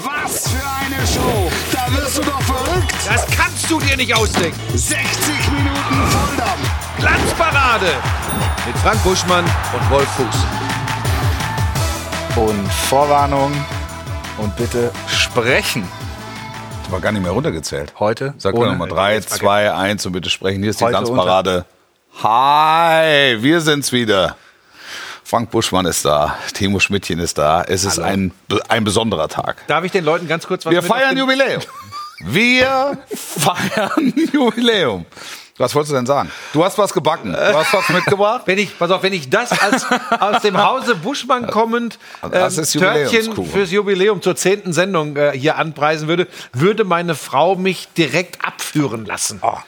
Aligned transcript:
Was 0.00 0.48
für 0.48 0.56
eine 0.56 1.06
Show! 1.06 1.50
Da 1.70 1.94
wirst 1.94 2.16
du 2.16 2.22
doch 2.22 2.40
verrückt! 2.40 2.94
Das 3.06 3.26
kannst 3.26 3.70
du 3.70 3.78
dir 3.78 3.94
nicht 3.94 4.14
ausdenken. 4.14 4.58
60 4.74 4.98
Minuten 5.50 6.06
Volldampf! 6.08 6.98
Glanzparade 6.98 7.92
mit 8.66 8.74
Frank 8.78 9.02
Buschmann 9.04 9.44
und 9.44 9.90
Wolf 9.90 10.08
Fuß. 10.08 10.36
Und 12.38 12.72
Vorwarnung 12.72 13.52
und 14.38 14.56
bitte 14.56 14.90
sprechen. 15.08 15.86
Das 16.84 16.92
war 16.92 17.00
gar 17.00 17.12
nicht 17.12 17.22
mehr 17.22 17.32
runtergezählt. 17.32 17.92
Heute 17.98 18.32
Sag 18.38 18.54
mal 18.54 18.70
nochmal 18.70 18.88
3, 18.88 19.20
2, 19.20 19.74
1 19.74 20.06
und 20.06 20.12
bitte 20.12 20.30
sprechen. 20.30 20.62
Hier 20.62 20.70
ist 20.70 20.80
die 20.80 20.84
Heute 20.84 20.92
Glanzparade. 20.92 21.66
Hi, 22.22 23.36
wir 23.42 23.60
sind's 23.60 23.92
wieder. 23.92 24.36
Frank 25.24 25.50
Buschmann 25.50 25.86
ist 25.86 26.04
da, 26.04 26.36
Timo 26.52 26.80
Schmidtchen 26.80 27.18
ist 27.18 27.38
da. 27.38 27.62
Es 27.62 27.84
ist 27.84 27.98
ein, 27.98 28.32
ein 28.68 28.84
besonderer 28.84 29.28
Tag. 29.28 29.66
Darf 29.66 29.84
ich 29.84 29.92
den 29.92 30.04
Leuten 30.04 30.28
ganz 30.28 30.46
kurz 30.46 30.66
was 30.66 30.72
Wir 30.72 30.82
feiern 30.82 31.16
Jubiläum. 31.16 31.62
Wir 32.24 32.98
feiern 33.14 34.12
Jubiläum. 34.32 35.06
Was 35.58 35.74
wolltest 35.74 35.92
du 35.92 35.96
denn 35.96 36.06
sagen? 36.06 36.30
Du 36.52 36.64
hast 36.64 36.78
was 36.78 36.92
gebacken. 36.92 37.32
Du 37.32 37.38
hast 37.38 37.72
was 37.72 37.88
mitgebracht? 37.90 38.42
Wenn 38.46 38.58
ich, 38.58 38.76
pass 38.78 38.90
auf, 38.90 39.02
wenn 39.02 39.12
ich 39.12 39.28
das 39.28 39.52
als 39.52 39.86
aus 40.18 40.42
dem 40.42 40.56
Hause 40.56 40.96
Buschmann 40.96 41.46
kommend 41.46 41.98
ähm, 42.22 42.30
Törtchen 42.32 43.46
fürs 43.46 43.70
Jubiläum 43.70 44.22
zur 44.22 44.34
zehnten 44.34 44.72
Sendung 44.72 45.16
äh, 45.16 45.32
hier 45.36 45.56
anpreisen 45.58 46.08
würde, 46.08 46.26
würde 46.52 46.84
meine 46.84 47.14
Frau 47.14 47.54
mich 47.54 47.88
direkt 47.96 48.44
abführen 48.44 49.04
lassen. 49.04 49.40
Oh, 49.42 49.58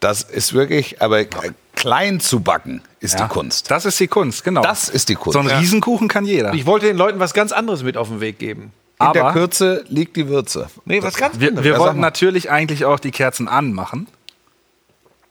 das 0.00 0.22
ist 0.22 0.54
wirklich, 0.54 1.02
aber 1.02 1.20
äh, 1.20 1.26
klein 1.76 2.20
zu 2.20 2.40
backen 2.40 2.82
ist 3.04 3.14
Ja. 3.18 3.26
die 3.26 3.32
Kunst. 3.32 3.70
Das 3.70 3.84
ist 3.84 4.00
die 4.00 4.08
Kunst, 4.08 4.42
genau. 4.44 4.62
Das 4.62 4.88
ist 4.88 5.08
die 5.08 5.14
Kunst. 5.14 5.34
so 5.34 5.38
ein 5.38 5.46
Riesenkuchen 5.46 6.08
kann 6.08 6.24
jeder. 6.24 6.52
Ich 6.54 6.66
wollte 6.66 6.86
den 6.86 6.96
Leuten 6.96 7.20
was 7.20 7.34
ganz 7.34 7.52
anderes 7.52 7.82
mit 7.82 7.96
auf 7.96 8.08
den 8.08 8.20
Weg 8.20 8.38
geben. 8.38 8.72
In 9.00 9.12
der 9.12 9.24
Aber 9.24 9.32
Kürze 9.32 9.84
liegt 9.88 10.16
die 10.16 10.28
Würze. 10.28 10.68
Nee, 10.84 11.02
was 11.02 11.14
ganz 11.16 11.38
wir, 11.40 11.48
anderes. 11.48 11.64
wir 11.64 11.72
Ja, 11.72 11.78
sag 11.78 11.86
wollten 11.86 12.00
natürlich 12.00 12.50
eigentlich 12.50 12.84
auch 12.84 12.98
die 13.00 13.10
Kerzen 13.10 13.48
anmachen. 13.48 14.06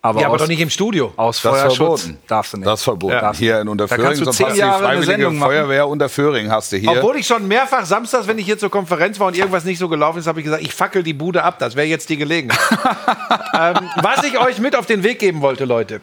Aber, 0.06 0.20
ja, 0.20 0.26
aber 0.28 0.36
aus, 0.36 0.42
doch 0.42 0.48
nicht 0.50 0.60
im 0.60 0.70
Studio. 0.70 1.14
aus 1.16 1.42
Das 1.42 1.54
ist 1.54 1.60
Feuerschutz 1.62 2.02
verboten. 2.02 2.18
darfst 2.28 2.52
du 2.52 2.58
nicht. 2.58 2.68
Das 2.68 2.82
ist 2.82 2.84
verboten. 2.84 3.14
Ja. 3.14 3.34
Hier 3.34 3.62
in 3.62 3.68
Da 3.68 3.72
Unterföhring, 3.72 4.04
kannst 4.06 4.22
du 4.22 4.32
zehn 4.32 4.54
Jahre 4.56 4.86
eine 4.86 5.04
Sendung 5.04 5.38
machen. 5.38 5.50
Feuerwehr 5.50 5.88
Unterföhring 5.88 6.52
hast 6.52 6.74
du 6.74 6.78
hier. 6.78 6.92
Obwohl 6.92 7.16
ich 7.16 7.26
schon 7.26 7.48
mehrfach 7.48 7.86
samstags, 7.86 8.28
wenn 8.28 8.38
ich 8.38 8.44
hier 8.46 8.58
zur 8.58 8.70
Konferenz 8.70 9.18
war 9.22 9.28
und 9.28 9.38
irgendwas 9.38 9.64
nicht 9.64 9.80
so 9.80 9.88
gelaufen 9.88 10.20
ist, 10.20 10.28
habe 10.28 10.42
ich 10.42 10.44
gesagt, 10.44 10.62
ich 10.62 10.74
fackel 10.74 11.04
die 11.04 11.14
Bude 11.14 11.42
ab. 11.44 11.58
Das 11.60 11.78
wäre 11.78 11.88
jetzt 11.88 12.10
die 12.10 12.18
Gelegenheit. 12.18 12.60
ähm, 13.58 13.90
was 14.02 14.26
ich 14.26 14.38
euch 14.38 14.60
mit 14.60 14.76
auf 14.76 14.86
den 14.86 15.04
Weg 15.04 15.20
geben 15.20 15.40
wollte, 15.40 15.64
Leute. 15.64 16.02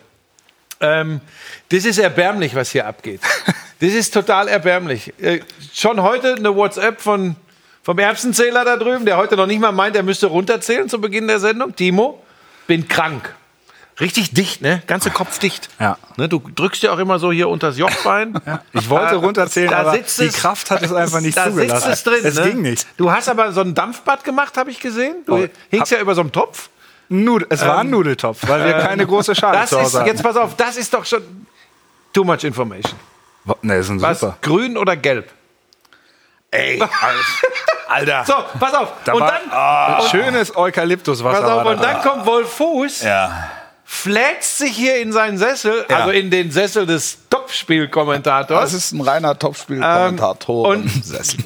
Ähm, 0.80 1.20
das 1.68 1.84
ist 1.84 1.98
erbärmlich, 1.98 2.54
was 2.54 2.70
hier 2.70 2.86
abgeht. 2.86 3.20
Das 3.80 3.90
ist 3.92 4.12
total 4.14 4.48
erbärmlich. 4.48 5.12
Äh, 5.20 5.40
schon 5.74 6.02
heute 6.02 6.34
eine 6.34 6.54
WhatsApp 6.54 7.00
von, 7.00 7.36
vom 7.82 7.98
Erbsenzähler 7.98 8.64
da 8.64 8.76
drüben, 8.76 9.04
der 9.04 9.16
heute 9.16 9.36
noch 9.36 9.46
nicht 9.46 9.60
mal 9.60 9.72
meint, 9.72 9.94
er 9.96 10.02
müsste 10.02 10.26
runterzählen 10.26 10.88
zu 10.88 11.00
Beginn 11.00 11.28
der 11.28 11.38
Sendung. 11.40 11.74
Timo, 11.76 12.22
bin 12.66 12.88
krank. 12.88 13.34
Richtig 14.00 14.32
dicht, 14.32 14.62
ne? 14.62 14.82
Ganze 14.86 15.10
Kopf 15.10 15.38
dicht. 15.38 15.68
Ja. 15.78 15.98
Ne, 16.16 16.26
du 16.26 16.38
drückst 16.54 16.82
ja 16.82 16.92
auch 16.92 16.98
immer 16.98 17.18
so 17.18 17.30
hier 17.32 17.50
unter 17.50 17.66
das 17.68 17.76
Jochbein. 17.78 18.34
Ich 18.72 18.88
wollte 18.88 19.16
runterzählen, 19.16 19.70
Da 19.70 19.80
aber 19.80 19.92
sitzt 19.92 20.18
die 20.20 20.24
es- 20.26 20.36
Kraft 20.36 20.70
hat 20.70 20.82
es 20.82 20.90
einfach 20.92 21.20
nicht 21.20 21.36
da 21.36 21.44
zugelassen. 21.50 21.90
sitzt 21.90 21.92
es 21.98 22.02
drin. 22.04 22.20
es 22.24 22.34
ne? 22.36 22.42
ging 22.50 22.62
nicht. 22.62 22.86
Du 22.96 23.10
hast 23.10 23.28
aber 23.28 23.52
so 23.52 23.60
ein 23.60 23.74
Dampfbad 23.74 24.24
gemacht, 24.24 24.56
habe 24.56 24.70
ich 24.70 24.80
gesehen. 24.80 25.16
Du 25.26 25.36
Oh, 25.36 25.46
hingst 25.70 25.92
ja 25.92 25.98
über 26.00 26.14
so 26.14 26.22
einem 26.22 26.32
Topf. 26.32 26.70
Nud 27.12 27.44
es 27.50 27.66
war 27.66 27.78
ein 27.78 27.90
Nudeltopf, 27.90 28.38
weil 28.46 28.64
wir 28.64 28.74
keine 28.78 29.04
große 29.06 29.34
Schale 29.34 29.58
Das 29.58 29.70
zu 29.70 29.76
ist, 29.78 29.82
Hause 29.84 29.98
hatten. 29.98 30.08
jetzt 30.08 30.22
pass 30.22 30.36
auf, 30.36 30.54
das 30.56 30.76
ist 30.76 30.94
doch 30.94 31.04
schon 31.04 31.46
too 32.12 32.24
much 32.24 32.44
information. 32.44 32.98
Ne, 33.62 33.76
ist 33.76 33.88
ein 33.88 34.00
Was? 34.00 34.20
super. 34.20 34.36
Grün 34.42 34.76
oder 34.78 34.96
gelb? 34.96 35.28
Ey, 36.52 36.80
Alter. 37.88 38.24
So, 38.24 38.34
pass 38.58 38.74
auf. 38.74 38.92
Da 39.04 39.12
und 39.12 39.20
war- 39.22 39.30
dann, 39.32 39.40
Ah, 39.50 40.02
schönes 40.08 40.56
Eukalyptuswasser. 40.56 41.40
pass 41.42 41.50
auf, 41.50 41.64
und 41.66 41.82
da 41.82 41.92
dann 41.94 42.02
kommt 42.02 42.26
Wolf 42.26 42.52
Fuß, 42.54 43.02
Ja. 43.02 43.50
Flätzt 43.92 44.58
sich 44.58 44.70
hier 44.76 44.96
in 45.00 45.10
seinen 45.12 45.36
Sessel, 45.36 45.84
Ja. 45.90 45.96
also 45.98 46.10
in 46.12 46.30
den 46.30 46.52
Sessel 46.52 46.86
des 46.86 47.18
Topspielkommentators. 47.28 48.60
Das 48.62 48.72
ist 48.72 48.92
ein 48.92 49.00
reiner 49.00 49.36
Topspiel-Kommentator. 49.36 50.72
Ähm, 50.74 50.82
und 50.82 50.88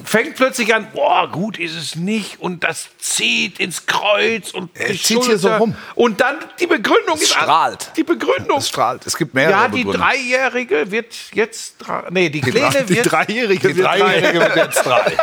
fängt 0.07 0.35
plötzlich 0.35 0.73
an, 0.73 0.87
boah, 0.93 1.27
gut 1.31 1.57
ist 1.57 1.75
es 1.75 1.95
nicht 1.95 2.39
und 2.39 2.63
das 2.63 2.87
zieht 2.99 3.59
ins 3.59 3.87
Kreuz 3.87 4.51
und 4.51 4.69
Er 4.75 4.89
die 4.89 5.01
zieht 5.01 5.23
hier 5.25 5.39
so 5.39 5.49
rum. 5.55 5.75
Und 5.95 6.21
dann 6.21 6.35
die 6.59 6.67
Begründung 6.67 7.15
Es 7.15 7.23
ist 7.23 7.29
strahlt. 7.31 7.91
Die 7.97 8.03
Begründung. 8.03 8.59
Es 8.59 8.69
strahlt. 8.69 9.07
Es 9.07 9.17
gibt 9.17 9.33
mehrere 9.33 9.51
Ja, 9.51 9.67
die 9.67 9.83
Begründungen. 9.83 10.01
Dreijährige 10.07 10.91
wird 10.91 11.13
jetzt 11.33 11.75
drei. 11.79 12.03
Nee, 12.11 12.29
die 12.29 12.41
Kleine 12.41 12.83
Die 12.83 12.95
wird. 12.95 13.11
Dreijährige 13.11 13.67
Die 13.69 13.75
wird 13.75 13.87
Dreijährige 13.87 14.39
wird 14.39 14.55
jetzt 14.55 14.77
drei. 14.85 15.17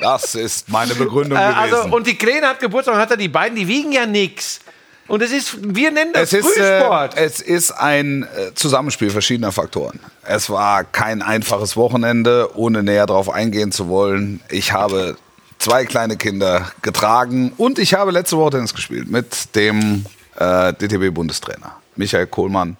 Das 0.00 0.34
ist 0.34 0.68
meine 0.68 0.94
Begründung 0.96 1.38
Äh, 1.38 1.42
gewesen. 1.42 1.56
also, 1.74 1.96
und 1.96 2.04
die 2.06 2.16
Kleine 2.16 2.48
hat 2.48 2.58
Geburtstag 2.58 2.94
und 2.96 3.00
hat 3.00 3.12
er 3.12 3.16
die 3.16 3.28
beiden, 3.28 3.56
die 3.56 3.68
wiegen 3.68 3.92
ja 3.92 4.06
nix. 4.06 4.58
Und 5.06 5.20
es 5.22 5.32
ist, 5.32 5.58
wir 5.74 5.90
nennen 5.90 6.12
das 6.14 6.32
es 6.32 6.46
ist, 6.46 6.56
äh, 6.56 6.78
Frühsport. 6.80 7.16
es 7.16 7.40
ist 7.40 7.72
ein 7.72 8.22
äh, 8.22 8.54
Zusammenspiel 8.54 9.10
verschiedener 9.10 9.52
Faktoren. 9.52 10.00
Es 10.24 10.48
war 10.48 10.82
kein 10.84 11.20
einfaches 11.20 11.76
Wochenende, 11.76 12.50
ohne 12.56 12.82
näher 12.82 13.06
darauf 13.06 13.28
eingehen 13.28 13.70
zu 13.70 13.88
wollen. 13.88 14.40
Ich 14.50 14.72
habe 14.72 15.16
zwei 15.58 15.84
kleine 15.84 16.16
Kinder 16.16 16.70
getragen 16.82 17.52
und 17.58 17.78
ich 17.78 17.92
habe 17.94 18.12
letzte 18.12 18.38
Woche 18.38 18.52
Tennis 18.52 18.72
gespielt 18.74 19.10
mit 19.10 19.54
dem 19.54 20.06
äh, 20.36 20.72
DTB-Bundestrainer 20.72 21.76
Michael 21.96 22.26
Kohlmann. 22.26 22.76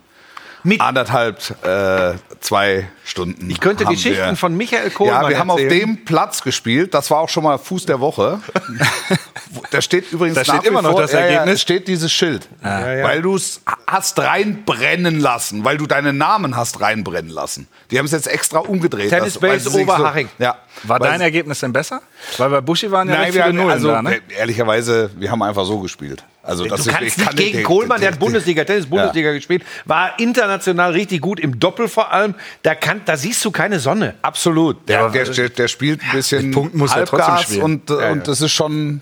Mit- 0.66 0.80
Anderthalb, 0.80 1.38
äh, 1.62 2.14
zwei 2.40 2.88
Stunden. 3.04 3.50
ich 3.50 3.60
könnte 3.60 3.84
Geschichten 3.84 4.16
wir- 4.30 4.36
von 4.36 4.56
Michael 4.56 4.88
Kohlmann 4.90 5.24
Ja, 5.24 5.28
wir 5.28 5.38
haben 5.38 5.50
auf 5.50 5.60
erzählen. 5.60 5.88
dem 5.96 6.04
Platz 6.06 6.42
gespielt. 6.42 6.94
Das 6.94 7.10
war 7.10 7.18
auch 7.18 7.28
schon 7.28 7.44
mal 7.44 7.58
Fuß 7.58 7.84
der 7.84 8.00
Woche. 8.00 8.40
da 9.70 9.80
steht 9.80 10.10
übrigens 10.12 10.36
Da 10.36 10.44
steht 10.44 10.64
immer 10.64 10.82
noch 10.82 10.92
vor, 10.92 11.02
das 11.02 11.12
ja, 11.12 11.20
ja, 11.20 11.26
Ergebnis. 11.26 11.54
es 11.54 11.62
steht 11.62 11.88
dieses 11.88 12.12
Schild. 12.12 12.48
Weil 12.62 13.22
du 13.22 13.36
es 13.36 13.60
hast 13.86 14.18
reinbrennen 14.18 15.20
lassen, 15.20 15.64
weil 15.64 15.76
du 15.76 15.86
deinen 15.86 16.16
Namen 16.18 16.56
hast 16.56 16.80
reinbrennen 16.80 17.30
lassen. 17.30 17.68
Die 17.90 17.98
haben 17.98 18.06
es 18.06 18.12
jetzt 18.12 18.26
extra 18.28 18.58
umgedreht. 18.60 19.10
Tennis 19.10 19.38
Base 19.38 19.70
Oberhaching. 19.70 20.28
So, 20.38 20.44
ja. 20.44 20.56
War 20.84 20.98
Weil 21.00 21.10
dein 21.10 21.20
Ergebnis 21.20 21.60
denn 21.60 21.72
besser? 21.72 22.02
Weil 22.36 22.50
bei 22.50 22.60
Buschi 22.60 22.90
waren 22.90 23.08
ja 23.08 23.14
Nein, 23.16 23.32
viele 23.32 23.44
haben, 23.44 23.56
Nullen 23.56 23.70
also 23.70 23.88
da, 23.88 24.02
ne? 24.02 24.16
äh, 24.16 24.20
ehrlicherweise, 24.38 25.10
wir 25.16 25.30
haben 25.30 25.42
einfach 25.42 25.64
so 25.64 25.78
gespielt. 25.78 26.24
Also, 26.42 26.64
Du 26.64 26.70
kannst 26.70 26.86
ich 26.88 27.00
nicht 27.00 27.18
kann 27.26 27.36
gegen 27.36 27.56
den- 27.58 27.64
Kohlmann, 27.64 28.00
der 28.00 28.12
hat 28.12 28.18
Bundesliga, 28.18 28.64
Tennis 28.64 28.86
Bundesliga 28.86 29.32
gespielt, 29.32 29.64
war 29.86 30.18
international 30.18 30.90
richtig 30.92 31.20
gut, 31.22 31.38
im 31.40 31.58
Doppel 31.58 31.88
vor 31.88 32.12
allem. 32.12 32.34
Da, 32.62 32.74
kann, 32.74 33.00
da 33.04 33.16
siehst 33.16 33.42
du 33.44 33.50
keine 33.50 33.78
Sonne. 33.80 34.14
Absolut. 34.20 34.86
Der, 34.88 35.00
Ja, 35.02 35.08
der, 35.08 35.24
der, 35.24 35.48
der 35.48 35.68
spielt 35.68 36.02
ein 36.02 36.10
bisschen 36.12 36.46
mit 36.46 36.54
Punkten 36.54 36.78
muss 36.78 36.94
er 36.94 37.06
trotzdem 37.06 37.38
spielen. 37.38 37.62
und, 37.62 37.90
äh, 37.90 37.94
Ja, 38.00 38.10
und 38.10 38.18
ja. 38.18 38.24
das 38.24 38.40
ist 38.42 38.52
schon. 38.52 39.00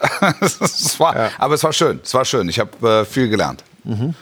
es 0.40 0.98
war, 0.98 1.30
Aber 1.38 1.54
es 1.54 1.64
war 1.64 1.72
schön. 1.72 2.00
Es 2.02 2.14
war 2.14 2.24
schön. 2.24 2.48
Ich 2.48 2.58
habe 2.58 2.88
äh, 2.88 3.04
viel 3.04 3.28
gelernt. 3.28 3.62
Mhm. 3.84 4.14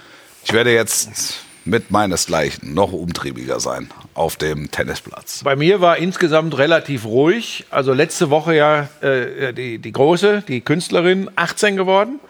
Ich 0.45 0.53
werde 0.53 0.73
jetzt 0.73 1.45
mit 1.65 1.91
meinesgleichen 1.91 2.75
noch 2.75 2.93
umtriebiger 2.93 3.61
sein 3.61 3.91
auf 4.15 4.37
dem 4.37 4.71
Tennisplatz. 4.71 5.43
Bei 5.45 5.57
mir 5.57 5.81
war 5.81 5.99
insgesamt 5.99 6.57
relativ 6.57 7.05
ruhig. 7.05 7.67
Also 7.71 7.93
letzte 7.93 8.31
Woche 8.31 8.55
ja 8.55 8.89
äh, 9.03 9.53
die, 9.53 9.79
die 9.79 9.93
Große, 9.93 10.43
die 10.49 10.63
Künstlerin, 10.63 11.31
18 11.37 11.77
geworden. 11.77 12.21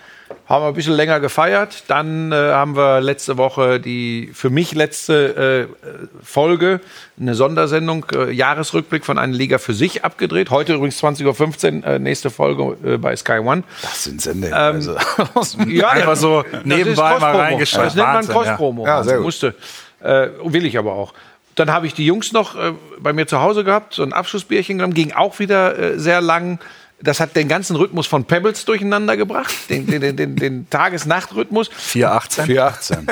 Haben 0.51 0.65
wir 0.65 0.69
ein 0.69 0.75
bisschen 0.75 0.95
länger 0.95 1.21
gefeiert. 1.21 1.85
Dann 1.87 2.33
äh, 2.33 2.35
haben 2.35 2.75
wir 2.77 3.01
letzte 3.01 3.37
Woche 3.39 3.79
die 3.79 4.33
für 4.35 4.51
mich 4.51 4.75
letzte 4.75 5.69
äh, 5.71 5.89
Folge, 6.25 6.81
eine 7.21 7.37
Sondersendung, 7.37 8.05
äh, 8.13 8.33
Jahresrückblick 8.33 9.05
von 9.05 9.17
einer 9.17 9.33
Liga 9.33 9.59
für 9.59 9.75
sich 9.75 10.05
abgedreht. 10.05 10.51
Heute 10.51 10.75
übrigens 10.75 11.01
20.15 11.01 11.83
Uhr, 11.83 11.87
äh, 11.87 11.99
nächste 12.01 12.31
Folge 12.31 12.77
äh, 12.85 12.97
bei 12.97 13.15
Sky 13.15 13.39
One. 13.39 13.63
Das 13.81 14.03
sind 14.03 14.21
Sendehinweise. 14.21 14.97
aus 15.35 15.57
dem- 15.57 15.71
Ja, 15.71 15.91
Einfach 15.91 16.17
so 16.17 16.43
nebenbei 16.65 17.21
mal 17.21 17.37
reingeschaltet. 17.37 17.97
Das 17.97 18.27
nennt 18.27 18.35
man 18.35 18.45
ja. 18.45 18.51
Cross-Promo. 18.53 18.87
Ja, 18.87 19.05
sehr 19.05 19.19
gut. 19.19 19.27
Musste. 19.27 19.55
Äh, 20.03 20.31
will 20.43 20.67
ich 20.67 20.77
aber 20.77 20.95
auch. 20.95 21.15
Dann 21.55 21.71
habe 21.73 21.87
ich 21.87 21.95
die 21.95 22.07
Jungs 22.07 22.33
noch 22.33 22.57
bei 22.99 23.13
mir 23.13 23.27
zu 23.29 23.41
Hause 23.41 23.63
gehabt, 23.65 23.95
so 23.95 24.03
ein 24.03 24.13
Abschlussbierchen 24.13 24.79
genommen, 24.79 24.95
ging 24.95 25.13
auch 25.13 25.39
wieder 25.41 25.99
sehr 25.99 26.21
lang. 26.21 26.59
Das 27.03 27.19
hat 27.19 27.35
den 27.35 27.49
ganzen 27.49 27.77
Rhythmus 27.77 28.07
von 28.07 28.25
Pebbles 28.25 28.65
durcheinander 28.67 29.17
gebracht, 29.17 29.55
den, 29.71 29.87
den, 29.87 30.01
den, 30.03 30.17
den, 30.17 30.37
den 30.37 30.69
Tages-Nacht-Rhythmus. 30.69 31.71
418. 31.75 32.47
418. 32.47 33.07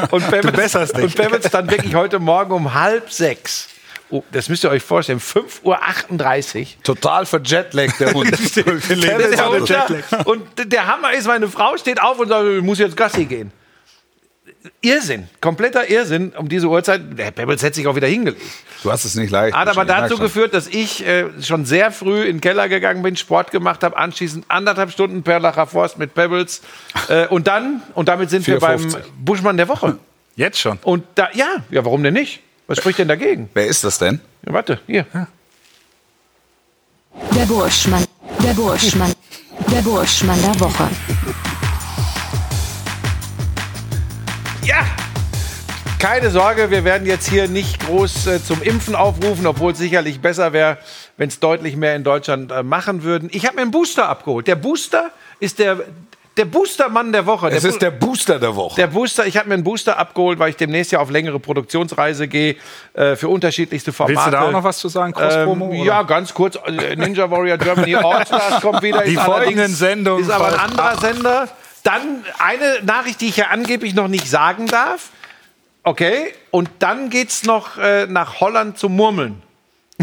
Und 0.10 0.30
Pebbles, 0.30 0.74
und 0.74 1.14
Pebbles 1.14 1.50
dann 1.50 1.70
wirklich 1.70 1.94
heute 1.94 2.18
Morgen 2.18 2.52
um 2.52 2.72
halb 2.72 3.10
sechs. 3.10 3.68
Oh, 4.12 4.22
das 4.30 4.48
müsst 4.50 4.62
ihr 4.64 4.70
euch 4.70 4.82
vorstellen, 4.82 5.20
5.38 5.20 6.60
Uhr. 6.60 6.66
Total 6.82 7.24
verjetlaggt 7.24 7.98
der 7.98 8.12
Hund. 8.12 8.56
Der 8.56 8.66
Hund 9.48 9.70
da. 9.70 9.86
Und 10.24 10.42
der 10.70 10.86
Hammer 10.86 11.12
ist, 11.14 11.26
meine 11.26 11.48
Frau 11.48 11.78
steht 11.78 12.00
auf 12.00 12.18
und 12.18 12.28
sagt, 12.28 12.46
ich 12.46 12.62
muss 12.62 12.78
jetzt 12.78 12.94
Gassi 12.94 13.24
gehen. 13.24 13.52
Irrsinn, 14.80 15.28
kompletter 15.40 15.88
Irrsinn 15.88 16.32
um 16.36 16.48
diese 16.48 16.68
Uhrzeit. 16.68 17.18
Der 17.18 17.30
Pebbles 17.30 17.62
hätte 17.62 17.76
sich 17.76 17.86
auch 17.86 17.96
wieder 17.96 18.06
hingelegt. 18.06 18.42
Du 18.82 18.90
hast 18.90 19.04
es 19.04 19.14
nicht 19.14 19.30
leicht. 19.30 19.56
Hat 19.56 19.68
aber 19.68 19.84
dazu 19.84 20.18
geführt, 20.18 20.54
dass 20.54 20.66
ich 20.66 21.06
äh, 21.06 21.26
schon 21.40 21.64
sehr 21.64 21.90
früh 21.90 22.22
in 22.22 22.36
den 22.36 22.40
Keller 22.40 22.68
gegangen 22.68 23.02
bin, 23.02 23.16
Sport 23.16 23.50
gemacht 23.50 23.82
habe, 23.82 23.96
anschließend 23.96 24.44
anderthalb 24.48 24.90
Stunden 24.90 25.22
Perlacher 25.22 25.66
Forst 25.66 25.98
mit 25.98 26.14
Pebbles. 26.14 26.62
Äh, 27.08 27.26
und 27.28 27.46
dann, 27.46 27.82
und 27.94 28.08
damit 28.08 28.30
sind 28.30 28.46
wir 28.46 28.58
beim 28.58 28.80
4,50. 28.80 28.98
Buschmann 29.18 29.56
der 29.56 29.68
Woche. 29.68 29.98
Jetzt 30.36 30.58
schon. 30.58 30.78
Und 30.82 31.04
da, 31.14 31.28
ja, 31.34 31.56
ja, 31.70 31.84
warum 31.84 32.02
denn 32.02 32.14
nicht? 32.14 32.40
Was 32.66 32.78
spricht 32.78 32.98
denn 32.98 33.08
dagegen? 33.08 33.50
Wer 33.54 33.66
ist 33.66 33.84
das 33.84 33.98
denn? 33.98 34.20
Ja, 34.46 34.52
warte, 34.52 34.80
hier. 34.86 35.06
Der 37.34 37.44
Burschmann. 37.46 38.04
Der 38.42 38.54
Burschmann. 38.54 39.12
Der 39.70 39.82
Burschmann 39.82 40.40
der 40.42 40.60
Woche. 40.60 40.88
Ja! 44.64 44.84
Keine 45.98 46.30
Sorge, 46.30 46.70
wir 46.70 46.84
werden 46.84 47.06
jetzt 47.06 47.28
hier 47.28 47.48
nicht 47.48 47.84
groß 47.86 48.26
äh, 48.26 48.42
zum 48.42 48.62
Impfen 48.62 48.94
aufrufen, 48.94 49.46
obwohl 49.46 49.72
es 49.72 49.78
sicherlich 49.78 50.20
besser 50.20 50.52
wäre, 50.52 50.78
wenn 51.16 51.28
es 51.28 51.38
deutlich 51.40 51.76
mehr 51.76 51.94
in 51.96 52.04
Deutschland 52.04 52.50
äh, 52.50 52.62
machen 52.62 53.02
würden. 53.02 53.28
Ich 53.32 53.46
habe 53.46 53.56
mir 53.56 53.62
einen 53.62 53.70
Booster 53.70 54.08
abgeholt. 54.08 54.46
Der 54.48 54.56
Booster 54.56 55.10
ist 55.38 55.58
der, 55.60 55.78
der 56.36 56.44
Boostermann 56.44 57.12
der 57.12 57.26
Woche. 57.26 57.48
Es 57.50 57.62
der, 57.62 57.70
ist 57.70 57.82
der 57.82 57.90
Booster 57.92 58.38
der 58.40 58.54
Woche. 58.56 58.76
der 58.76 58.88
Booster, 58.88 59.26
ich 59.26 59.36
habe 59.36 59.48
mir 59.48 59.54
einen 59.54 59.64
Booster 59.64 59.96
abgeholt, 59.98 60.38
weil 60.40 60.50
ich 60.50 60.56
demnächst 60.56 60.90
ja 60.90 60.98
auf 61.00 61.10
längere 61.10 61.38
Produktionsreise 61.38 62.26
gehe 62.26 62.56
äh, 62.94 63.14
für 63.14 63.28
unterschiedlichste 63.28 63.92
Formate. 63.92 64.16
Willst 64.16 64.26
du 64.26 64.30
da 64.32 64.42
auch 64.42 64.52
noch 64.52 64.64
was 64.64 64.78
zu 64.78 64.88
sagen? 64.88 65.12
Cross-Promo? 65.12 65.72
Ähm, 65.72 65.84
ja, 65.84 66.02
ganz 66.02 66.34
kurz. 66.34 66.56
äh, 66.66 66.96
Ninja 66.96 67.30
Warrior 67.30 67.58
Germany 67.58 67.94
All-Stars 67.96 68.60
kommt 68.60 68.82
wieder. 68.82 69.02
Die 69.02 69.16
folgenden 69.16 69.72
Sendungen 69.72 70.22
Ist 70.22 70.30
aber 70.30 70.48
ein 70.48 70.54
anderer 70.54 70.98
Sender. 70.98 71.48
Dann 71.82 72.24
eine 72.38 72.82
Nachricht, 72.82 73.20
die 73.20 73.28
ich 73.28 73.36
ja 73.36 73.46
angeblich 73.48 73.94
noch 73.94 74.08
nicht 74.08 74.28
sagen 74.28 74.66
darf. 74.66 75.10
Okay. 75.82 76.32
Und 76.50 76.70
dann 76.78 77.10
geht's 77.10 77.44
noch 77.44 77.76
äh, 77.78 78.06
nach 78.06 78.40
Holland 78.40 78.78
zum 78.78 78.94
Murmeln. 78.94 79.42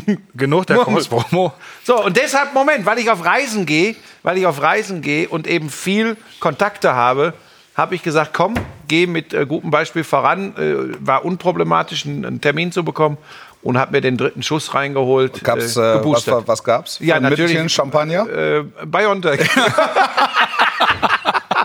Genug 0.35 0.67
der. 0.67 0.77
Cross-Promo. 0.77 1.53
So, 1.83 2.03
und 2.03 2.17
deshalb, 2.17 2.53
Moment, 2.53 2.85
weil 2.85 2.99
ich 2.99 3.09
auf 3.09 3.23
Reisen 3.23 3.65
gehe, 3.65 3.95
weil 4.23 4.37
ich 4.37 4.45
auf 4.45 4.61
Reisen 4.61 5.01
gehe 5.01 5.27
und 5.27 5.47
eben 5.47 5.69
viel 5.69 6.17
Kontakte 6.39 6.93
habe, 6.93 7.33
habe 7.75 7.95
ich 7.95 8.03
gesagt, 8.03 8.33
komm, 8.33 8.55
geh 8.87 9.07
mit 9.07 9.33
äh, 9.33 9.45
gutem 9.45 9.71
Beispiel 9.71 10.03
voran. 10.03 10.53
Äh, 10.57 10.95
war 10.99 11.23
unproblematisch, 11.23 12.05
einen, 12.05 12.25
einen 12.25 12.41
Termin 12.41 12.71
zu 12.71 12.83
bekommen 12.83 13.17
und 13.61 13.77
habe 13.77 13.93
mir 13.93 14.01
den 14.01 14.17
dritten 14.17 14.43
Schuss 14.43 14.73
reingeholt. 14.73 15.43
Gab's, 15.43 15.77
äh, 15.77 15.81
äh, 15.81 16.01
was, 16.03 16.27
was 16.27 16.63
gab's? 16.63 16.99
Ja, 16.99 17.15
Ein 17.15 17.23
natürlich. 17.23 17.51
Mittelchen 17.51 17.69
Champagner? 17.69 18.27
Äh, 18.29 18.63
BioNTech. 18.85 19.39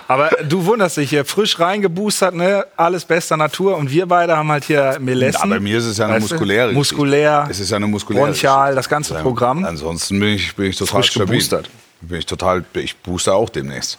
Aber 0.08 0.30
du 0.48 0.66
wunderst 0.66 0.96
dich 0.96 1.10
hier, 1.10 1.24
frisch 1.24 1.58
reingeboostert, 1.58 2.34
ne? 2.34 2.66
alles 2.76 3.04
bester 3.04 3.36
Natur. 3.36 3.76
Und 3.76 3.90
wir 3.90 4.06
beide 4.06 4.36
haben 4.36 4.50
halt 4.50 4.64
hier 4.64 4.98
Melessen. 5.00 5.40
Ja, 5.42 5.46
bei 5.56 5.60
mir 5.60 5.78
ist 5.78 5.84
es 5.86 5.98
ja 5.98 6.06
eine 6.06 6.20
muskuläre. 6.20 6.72
Muskulär, 6.72 7.46
Es 7.50 7.60
ist 7.60 7.70
ja 7.70 7.76
eine 7.76 7.86
muskuläre 7.86 8.26
Bronchial, 8.26 8.74
das 8.74 8.88
ganze 8.88 9.14
Programm. 9.14 9.64
Ansonsten 9.64 10.20
bin 10.20 10.30
ich, 10.30 10.54
bin 10.54 10.66
ich 10.66 10.76
total 10.76 11.02
Frisch 11.02 11.10
stabil. 11.12 11.26
geboostert. 11.38 11.70
Bin 12.02 12.18
ich 12.18 12.26
total, 12.26 12.64
ich 12.74 12.96
booster 12.98 13.34
auch 13.34 13.48
demnächst. 13.48 13.98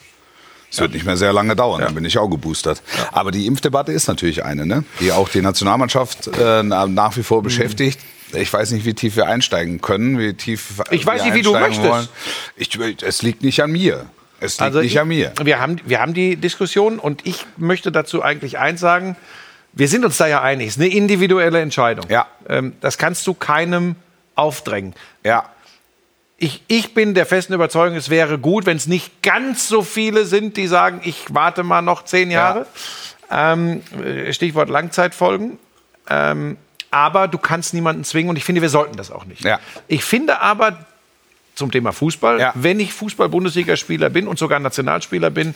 Es 0.72 0.80
wird 0.81 0.94
nicht 0.94 1.06
mehr 1.06 1.16
sehr 1.16 1.31
lange 1.31 1.56
dauern, 1.56 1.81
dann 1.81 1.96
bin 1.96 2.04
ich 2.06 2.18
auch 2.18 2.28
geboostert. 2.28 2.81
Aber 3.13 3.31
die 3.31 3.46
Impfdebatte 3.48 3.92
ist 3.94 4.07
natürlich 4.07 4.44
eine, 4.44 4.66
ne? 4.66 4.84
die 5.00 5.12
auch 5.12 5.30
die 5.30 5.42
Nationalmannschaft 5.42 6.28
äh, 6.28 6.63
na- 6.63 6.86
nach 6.86 7.16
wie 7.16 7.24
vor 7.24 7.40
Mhm. 7.40 7.44
beschäftigt. 7.46 8.00
Ich 8.34 8.52
weiß 8.52 8.72
nicht, 8.72 8.86
wie 8.86 8.94
tief 8.94 9.16
wir 9.16 9.28
einsteigen 9.28 9.80
können, 9.80 10.19
wie 10.19 10.34
tief 10.34 10.81
Ich 10.92 11.06
weiß 11.06 11.24
nicht, 11.24 11.34
wie 11.36 11.44
du 11.44 11.54
möchtest. 11.54 12.10
Ich, 12.57 12.78
es 13.04 13.22
liegt 13.22 13.42
nicht 13.44 13.62
an 13.63 13.72
mir. 13.72 14.06
Es 14.45 14.59
liegt 14.59 14.62
Also 14.62 14.80
nicht 14.80 14.94
ich, 14.94 15.00
an 15.00 15.07
mir. 15.07 15.31
Wir 15.42 15.59
haben, 15.59 15.77
wir 15.86 16.00
haben 16.00 16.13
die 16.13 16.36
Diskussion 16.36 17.00
und 17.00 17.25
ich 17.25 17.45
möchte 17.57 17.92
dazu 17.92 18.24
eigentlich 18.24 18.57
eins 18.57 18.80
sagen. 18.80 19.15
Wir 19.74 19.88
sind 19.89 20.06
uns 20.06 20.18
da 20.18 20.27
ja 20.27 20.42
einig. 20.42 20.69
Es 20.69 20.77
ist 20.77 20.81
eine 20.81 20.92
individuelle 20.94 21.59
Entscheidung. 21.59 22.06
Ja. 22.09 22.27
Ähm, 22.47 22.74
das 22.81 22.97
kannst 22.97 23.27
du 23.27 23.33
keinem 23.33 23.95
aufdrängen. 24.36 24.94
Ja, 25.24 25.50
Ich, 26.38 26.62
ich 26.68 26.94
bin 26.94 27.13
der 27.13 27.25
festen 27.25 27.53
Überzeugung, 27.53 27.95
es 27.97 28.09
wäre 28.09 28.38
gut, 28.38 28.65
wenn 28.65 28.75
es 28.77 28.88
nicht 28.88 29.21
ganz 29.21 29.68
so 29.69 29.81
viele 29.81 30.25
sind, 30.25 30.57
die 30.57 30.68
sagen, 30.68 31.00
ich 31.03 31.25
warte 31.30 31.63
mal 31.63 31.81
noch 31.81 32.03
zehn 32.03 32.31
Jahre. 32.31 32.68
Ähm, 33.31 33.81
äh, 34.03 34.31
Stichwort 34.33 34.69
Langzeitfolgen. 34.69 35.57
Ähm, 36.09 36.57
aber 36.92 37.27
du 37.27 37.38
kannst 37.38 37.74
niemanden 37.74 38.03
zwingen 38.03 38.30
und 38.30 38.36
ich 38.38 38.45
finde, 38.45 38.62
wir 38.62 38.69
sollten 38.69 38.95
das 38.95 39.12
auch 39.12 39.25
nicht. 39.25 39.44
Ja. 39.44 39.59
Ich 39.88 40.03
finde 40.03 40.42
aber 40.42 40.86
zum 41.56 41.72
Thema 41.72 41.92
Fußball, 41.94 42.40
Ja. 42.40 42.52
wenn 42.56 42.80
ich 42.80 42.94
Fußball-Bundesligaspieler 42.94 44.10
bin 44.10 44.28
und 44.28 44.38
sogar 44.38 44.60
Nationalspieler 44.60 45.30
bin, 45.30 45.56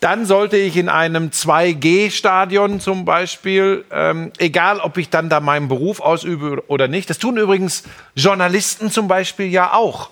dann 0.00 0.26
sollte 0.26 0.56
ich 0.58 0.76
in 0.76 0.88
einem 0.90 1.30
2G-Stadion 1.30 2.80
zum 2.80 3.04
Beispiel, 3.04 3.84
ähm, 3.90 4.32
egal 4.38 4.80
ob 4.80 4.98
ich 4.98 5.08
dann 5.08 5.28
da 5.28 5.40
meinen 5.40 5.68
Beruf 5.68 6.00
ausübe 6.00 6.62
oder 6.68 6.88
nicht, 6.88 7.08
das 7.08 7.18
tun 7.18 7.36
übrigens 7.38 7.84
Journalisten 8.14 8.90
zum 8.90 9.08
Beispiel 9.08 9.46
ja 9.46 9.72
auch. 9.72 10.10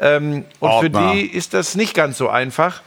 Ähm, 0.00 0.44
und 0.60 0.68
Ordner. 0.70 1.10
für 1.10 1.14
die 1.16 1.26
ist 1.26 1.54
das 1.54 1.74
nicht 1.74 1.92
ganz 1.94 2.16
so 2.18 2.28
einfach. 2.28 2.82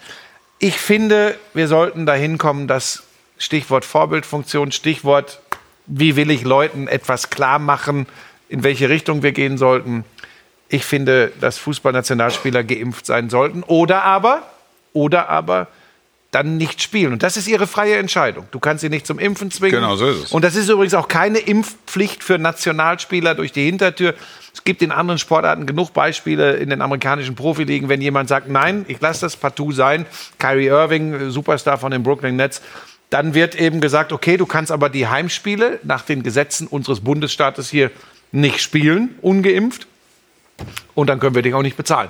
Ich 0.60 0.78
finde, 0.78 1.36
wir 1.54 1.68
sollten 1.68 2.06
dahin 2.06 2.38
kommen, 2.38 2.68
dass 2.68 3.04
Stichwort 3.38 3.84
Vorbildfunktion, 3.86 4.72
Stichwort, 4.72 5.42
wie 5.88 6.16
will 6.16 6.32
ich 6.32 6.44
Leuten 6.44 6.88
etwas 6.88 7.30
klar 7.30 7.60
machen, 7.60 8.06
in 8.48 8.64
welche 8.64 8.88
Richtung 8.90 9.24
wir 9.24 9.32
gehen 9.32 9.58
sollten. 9.58 10.06
Ich 10.74 10.86
finde, 10.86 11.34
dass 11.42 11.58
Fußballnationalspieler 11.58 12.64
geimpft 12.64 13.06
sein 13.06 13.30
sollten 13.30 13.62
oder 13.64 14.04
aber, 14.04 14.44
oder 14.94 15.28
aber 15.28 15.68
dann 16.32 16.56
nicht 16.56 16.82
spielen. 16.82 17.12
Und 17.12 17.24
das 17.24 17.36
ist 17.36 17.50
ihre 17.50 17.68
freie 17.68 17.98
Entscheidung. 17.98 18.48
Du 18.52 18.60
kannst 18.62 18.80
sie 18.80 18.88
nicht 18.88 19.06
zum 19.06 19.20
Impfen 19.20 19.52
zwingen. 19.52 19.76
Genau, 19.76 19.98
so 19.98 20.08
ist 20.08 20.24
es. 20.24 20.32
Und 20.32 20.46
das 20.46 20.56
ist 20.56 20.70
übrigens 20.70 20.94
auch 20.94 21.10
keine 21.10 21.40
Impfpflicht 21.40 22.24
für 22.24 22.40
Nationalspieler 22.40 23.36
durch 23.36 23.52
die 23.52 23.66
Hintertür. 23.66 24.14
Es 24.54 24.64
gibt 24.64 24.82
in 24.82 24.94
anderen 24.94 25.20
Sportarten 25.20 25.66
genug 25.66 25.92
Beispiele 25.92 26.54
in 26.54 26.70
den 26.70 26.82
amerikanischen 26.82 27.36
Profiligen, 27.36 27.90
wenn 27.90 28.00
jemand 28.00 28.30
sagt, 28.30 28.48
nein, 28.48 28.86
ich 28.88 29.02
lasse 29.02 29.22
das 29.22 29.36
partout 29.36 29.74
sein, 29.74 30.06
Kyrie 30.40 30.68
Irving, 30.68 31.32
Superstar 31.32 31.78
von 31.78 31.92
den 31.92 32.02
Brooklyn 32.02 32.38
Nets, 32.38 32.62
dann 33.10 33.34
wird 33.34 33.56
eben 33.56 33.82
gesagt, 33.82 34.14
okay, 34.14 34.38
du 34.38 34.46
kannst 34.46 34.72
aber 34.72 34.88
die 34.88 35.08
Heimspiele 35.08 35.80
nach 35.84 36.04
den 36.04 36.24
Gesetzen 36.24 36.68
unseres 36.68 37.02
Bundesstaates 37.02 37.70
hier 37.70 37.92
nicht 38.32 38.62
spielen, 38.62 39.16
ungeimpft. 39.22 39.88
Und 40.96 41.08
dann 41.08 41.20
können 41.20 41.36
wir 41.36 41.42
dich 41.42 41.54
auch 41.54 41.62
nicht 41.62 41.78
bezahlen. 41.78 42.10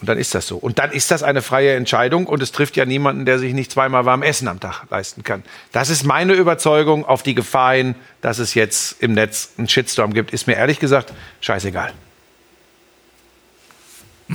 Und 0.00 0.08
dann 0.08 0.18
ist 0.18 0.34
das 0.34 0.46
so. 0.46 0.56
Und 0.56 0.78
dann 0.78 0.90
ist 0.90 1.10
das 1.10 1.22
eine 1.22 1.40
freie 1.40 1.74
Entscheidung 1.74 2.26
und 2.26 2.42
es 2.42 2.52
trifft 2.52 2.76
ja 2.76 2.84
niemanden, 2.84 3.24
der 3.24 3.38
sich 3.38 3.54
nicht 3.54 3.70
zweimal 3.70 4.04
warm 4.04 4.22
Essen 4.22 4.48
am 4.48 4.60
Tag 4.60 4.84
leisten 4.90 5.22
kann. 5.22 5.42
Das 5.72 5.88
ist 5.88 6.04
meine 6.04 6.34
Überzeugung 6.34 7.06
auf 7.06 7.22
die 7.22 7.34
Gefahr 7.34 7.74
hin, 7.74 7.94
dass 8.20 8.38
es 8.38 8.54
jetzt 8.54 9.02
im 9.02 9.14
Netz 9.14 9.52
einen 9.56 9.68
Shitstorm 9.68 10.12
gibt. 10.12 10.32
Ist 10.32 10.46
mir 10.46 10.56
ehrlich 10.56 10.80
gesagt 10.80 11.12
scheißegal. 11.40 11.92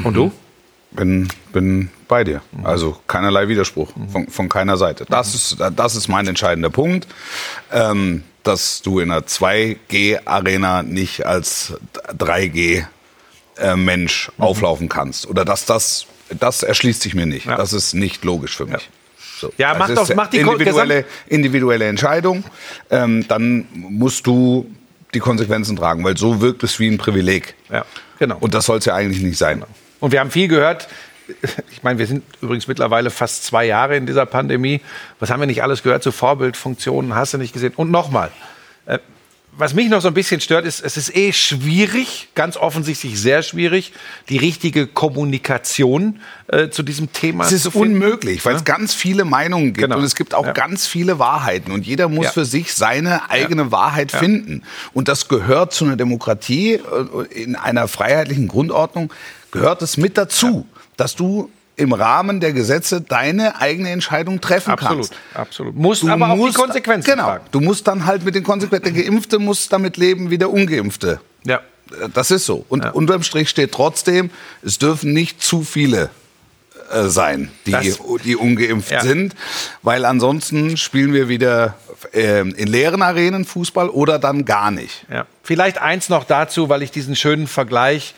Und 0.04 0.14
du? 0.14 0.32
bin, 0.92 1.28
bin 1.54 1.90
bei 2.08 2.24
dir. 2.24 2.42
Also 2.64 2.98
keinerlei 3.08 3.48
Widerspruch 3.48 3.92
von, 4.12 4.28
von 4.28 4.50
keiner 4.50 4.78
Seite. 4.78 5.06
Das 5.10 5.36
ist, 5.36 5.58
das 5.76 5.96
ist 5.96 6.08
mein 6.08 6.28
entscheidender 6.28 6.70
Punkt, 6.70 7.08
ähm, 7.72 8.24
dass 8.44 8.82
du 8.82 9.00
in 9.00 9.12
einer 9.12 9.22
2G-Arena 9.22 10.84
nicht 10.84 11.26
als 11.26 11.74
3G-Mensch 13.60 14.32
auflaufen 14.38 14.90
kannst. 14.90 15.28
Oder 15.28 15.46
dass 15.46 15.66
das, 15.66 16.06
das 16.40 16.64
erschließt 16.64 17.02
sich 17.02 17.14
mir 17.16 17.26
nicht. 17.26 17.46
Ja. 17.46 17.56
Das 17.56 17.74
ist 17.74 17.94
nicht 17.94 18.24
logisch 18.24 18.56
für 18.56 18.66
mich. 18.66 18.90
So. 19.40 19.54
Ja, 19.58 19.74
Das 19.74 19.80
mach 19.90 19.96
doch- 19.96 20.16
mach 20.16 20.28
die 20.28 20.38
individuelle, 20.40 21.06
individuelle 21.28 21.88
Entscheidung. 21.88 22.44
Ähm, 22.90 23.26
dann 23.28 23.66
musst 23.74 24.28
du 24.28 24.70
die 25.14 25.20
Konsequenzen 25.20 25.76
tragen, 25.76 26.04
weil 26.04 26.18
so 26.18 26.42
wirkt 26.42 26.64
es 26.64 26.80
wie 26.80 26.88
ein 26.90 26.98
Privileg. 26.98 27.56
Ja, 27.72 27.86
genau. 28.20 28.38
Und 28.40 28.54
das 28.54 28.66
soll 28.66 28.80
es 28.80 28.86
ja 28.86 28.96
eigentlich 28.96 29.24
nicht 29.24 29.38
sein. 29.38 29.64
Und 30.00 30.12
wir 30.12 30.20
haben 30.20 30.32
viel 30.32 30.48
gehört. 30.48 30.88
Ich 31.72 31.84
meine, 31.84 32.00
wir 32.00 32.08
sind 32.08 32.24
übrigens 32.42 32.68
mittlerweile 32.68 33.12
fast 33.12 33.46
zwei 33.46 33.64
Jahre 33.66 33.96
in 33.96 34.08
dieser 34.08 34.26
Pandemie. 34.26 34.82
Was 35.20 35.30
haben 35.30 35.40
wir 35.40 35.46
nicht 35.46 35.62
alles 35.62 35.84
gehört 35.84 36.02
zu 36.02 36.12
Vorbildfunktionen? 36.12 37.14
Hast 37.14 37.36
du 37.36 37.38
nicht 37.38 37.54
gesehen? 37.54 37.72
Und 37.76 37.92
nochmal, 37.92 38.32
äh, 38.88 38.98
was 39.60 39.74
mich 39.74 39.90
noch 39.90 40.02
so 40.02 40.08
ein 40.08 40.14
bisschen 40.14 40.40
stört, 40.40 40.66
ist, 40.66 40.80
es 40.82 40.96
ist 40.96 41.16
eh 41.16 41.34
schwierig, 41.34 42.30
ganz 42.34 42.56
offensichtlich 42.56 43.20
sehr 43.20 43.44
schwierig, 43.44 43.92
die 44.30 44.38
richtige 44.38 44.88
Kommunikation 44.88 46.20
äh, 46.48 46.70
zu 46.70 46.82
diesem 46.82 47.12
Thema 47.12 47.44
Es 47.46 47.52
ist 47.52 47.64
zu 47.64 47.72
finden. 47.72 47.96
unmöglich, 47.96 48.44
weil 48.46 48.56
es 48.56 48.64
ganz 48.64 48.94
viele 48.94 49.26
Meinungen 49.26 49.68
gibt 49.74 49.80
Genau. 49.80 49.98
und 49.98 50.04
es 50.04 50.16
gibt 50.16 50.34
auch 50.34 50.46
Ja. 50.46 50.54
ganz 50.54 50.88
viele 50.88 51.20
Wahrheiten 51.20 51.72
und 51.72 51.86
jeder 51.86 52.08
muss 52.08 52.28
Ja. 52.28 52.32
für 52.32 52.46
sich 52.46 52.74
seine 52.74 53.30
eigene 53.30 53.72
Wahrheit 53.72 54.12
finden. 54.12 54.64
Und 54.94 55.08
das 55.08 55.28
gehört 55.28 55.74
zu 55.74 55.86
einer 55.86 55.98
Demokratie, 55.98 56.74
äh, 56.76 56.82
in 57.34 57.56
einer 57.56 57.88
freiheitlichen 57.88 58.48
Grundordnung, 58.48 59.12
gehört 59.52 59.82
es 59.82 59.98
mit 59.98 60.18
dazu, 60.18 60.66
dass 60.96 61.16
du 61.16 61.50
im 61.80 61.94
Rahmen 61.94 62.40
der 62.40 62.54
Gesetze 62.54 63.02
deine 63.02 63.60
eigene 63.60 63.90
Entscheidung 63.90 64.42
treffen 64.42 64.72
Absolut, 64.72 65.10
kannst. 65.10 65.14
absolut. 65.34 65.76
Muss 65.76 66.02
Du 66.02 66.10
aber 66.10 66.30
auch 66.32 66.36
musst- 66.36 66.58
die 66.58 66.62
Konsequenzen 66.62 67.12
Genau. 67.12 67.24
tragen. 67.24 67.46
Du 67.52 67.60
musst 67.62 67.88
dann 67.88 68.06
halt 68.06 68.24
mit 68.26 68.36
den 68.36 68.44
Konsequenzen, 68.44 68.94
der 68.94 69.04
Geimpfte 69.04 69.40
muss 69.40 69.70
damit 69.70 69.98
leben 69.98 70.30
wie 70.30 70.38
der 70.38 70.52
Ungeimpfte. 70.52 71.20
Ja. 71.46 71.62
Das 72.14 72.30
ist 72.30 72.46
so. 72.46 72.66
Und 72.70 72.86
unterm 72.94 73.24
Strich 73.24 73.50
steht 73.50 73.72
trotzdem, 73.72 74.30
es 74.64 74.78
dürfen 74.78 75.12
nicht 75.14 75.42
zu 75.42 75.64
viele 75.64 76.10
äh, 76.92 77.04
sein, 77.08 77.52
die, 77.66 77.72
Das- 77.72 78.00
die 78.24 78.36
ungeimpft 78.36 78.92
Ja. 78.92 79.02
sind, 79.02 79.36
weil 79.84 80.06
ansonsten 80.06 80.76
spielen 80.78 81.14
wir 81.14 81.28
wieder 81.30 81.76
ähm, 82.14 82.54
in 82.56 82.68
leeren 82.68 83.02
Arenen 83.02 83.44
Fußball 83.46 83.90
oder 83.90 84.20
dann 84.20 84.46
gar 84.46 84.72
nicht. 84.72 85.06
Ja. 85.12 85.26
Vielleicht 85.44 85.80
eins 85.80 86.10
noch 86.10 86.24
dazu, 86.24 86.70
weil 86.70 86.82
ich 86.82 86.92
diesen 86.92 87.16
schönen 87.16 87.48
Vergleich 87.48 88.16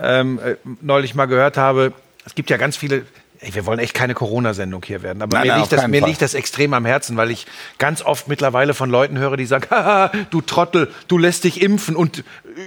ähm, 0.00 0.38
äh, 0.44 0.56
neulich 0.80 1.14
mal 1.14 1.26
gehört 1.26 1.56
habe. 1.56 1.92
Es 2.24 2.34
gibt 2.34 2.50
ja 2.50 2.56
ganz 2.56 2.76
viele, 2.76 3.04
Ey, 3.44 3.54
wir 3.54 3.66
wollen 3.66 3.78
echt 3.78 3.92
keine 3.92 4.14
Corona-Sendung 4.14 4.82
hier 4.86 5.02
werden, 5.02 5.20
aber 5.20 5.36
Nein, 5.36 5.46
mir, 5.46 5.52
nein, 5.52 5.60
liegt 5.60 5.72
das, 5.72 5.86
mir 5.88 6.00
Fall. 6.00 6.08
liegt 6.08 6.22
das 6.22 6.34
extrem 6.34 6.72
am 6.72 6.86
Herzen, 6.86 7.16
weil 7.16 7.30
ich 7.30 7.46
ganz 7.78 8.00
oft 8.00 8.26
mittlerweile 8.26 8.72
von 8.72 8.88
Leuten 8.88 9.18
höre, 9.18 9.36
die 9.36 9.44
sagen, 9.44 9.66
Haha, 9.70 10.10
du 10.30 10.40
Trottel, 10.40 10.90
du 11.08 11.18
lässt 11.18 11.44
dich 11.44 11.60
impfen 11.60 11.94
und 11.96 12.20
äh, 12.20 12.22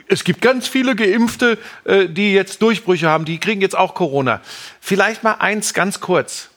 es 0.08 0.24
gibt 0.24 0.42
ganz 0.42 0.68
viele 0.68 0.96
Geimpfte, 0.96 1.58
äh, 1.86 2.08
die 2.08 2.34
jetzt 2.34 2.62
Durchbrüche 2.62 3.08
haben, 3.08 3.26
die 3.26 3.40
kriegen 3.40 3.62
jetzt 3.62 3.76
auch 3.76 3.96
Corona. 3.96 4.42
Vielleicht 4.82 5.24
mal 5.24 5.34
eins 5.40 5.74
ganz 5.74 6.00
kurz. 6.00 6.50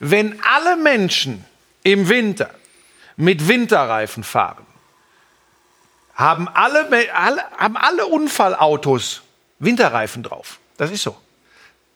Wenn 0.00 0.40
alle 0.42 0.76
Menschen 0.76 1.44
im 1.84 2.08
Winter 2.08 2.50
mit 3.16 3.46
Winterreifen 3.46 4.24
fahren, 4.24 4.66
haben 6.14 6.48
alle, 6.48 6.88
alle, 7.14 7.42
haben 7.56 7.76
alle 7.76 8.06
Unfallautos 8.06 9.22
Winterreifen 9.58 10.22
drauf. 10.22 10.58
Das 10.76 10.90
ist 10.90 11.02
so. 11.02 11.16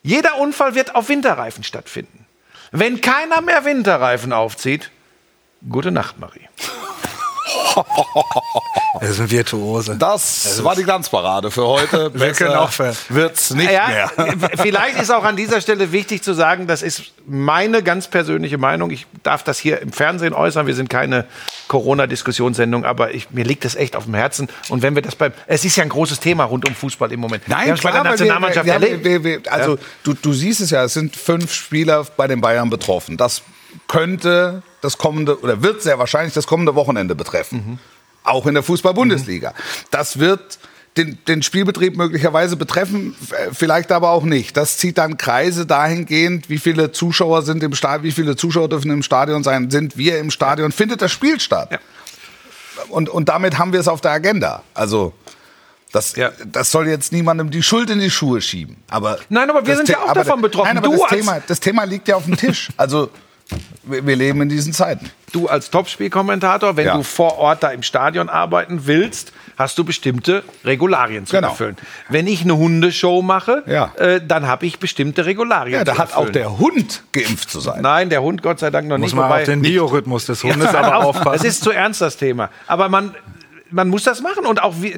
Jeder 0.06 0.36
Unfall 0.36 0.74
wird 0.74 0.94
auf 0.94 1.08
Winterreifen 1.08 1.64
stattfinden. 1.64 2.26
Wenn 2.70 3.00
keiner 3.00 3.40
mehr 3.40 3.64
Winterreifen 3.64 4.34
aufzieht, 4.34 4.90
gute 5.66 5.90
Nacht, 5.90 6.20
Marie. 6.20 6.46
Das 9.00 9.10
ist 9.10 9.20
ein 9.20 9.30
Virtuose. 9.30 9.96
Das 9.96 10.62
war 10.62 10.74
die 10.76 10.84
Glanzparade 10.84 11.50
für 11.50 11.66
heute. 11.66 12.12
Wir 12.18 12.34
ver- 12.34 12.94
wird's 13.08 13.50
nicht 13.50 13.70
Ja, 13.70 13.88
mehr. 14.16 14.38
vielleicht 14.56 15.00
ist 15.00 15.10
auch 15.10 15.24
an 15.24 15.36
dieser 15.36 15.60
Stelle 15.60 15.92
wichtig 15.92 16.22
zu 16.22 16.32
sagen, 16.34 16.66
das 16.66 16.82
ist 16.82 17.02
meine 17.26 17.82
ganz 17.82 18.08
persönliche 18.08 18.58
Meinung. 18.58 18.90
Ich 18.90 19.06
darf 19.22 19.42
das 19.42 19.58
hier 19.58 19.80
im 19.82 19.92
Fernsehen 19.92 20.32
äußern. 20.34 20.66
Wir 20.66 20.74
sind 20.74 20.88
keine 20.90 21.24
Corona-Diskussionssendung, 21.68 22.84
aber 22.84 23.14
ich, 23.14 23.30
mir 23.30 23.44
liegt 23.44 23.64
das 23.64 23.74
echt 23.74 23.96
auf 23.96 24.04
dem 24.04 24.14
Herzen. 24.14 24.48
Und 24.68 24.82
wenn 24.82 24.94
wir 24.94 25.02
das 25.02 25.16
beim, 25.16 25.32
es 25.46 25.64
ist 25.64 25.76
ja 25.76 25.82
ein 25.82 25.88
großes 25.88 26.20
Thema 26.20 26.44
rund 26.44 26.68
um 26.68 26.74
Fußball 26.74 27.12
im 27.12 27.20
Moment. 27.20 27.46
wir 27.48 27.56
haben 27.56 27.70
es 27.70 27.80
bei 27.82 27.90
der 27.92 28.04
Nationalmannschaft 28.04 28.66
wir, 28.66 28.80
wir, 28.80 28.88
erlebt. 28.88 29.04
wir, 29.04 29.24
wir, 29.24 29.52
also 29.52 29.78
du, 30.02 30.14
du 30.14 30.32
siehst 30.32 30.60
es 30.60 30.70
ja, 30.70 30.84
es 30.84 30.94
sind 30.94 31.16
fünf 31.16 31.52
Spieler 31.52 32.04
bei 32.16 32.26
den 32.26 32.40
Bayern 32.40 32.70
betroffen. 32.70 33.16
Das 33.16 33.42
könnte 33.88 34.62
das 34.84 34.98
kommende 34.98 35.40
oder 35.42 35.62
wird 35.62 35.82
sehr 35.82 35.98
wahrscheinlich 35.98 36.34
das 36.34 36.46
kommende 36.46 36.74
Wochenende 36.74 37.14
betreffen. 37.14 37.78
Auch 38.22 38.46
in 38.46 38.54
der 38.54 38.62
Fußball-Bundesliga. 38.62 39.52
Das 39.90 40.18
wird 40.18 40.58
den, 40.96 41.18
den 41.26 41.42
Spielbetrieb 41.42 41.96
möglicherweise 41.96 42.56
betreffen, 42.56 43.16
f- 43.20 43.34
vielleicht 43.56 43.90
aber 43.90 44.10
auch 44.10 44.22
nicht. 44.22 44.56
Das 44.56 44.76
zieht 44.78 44.96
dann 44.96 45.16
Kreise 45.18 45.66
dahingehend, 45.66 46.48
wie 46.48 46.58
viele 46.58 46.92
Zuschauer 46.92 47.42
sind 47.42 47.62
im 47.64 47.74
Stadion, 47.74 48.04
wie 48.04 48.12
viele 48.12 48.36
Zuschauer 48.36 48.68
dürfen 48.68 48.90
im 48.92 49.02
Stadion 49.02 49.42
sein, 49.42 49.70
sind 49.72 49.96
wir 49.96 50.18
im 50.20 50.30
Stadion, 50.30 50.70
findet 50.70 51.02
das 51.02 51.10
Spiel 51.10 51.40
statt. 51.40 51.68
Ja. 51.72 51.78
Und, 52.90 53.08
und 53.08 53.28
damit 53.28 53.58
haben 53.58 53.72
wir 53.72 53.80
es 53.80 53.88
auf 53.88 54.00
der 54.00 54.12
Agenda. 54.12 54.62
Also 54.72 55.12
das, 55.92 56.14
Ja. 56.16 56.30
das 56.46 56.70
soll 56.70 56.86
jetzt 56.88 57.12
niemandem 57.12 57.50
die 57.50 57.62
Schuld 57.62 57.90
in 57.90 57.98
die 57.98 58.10
Schuhe 58.10 58.40
schieben. 58.40 58.76
Aber 58.88 59.18
Nein, 59.28 59.50
aber 59.50 59.66
wir 59.66 59.76
sind 59.76 59.86
The- 59.86 59.92
ja 59.94 60.02
auch 60.02 60.12
davon 60.12 60.40
betroffen. 60.42 60.68
Nein, 60.74 60.78
aber 60.84 60.96
das, 60.96 61.08
Thema, 61.08 61.40
das 61.46 61.60
Thema 61.60 61.84
liegt 61.84 62.06
ja 62.08 62.16
auf 62.16 62.24
dem 62.24 62.36
Tisch. 62.36 62.68
Also 62.76 63.10
wir, 63.84 64.06
wir 64.06 64.16
leben 64.16 64.40
in 64.42 64.48
diesen 64.48 64.72
Zeiten. 64.72 65.10
Du 65.32 65.48
als 65.48 65.70
Topspielkommentator, 65.70 66.76
wenn 66.76 66.86
Ja. 66.86 66.96
du 66.96 67.02
vor 67.02 67.38
Ort 67.38 67.62
da 67.62 67.70
im 67.70 67.82
Stadion 67.82 68.28
arbeiten 68.28 68.86
willst, 68.86 69.32
hast 69.56 69.76
du 69.78 69.84
bestimmte 69.84 70.42
Regularien 70.64 71.26
zu 71.26 71.36
Genau. 71.36 71.48
erfüllen. 71.48 71.76
Wenn 72.08 72.26
ich 72.26 72.42
eine 72.42 72.56
Hundeshow 72.56 73.20
mache, 73.22 73.62
Ja. 73.66 73.92
äh, 73.96 74.20
dann 74.24 74.46
habe 74.46 74.66
ich 74.66 74.78
bestimmte 74.78 75.26
Regularien 75.26 75.78
Ja, 75.78 75.84
da 75.84 75.94
zu 75.94 75.98
hat 75.98 76.14
auch 76.16 76.28
der 76.30 76.58
Hund 76.58 77.02
geimpft 77.12 77.50
zu 77.50 77.60
sein. 77.60 77.82
Nein, 77.82 78.10
der 78.10 78.22
Hund 78.22 78.42
Gott 78.42 78.58
sei 78.60 78.70
Dank 78.70 78.86
noch 78.88 78.98
Muss 78.98 79.06
nicht. 79.08 79.16
man 79.16 79.26
wobei- 79.28 79.40
auf 79.40 79.44
den 79.46 79.62
Biorhythmus 79.62 80.26
des 80.26 80.42
Hundes 80.44 80.72
Ja, 80.72 80.80
aber 80.80 80.96
auf- 80.98 81.16
aufpassen. 81.16 81.36
Es 81.36 81.44
ist 81.44 81.64
zu 81.64 81.70
ernst, 81.72 82.00
das 82.00 82.16
Thema. 82.16 82.50
Aber 82.66 82.88
man, 82.88 83.14
man 83.70 83.88
muss 83.88 84.04
das 84.04 84.20
machen. 84.22 84.46
Und 84.46 84.62
auch 84.62 84.74
wie, 84.80 84.96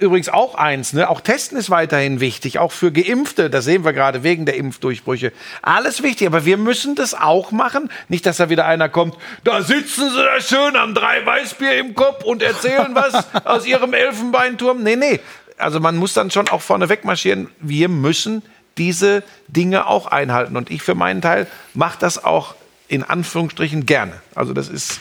übrigens 0.00 0.28
auch 0.28 0.54
eins, 0.54 0.92
ne? 0.92 1.08
auch 1.08 1.20
Testen 1.20 1.58
ist 1.58 1.70
weiterhin 1.70 2.20
wichtig, 2.20 2.58
auch 2.58 2.72
für 2.72 2.90
Geimpfte. 2.90 3.50
Das 3.50 3.64
sehen 3.64 3.84
wir 3.84 3.92
gerade 3.92 4.22
wegen 4.22 4.46
der 4.46 4.56
Impfdurchbrüche. 4.56 5.32
Alles 5.62 6.02
wichtig, 6.02 6.26
aber 6.26 6.44
wir 6.44 6.56
müssen 6.56 6.94
das 6.94 7.14
auch 7.14 7.52
machen. 7.52 7.90
Nicht, 8.08 8.26
dass 8.26 8.38
da 8.38 8.50
wieder 8.50 8.66
einer 8.66 8.88
kommt, 8.88 9.16
da 9.44 9.62
sitzen 9.62 10.10
sie 10.10 10.16
da 10.16 10.40
schön, 10.40 10.74
haben 10.76 10.94
drei 10.94 11.24
Weißbier 11.24 11.78
im 11.78 11.94
Kopf 11.94 12.24
und 12.24 12.42
erzählen 12.42 12.94
was 12.94 13.26
aus 13.44 13.66
ihrem 13.66 13.92
Elfenbeinturm. 13.94 14.82
Nee, 14.82 14.96
nee. 14.96 15.20
Also 15.58 15.78
man 15.78 15.96
muss 15.96 16.14
dann 16.14 16.30
schon 16.30 16.48
auch 16.48 16.62
vorne 16.62 16.88
wegmarschieren. 16.88 17.48
Wir 17.60 17.88
müssen 17.88 18.42
diese 18.78 19.22
Dinge 19.48 19.86
auch 19.86 20.06
einhalten. 20.06 20.56
Und 20.56 20.70
ich 20.70 20.82
für 20.82 20.94
meinen 20.94 21.20
Teil 21.20 21.46
mache 21.74 21.98
das 22.00 22.24
auch 22.24 22.54
in 22.88 23.02
Anführungsstrichen 23.04 23.86
gerne. 23.86 24.14
Also 24.34 24.52
das 24.52 24.68
ist, 24.68 25.00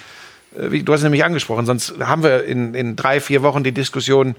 äh, 0.55 0.83
du 0.83 0.93
hast 0.93 0.99
es 0.99 1.03
nämlich 1.03 1.23
angesprochen, 1.23 1.65
sonst 1.65 1.95
haben 1.99 2.23
wir 2.23 2.43
in, 2.43 2.75
in 2.75 2.95
drei, 2.95 3.19
vier 3.19 3.41
Wochen 3.41 3.63
die 3.63 3.71
Diskussion, 3.71 4.35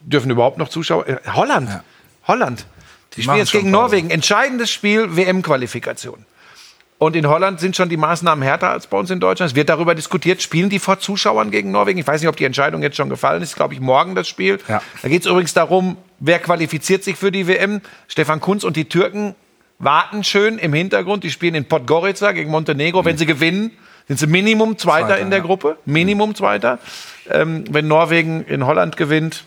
dürfen 0.00 0.30
überhaupt 0.30 0.58
noch 0.58 0.68
Zuschauer? 0.68 1.06
Äh, 1.06 1.16
Holland, 1.32 1.80
Holland. 2.26 2.66
Die 3.16 3.22
spielen 3.22 3.26
machen 3.26 3.38
jetzt 3.38 3.52
gegen. 3.52 3.70
Norwegen. 3.70 4.10
Entscheidendes 4.10 4.70
Spiel, 4.70 5.16
WM-Qualifikation. 5.16 6.24
Und 6.98 7.14
in 7.14 7.28
Holland 7.28 7.60
sind 7.60 7.76
schon 7.76 7.88
die 7.88 7.96
Maßnahmen 7.96 8.42
härter 8.42 8.70
als 8.70 8.88
bei 8.88 8.98
uns 8.98 9.10
in 9.10 9.20
Deutschland. 9.20 9.52
Es 9.52 9.56
wird 9.56 9.68
darüber 9.68 9.94
diskutiert, 9.94 10.42
spielen 10.42 10.68
die 10.68 10.80
vor 10.80 10.98
Zuschauern 10.98 11.52
gegen 11.52 11.70
Norwegen? 11.70 11.98
Ich 12.00 12.06
weiß 12.06 12.20
nicht, 12.20 12.28
ob 12.28 12.36
die 12.36 12.44
Entscheidung 12.44 12.82
jetzt 12.82 12.96
schon 12.96 13.08
gefallen 13.08 13.40
ist. 13.40 13.54
Glaube 13.54 13.74
ich, 13.74 13.80
morgen 13.80 14.16
das 14.16 14.26
Spiel. 14.26 14.58
Ja. 14.66 14.82
Da 15.00 15.08
geht 15.08 15.22
es 15.22 15.28
übrigens 15.28 15.54
darum, 15.54 15.96
wer 16.18 16.40
qualifiziert 16.40 17.04
sich 17.04 17.16
für 17.16 17.30
die 17.30 17.46
WM. 17.46 17.82
Stefan 18.08 18.40
Kunz 18.40 18.64
und 18.64 18.76
die 18.76 18.86
Türken 18.86 19.36
warten 19.78 20.24
schön 20.24 20.58
im 20.58 20.72
Hintergrund. 20.72 21.22
Die 21.22 21.30
spielen 21.30 21.54
in 21.54 21.66
Podgorica 21.66 22.32
gegen 22.32 22.50
Montenegro. 22.50 23.04
Wenn 23.04 23.16
sie 23.16 23.26
gewinnen, 23.26 23.70
sind 24.08 24.18
sie 24.18 24.26
Minimum 24.26 24.76
Zweiter, 24.76 25.06
Zweiter, 25.06 25.20
in 25.20 25.30
der 25.30 25.38
ja. 25.38 25.44
Gruppe. 25.44 25.78
Minimum 25.84 26.34
Zweiter. 26.34 26.80
Ähm, 27.30 27.62
wenn 27.70 27.86
Norwegen 27.86 28.44
in 28.44 28.66
Holland 28.66 28.96
gewinnt, 28.96 29.44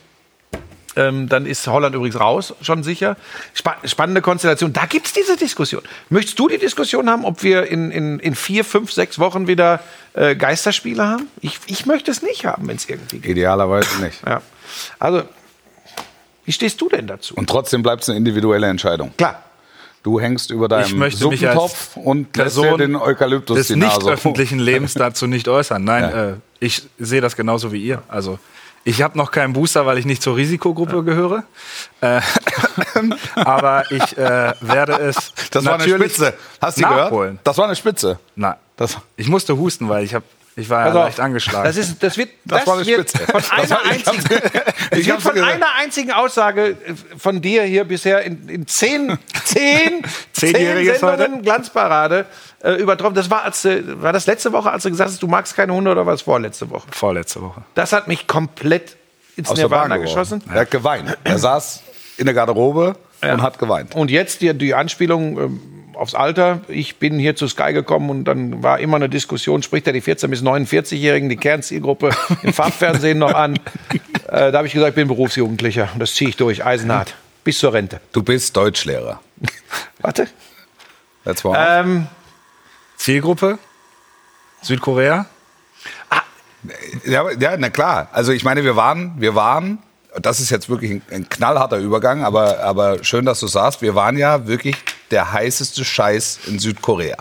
ähm, 0.95 1.29
dann 1.29 1.45
ist 1.45 1.65
Holland 1.67 1.95
übrigens 1.95 2.19
raus, 2.19 2.53
schon 2.61 2.83
sicher. 2.83 3.15
Spa 3.53 3.75
spannende 3.85 4.21
Konstellation. 4.21 4.73
Da 4.73 4.85
gibt 4.85 5.07
es 5.07 5.13
diese 5.13 5.37
Diskussion. 5.37 5.81
Möchtest 6.09 6.37
du 6.39 6.47
die 6.47 6.57
Diskussion 6.57 7.09
haben, 7.09 7.23
ob 7.25 7.43
wir 7.43 7.67
in, 7.67 7.91
in, 7.91 8.19
in 8.19 8.35
vier, 8.35 8.65
fünf, 8.65 8.91
sechs 8.91 9.17
Wochen 9.19 9.47
wieder 9.47 9.79
äh, 10.13 10.35
Geisterspiele 10.35 11.05
haben? 11.07 11.27
Ich, 11.41 11.59
ich 11.67 11.85
möchte 11.85 12.11
es 12.11 12.21
nicht 12.21 12.45
haben, 12.45 12.67
wenn 12.67 12.75
es 12.75 12.89
irgendwie 12.89 13.19
geht. 13.19 13.31
Idealerweise 13.31 14.01
nicht. 14.03 14.19
Ja. 14.25 14.41
Also, 14.99 15.23
wie 16.45 16.51
stehst 16.51 16.81
du 16.81 16.89
denn 16.89 17.07
dazu? 17.07 17.35
Und 17.35 17.49
trotzdem 17.49 17.83
bleibt 17.83 18.03
es 18.03 18.09
eine 18.09 18.17
individuelle 18.17 18.67
Entscheidung. 18.67 19.13
Klar. 19.17 19.43
Du 20.03 20.19
hängst 20.19 20.49
über 20.49 20.67
deinem 20.67 21.11
Suppentopf 21.11 21.95
und 21.95 22.35
lässt 22.35 22.57
dir 22.57 22.75
den 22.75 22.95
Eukalyptus 22.95 23.55
des 23.55 23.67
die 23.67 23.75
nicht 23.75 23.95
Nase. 23.99 24.11
öffentlichen 24.11 24.57
Lebens 24.57 24.93
dazu 24.95 25.27
nicht 25.27 25.47
äußern. 25.47 25.83
Nein, 25.83 26.03
Ja. 26.03 26.29
äh, 26.31 26.33
ich 26.59 26.81
sehe 26.97 27.21
das 27.21 27.35
genauso 27.35 27.71
wie 27.71 27.83
ihr. 27.83 28.01
Also 28.07 28.39
ich 28.83 29.01
habe 29.01 29.17
noch 29.17 29.31
keinen 29.31 29.53
Booster, 29.53 29.85
weil 29.85 29.97
ich 29.97 30.05
nicht 30.05 30.21
zur 30.21 30.35
Risikogruppe 30.35 31.03
gehöre. 31.03 31.43
Äh, 32.01 32.21
aber 33.35 33.91
ich 33.91 34.17
äh, 34.17 34.53
werde 34.61 34.93
es 34.93 35.33
Das 35.51 35.65
war 35.65 35.75
eine 35.75 35.83
natürlich 35.87 36.13
Spitze. 36.13 36.33
Hast 36.59 36.77
du 36.77 36.81
nachholen. 36.81 37.31
gehört? 37.33 37.47
Das 37.47 37.57
war 37.57 37.65
eine 37.65 37.75
Spitze. 37.75 38.19
Nein, 38.35 38.55
Das, 38.77 38.97
ich 39.17 39.27
musste 39.27 39.57
husten, 39.57 39.87
weil 39.89 40.03
ich 40.03 40.13
habe 40.15 40.25
ich 40.61 40.69
war 40.69 40.79
ja 40.81 40.85
Pass 40.87 40.95
auf, 40.95 41.03
leicht 41.05 41.19
angeschlagen. 41.19 41.63
Das, 41.65 41.77
ist, 41.77 42.01
das 42.03 42.17
wird, 42.17 42.29
Das 42.45 42.59
das 42.59 42.67
war 42.67 42.77
eine 42.77 42.85
wird 42.85 43.09
Spitze. 43.09 43.25
von 43.25 43.41
Das 43.41 43.51
einer 43.71 43.85
einzigen, 43.85 44.41
ich 44.97 45.07
wird 45.07 45.21
von 45.21 45.37
einer 45.43 45.75
einzigen 45.79 46.11
Aussage 46.11 46.69
äh, 46.69 46.75
von 47.17 47.41
dir 47.41 47.63
hier 47.63 47.83
bisher 47.83 48.21
in, 48.23 48.47
in 48.47 48.67
zehn, 48.67 49.17
zehn, 49.45 50.03
zehn 50.33 50.95
Sendungen 50.97 51.41
Glanzparade 51.41 52.25
äh, 52.63 52.73
übertroffen. 52.73 53.15
Das 53.15 53.29
war, 53.29 53.43
als, 53.43 53.61
du- 53.63 54.01
war 54.01 54.13
das 54.13 54.25
letzte 54.27 54.51
Woche, 54.53 54.71
als 54.71 54.83
du 54.83 54.89
gesagt 54.89 55.09
hast, 55.09 55.21
du 55.21 55.27
magst 55.27 55.55
keine 55.55 55.73
Hunde 55.73 55.91
oder 55.91 56.05
war 56.05 56.13
es 56.13 56.21
vorletzte 56.21 56.69
Woche? 56.69 56.87
Vorletzte 56.91 57.41
Woche. 57.41 57.61
Das 57.75 57.91
hat 57.93 58.07
mich 58.07 58.27
komplett 58.27 58.95
ins 59.35 59.49
aus 59.49 59.55
der 59.57 59.67
Bahn 59.69 59.89
Nirvana 59.89 59.97
geschossen. 59.97 60.43
Er 60.53 60.61
hat 60.61 60.71
geweint. 60.71 61.17
Er 61.23 61.37
saß 61.37 61.81
in 62.17 62.25
der 62.25 62.33
Garderobe 62.35 62.95
Ja. 63.23 63.33
und 63.33 63.41
hat 63.41 63.57
geweint. 63.59 63.95
Und 63.95 64.11
jetzt 64.11 64.41
die, 64.41 64.53
die 64.53 64.73
Anspielung 64.75 65.39
ähm, 65.39 65.61
aufs 66.01 66.15
Alter. 66.15 66.61
Ich 66.67 66.97
bin 66.97 67.19
hier 67.19 67.35
zu 67.35 67.47
Sky 67.47 67.73
gekommen 67.73 68.09
und 68.09 68.23
dann 68.25 68.63
war 68.63 68.79
immer 68.79 68.95
eine 68.97 69.07
Diskussion, 69.07 69.61
spricht 69.61 69.85
er 69.87 69.93
die 69.93 70.01
14- 70.01 70.27
bis 70.29 70.41
49-Jährigen, 70.41 71.29
die 71.29 71.37
Kernzielgruppe 71.37 72.09
im 72.41 72.53
Farbfernsehen 72.53 73.19
noch 73.19 73.33
an. 73.35 73.55
Äh, 74.27 74.51
da 74.51 74.57
habe 74.57 74.67
ich 74.67 74.73
gesagt, 74.73 74.89
ich 74.89 74.95
bin 74.95 75.07
Berufsjugendlicher 75.07 75.89
und 75.93 75.99
das 75.99 76.15
ziehe 76.15 76.29
ich 76.31 76.37
durch, 76.37 76.65
eisenhart, 76.65 77.13
bis 77.43 77.59
zur 77.59 77.73
Rente. 77.73 78.01
Du 78.11 78.23
bist 78.23 78.57
Deutschlehrer. 78.57 79.21
Warte. 80.01 80.27
That's 81.23 81.45
one. 81.45 81.57
Ähm, 81.59 82.07
Zielgruppe 82.97 83.59
Südkorea. 84.63 85.27
Ja, 87.05 87.21
aber- 87.21 87.39
ja, 87.39 87.55
na 87.57 87.69
klar. 87.69 88.09
Also 88.11 88.31
ich 88.31 88.43
meine, 88.43 88.63
wir 88.63 88.75
waren, 88.75 89.13
wir 89.17 89.35
waren, 89.35 89.79
das 90.19 90.39
ist 90.39 90.49
jetzt 90.49 90.67
wirklich 90.69 90.91
ein, 90.91 91.01
ein 91.11 91.29
knallharter 91.29 91.77
Übergang, 91.77 92.23
aber, 92.23 92.59
aber 92.59 93.03
schön, 93.03 93.25
dass 93.25 93.39
du 93.39 93.47
sagst, 93.47 93.81
wir 93.83 93.93
waren 93.95 94.17
ja 94.17 94.47
wirklich 94.47 94.75
der 95.11 95.31
heißeste 95.33 95.83
Scheiß 95.85 96.39
in 96.47 96.59
Südkorea. 96.59 97.17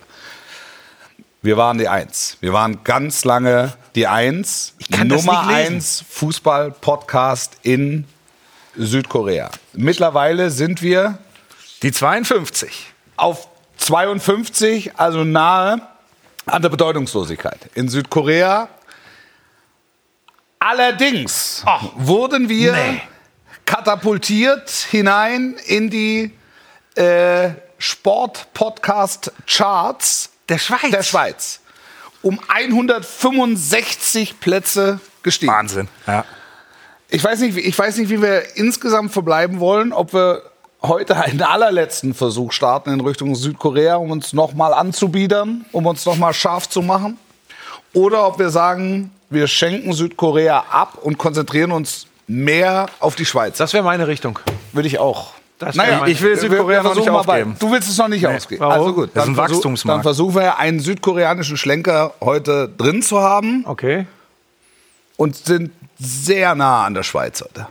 Wir 1.42 1.56
waren 1.56 1.78
die 1.78 1.88
Eins. 1.88 2.37
Wir 2.40 2.52
waren 2.52 2.85
ganz 2.85 3.25
lange 3.25 3.73
die 3.94 4.06
Eins. 4.06 4.75
Nummer 5.04 5.47
eins 5.47 6.04
Fußball-Podcast 6.11 7.56
in 7.62 8.04
Südkorea. 8.76 9.50
Mittlerweile 9.73 10.50
sind 10.50 10.82
wir 10.82 11.18
Die 11.82 11.92
52. 11.92 12.92
auf 13.16 13.49
52, 13.78 14.99
also 14.99 15.25
nahe 15.25 15.80
an 16.44 16.61
der 16.61 16.68
Bedeutungslosigkeit. 16.68 17.70
In 17.75 17.88
Südkorea. 17.88 18.68
Allerdings 20.59 21.64
wurden 21.97 22.49
wir 22.50 22.73
Nee. 22.75 23.00
katapultiert 23.64 24.68
hinein 24.90 25.56
in 25.66 25.88
die 25.88 26.32
äh, 26.97 27.50
Sport-Podcast-Charts 27.80 30.30
Der 30.49 30.58
Schweiz. 30.58 30.90
der 30.90 31.02
Schweiz 31.02 31.60
um 32.22 32.38
165 32.49 34.40
Plätze 34.40 35.00
gestiegen. 35.22 35.50
Wahnsinn. 35.52 35.88
Ja. 36.06 36.25
Ich 37.08 37.25
weiß, 37.25 37.40
nicht, 37.40 37.56
wie- 37.56 37.60
ich 37.60 37.78
weiß 37.78 37.96
nicht, 37.96 38.10
wie 38.10 38.20
wir 38.22 38.56
insgesamt 38.56 39.10
verbleiben 39.12 39.58
wollen, 39.58 39.92
ob 39.94 40.12
wir 40.12 40.42
heute 40.82 41.16
einen 41.16 41.40
allerletzten 41.42 42.12
Versuch 42.14 42.52
starten 42.52 42.90
in 42.92 43.00
Richtung 43.00 43.34
Südkorea, 43.34 43.96
um 43.96 44.10
uns 44.10 44.32
nochmal 44.34 44.75
anzubiedern, 44.75 45.64
um 45.72 45.87
uns 45.87 46.04
nochmal 46.06 46.34
scharf 46.34 46.68
zu 46.68 46.82
machen. 46.82 47.18
Oder 47.94 48.26
ob 48.26 48.38
wir 48.38 48.50
sagen, 48.50 49.10
wir 49.30 49.46
schenken 49.46 49.92
Südkorea 49.92 50.64
ab 50.70 50.99
und 51.02 51.16
konzentrieren 51.18 51.72
uns 51.72 52.06
mehr 52.26 52.87
auf 53.00 53.16
die 53.16 53.25
Schweiz. 53.26 53.56
Das 53.58 53.72
wäre 53.72 53.82
meine 53.82 54.06
Richtung. 54.06 54.38
würde 54.72 54.88
ich 54.88 54.99
auch. 54.99 55.32
Das 55.61 55.76
meine- 55.76 56.11
ich 56.11 56.21
will 56.23 56.37
Südkorea 56.37 56.83
noch 56.83 56.95
nicht 56.95 57.05
versuchen 57.05 57.12
mal 57.12 57.23
bei- 57.23 57.43
aufgeben. 57.43 57.57
Du 57.61 57.71
willst 57.71 57.88
es 57.88 57.97
noch 57.99 58.09
nicht 58.09 58.26
ausgeben. 58.26 58.61
Warum? 58.61 58.73
Also 58.75 58.95
gut, 58.95 59.05
Das 59.05 59.09
ist 59.09 59.14
dann 59.14 59.29
ein 59.29 59.35
versuch- 59.37 59.55
Wachstumsmarkt. 59.57 59.97
Dann 59.99 60.02
versuchen 60.02 60.35
wir 60.35 60.59
einen 60.59 60.81
südkoreanischen 60.81 61.57
Schlenker 61.57 62.14
heute 62.21 62.69
drin 62.76 63.02
zu 63.02 63.21
haben 63.21 63.64
Okay. 63.67 64.07
und 65.17 65.37
sind 65.37 65.71
sehr 65.99 66.55
nah 66.55 66.85
an 66.87 66.95
der 66.95 67.02
Schweiz 67.02 67.43
heute. 67.43 67.67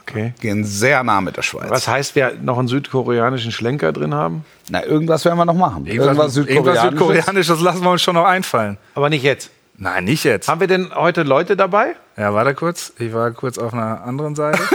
Okay. 0.00 0.34
Gehen 0.40 0.64
sehr 0.64 1.02
nah 1.02 1.20
mit 1.20 1.36
der 1.36 1.42
Schweiz. 1.42 1.70
Was 1.70 1.88
heißt, 1.88 2.14
wir 2.14 2.34
noch 2.40 2.58
einen 2.58 2.68
südkoreanischen 2.68 3.52
Schlenker 3.52 3.90
drin 3.92 4.14
haben? 4.14 4.44
Na, 4.68 4.84
irgendwas 4.84 5.24
werden 5.24 5.36
wir 5.38 5.44
noch 5.44 5.54
machen. 5.54 5.86
Irgendwas, 5.86 6.36
irgendwas 6.36 6.82
Südkoreanisches 6.82 7.60
lassen 7.60 7.82
wir 7.82 7.90
uns 7.90 8.02
schon 8.02 8.14
noch 8.14 8.24
einfallen. 8.26 8.76
Aber 8.94 9.08
nicht 9.10 9.22
jetzt. 9.22 9.50
Nein, 9.76 10.04
nicht 10.04 10.24
jetzt. 10.24 10.48
Haben 10.48 10.60
wir 10.60 10.68
denn 10.68 10.94
heute 10.94 11.24
Leute 11.24 11.56
dabei? 11.56 11.96
Ja, 12.16 12.32
warte 12.32 12.54
kurz. 12.54 12.92
Ich 12.98 13.12
war 13.12 13.32
kurz 13.32 13.58
auf 13.58 13.72
einer 13.72 14.02
anderen 14.04 14.34
Seite. 14.34 14.62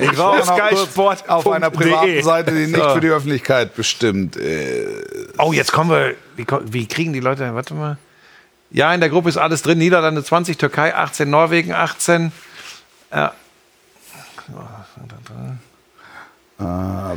Ich 0.00 0.16
war 0.16 0.30
auf 0.30 0.48
auch 0.48 0.56
noch 0.56 0.68
kurz 0.68 0.82
Sport. 0.90 1.28
auf 1.28 1.48
einer 1.48 1.70
privaten 1.70 2.06
de. 2.06 2.22
Seite, 2.22 2.52
die 2.52 2.68
nicht 2.68 2.90
für 2.90 3.00
die 3.00 3.08
Öffentlichkeit 3.08 3.74
bestimmt 3.74 4.36
äh, 4.36 4.86
Oh, 5.38 5.52
jetzt 5.52 5.72
kommen 5.72 5.90
wir. 5.90 6.14
Wie, 6.36 6.46
wie 6.66 6.86
kriegen 6.86 7.12
die 7.12 7.18
Leute. 7.20 7.52
Warte 7.52 7.74
mal. 7.74 7.98
Ja, 8.70 8.94
in 8.94 9.00
der 9.00 9.10
Gruppe 9.10 9.28
ist 9.28 9.36
alles 9.36 9.62
drin. 9.62 9.78
Niederlande 9.78 10.22
20, 10.22 10.56
Türkei 10.56 10.94
18, 10.94 11.28
Norwegen 11.28 11.72
18. 11.72 12.30
äh, 13.10 13.28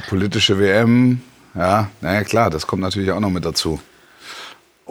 politische 0.09 0.57
WM. 0.57 1.21
Ja, 1.53 1.89
naja, 2.01 2.23
klar, 2.23 2.49
das 2.49 2.65
kommt 2.65 2.81
natürlich 2.81 3.11
auch 3.11 3.19
noch 3.19 3.29
mit 3.29 3.45
dazu. 3.45 3.79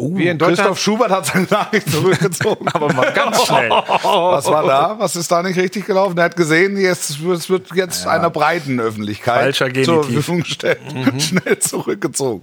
Oh, 0.01 0.17
Wir 0.17 0.33
in 0.33 0.39
Christoph 0.39 0.81
Schubert 0.81 1.11
hat 1.11 1.27
seine 1.27 1.47
Nachricht 1.51 1.91
zurückgezogen. 1.91 2.67
Aber 2.73 2.91
mal 2.91 3.13
ganz 3.13 3.45
schnell. 3.45 3.69
Was 3.69 4.47
war 4.47 4.67
da? 4.67 4.97
Was 4.99 5.15
ist 5.15 5.31
da 5.31 5.43
nicht 5.43 5.59
richtig 5.59 5.85
gelaufen? 5.85 6.17
Er 6.17 6.25
hat 6.25 6.37
gesehen, 6.37 6.79
jetzt, 6.79 7.11
es 7.21 7.51
wird 7.51 7.75
jetzt 7.75 8.07
einer 8.07 8.31
breiten 8.31 8.81
Öffentlichkeit 8.81 9.57
Falscher 9.57 9.85
zur. 9.85 10.05
Verfügung 10.05 10.41
gestellt. 10.41 10.81
Schnell 11.19 11.59
zurückgezogen. 11.59 12.43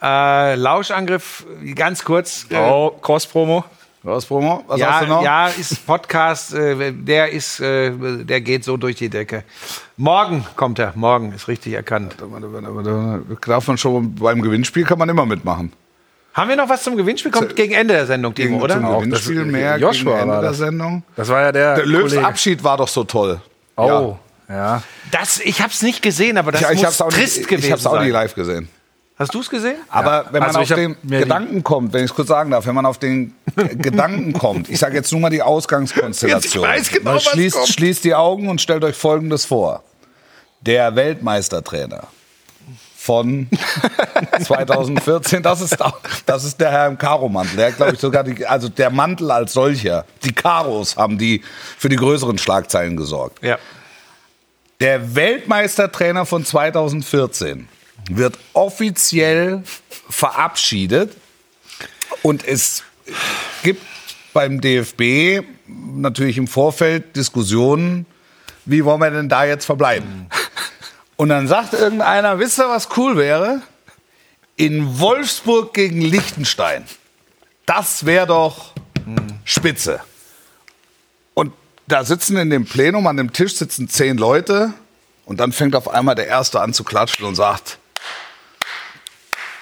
Äh, 0.00 0.54
Lauschangriff, 0.54 1.44
ganz 1.74 2.02
kurz. 2.02 2.46
Oh, 2.50 2.92
Cross-Promo. 3.02 3.62
Was, 4.02 4.24
Promo? 4.24 4.64
Was 4.66 4.80
hast 4.80 4.80
ja, 4.80 5.00
du 5.00 5.06
noch? 5.06 5.22
ja, 5.22 5.48
ist 5.48 5.86
Podcast, 5.86 6.54
äh, 6.54 6.92
der 6.92 7.30
ist, 7.30 7.60
äh, 7.60 7.92
der 8.24 8.40
geht 8.40 8.64
so 8.64 8.78
durch 8.78 8.96
die 8.96 9.10
Decke. 9.10 9.44
Morgen 9.98 10.46
kommt 10.56 10.78
er, 10.78 10.94
morgen 10.96 11.32
ist 11.32 11.48
richtig 11.48 11.74
erkannt. 11.74 12.16
Darf 12.18 13.66
man 13.68 13.76
schon 13.76 14.14
beim 14.14 14.40
Gewinnspiel 14.40 14.84
kann 14.84 14.98
man 14.98 15.10
immer 15.10 15.26
mitmachen. 15.26 15.74
Haben 16.40 16.48
wir 16.48 16.56
noch 16.56 16.68
was 16.70 16.82
zum 16.82 16.96
Gewinnspiel? 16.96 17.30
Kommt 17.30 17.54
gegen 17.54 17.74
Ende 17.74 17.92
der 17.92 18.06
Sendung, 18.06 18.34
Timo, 18.34 18.48
Gegen, 18.52 18.62
oder? 18.62 18.74
Zum 18.76 18.84
Auch 18.86 19.00
Gewinnspiel 19.02 19.36
das- 19.42 19.46
mehr 19.46 19.76
Joshua 19.76 20.16
gegen 20.20 20.30
Ende 20.30 20.40
der. 20.40 20.54
Sendung. 20.54 21.02
Das 21.14 21.28
war 21.28 21.42
ja 21.42 21.52
der, 21.52 21.74
Der 21.76 21.84
Löws. 21.86 22.16
Abschied 22.16 22.64
war 22.64 22.78
doch 22.78 22.88
so 22.88 23.04
toll. 23.04 23.40
Oh, 23.76 24.16
ja. 24.48 24.82
Das, 25.10 25.38
ich 25.40 25.60
habe 25.60 25.70
es 25.70 25.82
nicht 25.82 26.00
gesehen, 26.02 26.38
aber 26.38 26.50
das 26.52 26.62
Ja, 26.62 26.70
ich 26.72 26.82
muss 26.82 27.00
auch 27.02 27.10
trist 27.10 27.36
nicht, 27.38 27.48
gewesen 27.48 27.66
ich 27.66 27.72
hab's 27.72 27.84
auch 27.84 27.92
sein. 27.92 28.04
nicht 28.04 28.12
live 28.14 28.34
gesehen. 28.34 28.68
Hast 29.18 29.34
du 29.34 29.40
es 29.40 29.50
gesehen? 29.50 29.76
Aber 29.90 30.24
wenn 30.30 30.40
man 30.40 30.48
Also 30.48 30.60
auf 30.60 30.70
ich 30.70 30.74
den 30.74 30.96
Gedanken 31.06 31.62
kommt, 31.62 31.92
wenn 31.92 32.04
ich 32.04 32.10
es 32.10 32.16
kurz 32.16 32.28
sagen 32.28 32.50
darf, 32.52 32.64
wenn 32.64 32.74
man 32.74 32.86
auf 32.86 32.96
den 32.96 33.34
Gedanken 33.76 34.32
kommt, 34.32 34.70
ich 34.70 34.78
sage 34.78 34.96
jetzt 34.96 35.12
nur 35.12 35.20
mal 35.20 35.28
die 35.28 35.42
Ausgangskonstellation. 35.42 36.64
Jetzt 36.64 36.70
weiß 36.72 36.88
genau, 36.90 37.04
Man 37.04 37.14
was 37.16 37.24
schließt, 37.24 37.68
schließt 37.70 38.02
die 38.04 38.14
Augen 38.14 38.48
und 38.48 38.62
stellt 38.62 38.82
euch 38.82 38.96
Folgendes 38.96 39.44
vor. 39.44 39.82
Der 40.62 40.96
Weltmeistertrainer 40.96 42.04
von 43.02 43.48
2014, 44.42 45.42
das 45.42 45.62
ist, 45.62 45.80
auch- 45.80 46.00
das 46.26 46.44
ist 46.44 46.60
der 46.60 46.70
Herr 46.70 46.86
im 46.86 46.98
Karo-Mantel. 46.98 47.56
Der 47.56 47.72
glaube 47.72 47.94
ich, 47.94 47.98
sogar 48.00 48.24
die, 48.24 48.44
also 48.46 48.68
der 48.68 48.90
Mantel 48.90 49.30
als 49.30 49.54
solcher, 49.54 50.04
die 50.22 50.32
Karos 50.32 50.96
haben 50.96 51.16
die 51.16 51.42
für 51.78 51.88
die 51.88 51.96
größeren 51.96 52.36
Schlagzeilen 52.36 52.98
gesorgt. 52.98 53.42
Ja. 53.42 53.58
Der 54.80 55.14
Weltmeistertrainer 55.14 56.26
von 56.26 56.44
2014 56.44 57.68
wird 58.10 58.38
offiziell 58.52 59.62
verabschiedet 60.10 61.16
und 62.22 62.46
es 62.46 62.82
gibt 63.62 63.82
beim 64.34 64.60
DFB 64.60 65.42
natürlich 65.66 66.36
im 66.36 66.46
Vorfeld 66.48 67.16
Diskussionen, 67.16 68.04
wie 68.66 68.84
wollen 68.84 69.00
wir 69.00 69.10
denn 69.10 69.28
da 69.30 69.44
jetzt 69.44 69.64
verbleiben? 69.64 70.26
Und 71.20 71.28
dann 71.28 71.46
sagt 71.46 71.74
irgendeiner, 71.74 72.38
wisst 72.38 72.58
ihr, 72.58 72.70
was 72.70 72.88
cool 72.96 73.14
wäre? 73.18 73.60
In 74.56 75.00
Wolfsburg 75.00 75.74
gegen 75.74 76.00
Liechtenstein. 76.00 76.86
Das 77.66 78.06
wäre 78.06 78.26
doch 78.26 78.72
spitze. 79.44 80.00
Und 81.34 81.52
da 81.86 82.04
sitzen 82.04 82.38
in 82.38 82.48
dem 82.48 82.64
Plenum, 82.64 83.06
an 83.06 83.18
dem 83.18 83.34
Tisch 83.34 83.56
sitzen 83.56 83.86
zehn 83.86 84.16
Leute 84.16 84.72
und 85.26 85.40
dann 85.40 85.52
fängt 85.52 85.76
auf 85.76 85.90
einmal 85.90 86.14
der 86.14 86.26
Erste 86.26 86.62
an 86.62 86.72
zu 86.72 86.84
klatschen 86.84 87.26
und 87.26 87.34
sagt, 87.34 87.76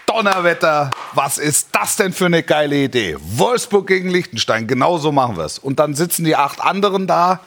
Donnerwetter, 0.07 0.92
was 1.14 1.38
ist 1.38 1.71
das 1.73 1.97
denn 1.97 2.12
für 2.12 2.27
eine 2.27 2.44
geile 2.44 2.77
Idee? 2.77 3.16
Wolfsburg 3.18 3.88
gegen 3.88 4.11
Liechtenstein, 4.11 4.68
genau 4.68 4.99
so 4.99 5.11
machen 5.11 5.37
wir 5.37 5.44
es. 5.44 5.59
Und 5.59 5.81
dann 5.81 5.97
sitzen 5.97 6.25
die 6.25 6.37
acht 6.37 6.61
anderen 6.61 7.09
da 7.09 7.40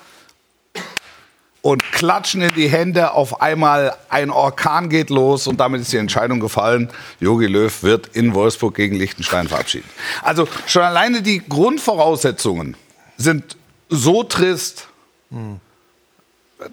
und 1.61 1.83
klatschen 1.91 2.41
in 2.41 2.53
die 2.55 2.67
Hände. 2.67 3.11
Auf 3.11 3.41
einmal 3.41 3.95
ein 4.09 4.29
Orkan 4.29 4.89
geht 4.89 5.09
los 5.09 5.47
und 5.47 5.59
damit 5.59 5.81
ist 5.81 5.93
die 5.93 5.97
Entscheidung 5.97 6.39
gefallen. 6.39 6.89
Jogi 7.19 7.47
Löw 7.47 7.83
wird 7.83 8.07
in 8.15 8.33
Wolfsburg 8.33 8.75
gegen 8.75 8.95
Liechtenstein 8.95 9.47
verabschiedet. 9.47 9.89
Also 10.23 10.47
schon 10.65 10.83
alleine 10.83 11.21
die 11.21 11.41
Grundvoraussetzungen 11.47 12.75
sind 13.17 13.57
so 13.89 14.23
trist, 14.23 14.87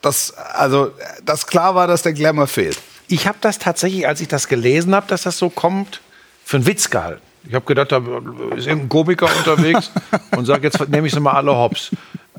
dass, 0.00 0.32
also, 0.32 0.92
dass 1.24 1.46
klar 1.46 1.74
war, 1.74 1.86
dass 1.86 2.02
der 2.02 2.12
Glamour 2.12 2.46
fehlt. 2.46 2.78
Ich 3.08 3.26
habe 3.26 3.38
das 3.40 3.58
tatsächlich, 3.58 4.06
als 4.06 4.20
ich 4.20 4.28
das 4.28 4.48
gelesen 4.48 4.94
habe, 4.94 5.06
dass 5.06 5.22
das 5.22 5.38
so 5.38 5.50
kommt, 5.50 6.00
für 6.44 6.58
einen 6.58 6.66
Witz 6.66 6.90
gehalten. 6.90 7.22
Ich 7.46 7.54
habe 7.54 7.64
gedacht, 7.64 7.92
da 7.92 7.98
ist 8.56 8.66
irgendein 8.66 8.88
Komiker 8.88 9.28
unterwegs 9.36 9.90
und 10.36 10.44
sagt, 10.44 10.64
jetzt 10.64 10.88
nehme 10.88 11.06
ich 11.06 11.14
sie 11.14 11.20
mal 11.20 11.32
alle 11.32 11.54
hops. 11.54 11.90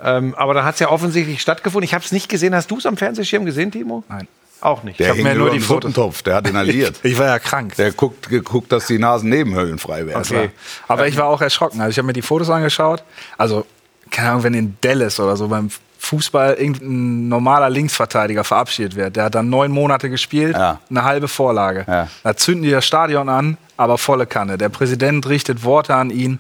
Ähm, 0.04 0.36
aber 0.36 0.54
dann 0.54 0.66
hat 0.66 0.76
es 0.76 0.80
ja 0.80 0.90
offensichtlich 0.90 1.42
stattgefunden. 1.42 1.84
Ich 1.86 1.94
habe 1.94 2.04
es 2.04 2.12
nicht 2.12 2.30
gesehen. 2.30 2.56
Hast 2.56 2.70
du 2.72 2.78
es 2.78 2.86
am 2.86 2.98
Fernsehschirm 2.98 3.46
gesehen, 3.46 3.72
Timo? 3.72 4.04
Nein. 4.10 4.28
Auch 4.62 4.84
nicht. 4.84 5.00
Der 5.00 5.14
hing 5.14 5.24
mir 5.24 5.36
nur 5.36 5.52
die 5.52 5.60
Suppentopf, 5.60 6.22
der 6.22 6.36
hat 6.36 6.48
inhaliert. 6.48 7.00
Ich 7.04 7.18
war 7.18 7.28
ja 7.28 7.40
krank. 7.40 7.76
Der 7.78 7.92
guckt 7.94 8.28
geguckt, 8.28 8.72
dass 8.74 8.88
die 8.88 9.00
Nasennebenhöhlen 9.00 9.80
frei 9.80 10.06
werden. 10.06 10.20
Okay. 10.22 10.50
Aber 10.90 11.08
ich 11.08 11.16
war 11.16 11.26
auch 11.28 11.42
erschrocken. 11.42 11.80
Also 11.80 11.92
ich 11.92 11.98
habe 11.98 12.08
mir 12.08 12.14
die 12.14 12.22
Fotos 12.22 12.50
angeschaut. 12.50 13.04
Also, 13.38 13.66
keine 14.12 14.32
Ahnung, 14.32 14.44
wenn 14.44 14.54
in 14.56 14.78
Dallas 14.82 15.18
oder 15.20 15.38
so 15.38 15.48
beim 15.48 15.70
Fußball 16.00 16.56
irgendein 16.56 17.30
normaler 17.30 17.70
Linksverteidiger 17.70 18.44
verabschiedet 18.44 18.96
wird, 18.96 19.16
der 19.16 19.26
hat 19.26 19.36
dann 19.36 19.50
neun 19.50 19.72
Monate 19.72 20.10
gespielt, 20.10 20.56
Ja. 20.58 20.80
eine 20.90 21.04
halbe 21.04 21.28
Vorlage. 21.30 21.86
Ja. 21.88 22.08
Da 22.24 22.36
zünden 22.36 22.64
die 22.64 22.72
das 22.72 22.86
Stadion 22.86 23.30
an, 23.30 23.58
aber 23.78 23.98
volle 23.98 24.26
Kanne. 24.26 24.58
Der 24.58 24.70
Präsident 24.70 25.28
richtet 25.30 25.64
Worte 25.64 25.96
an 25.96 26.10
ihn, 26.10 26.40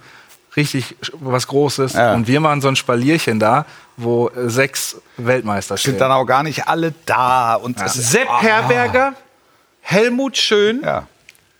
richtig 0.59 0.95
was 1.13 1.47
Großes. 1.47 1.93
Ja. 1.93 2.13
Und 2.13 2.27
wir 2.27 2.39
machen 2.39 2.61
so 2.61 2.67
ein 2.67 2.75
Spalierchen 2.75 3.39
da, 3.39 3.65
wo 3.97 4.29
äh, 4.29 4.49
sechs 4.49 4.97
Weltmeister 5.17 5.77
stehen. 5.77 5.93
Sind 5.93 6.01
dann 6.01 6.11
auch 6.11 6.25
gar 6.25 6.43
nicht 6.43 6.67
alle 6.67 6.93
da. 7.05 7.55
Und 7.55 7.81
ist, 7.81 7.93
Sepp 7.95 8.27
Herberger, 8.41 9.13
Helmut 9.81 10.37
Schön, 10.37 10.81
ja. 10.83 11.07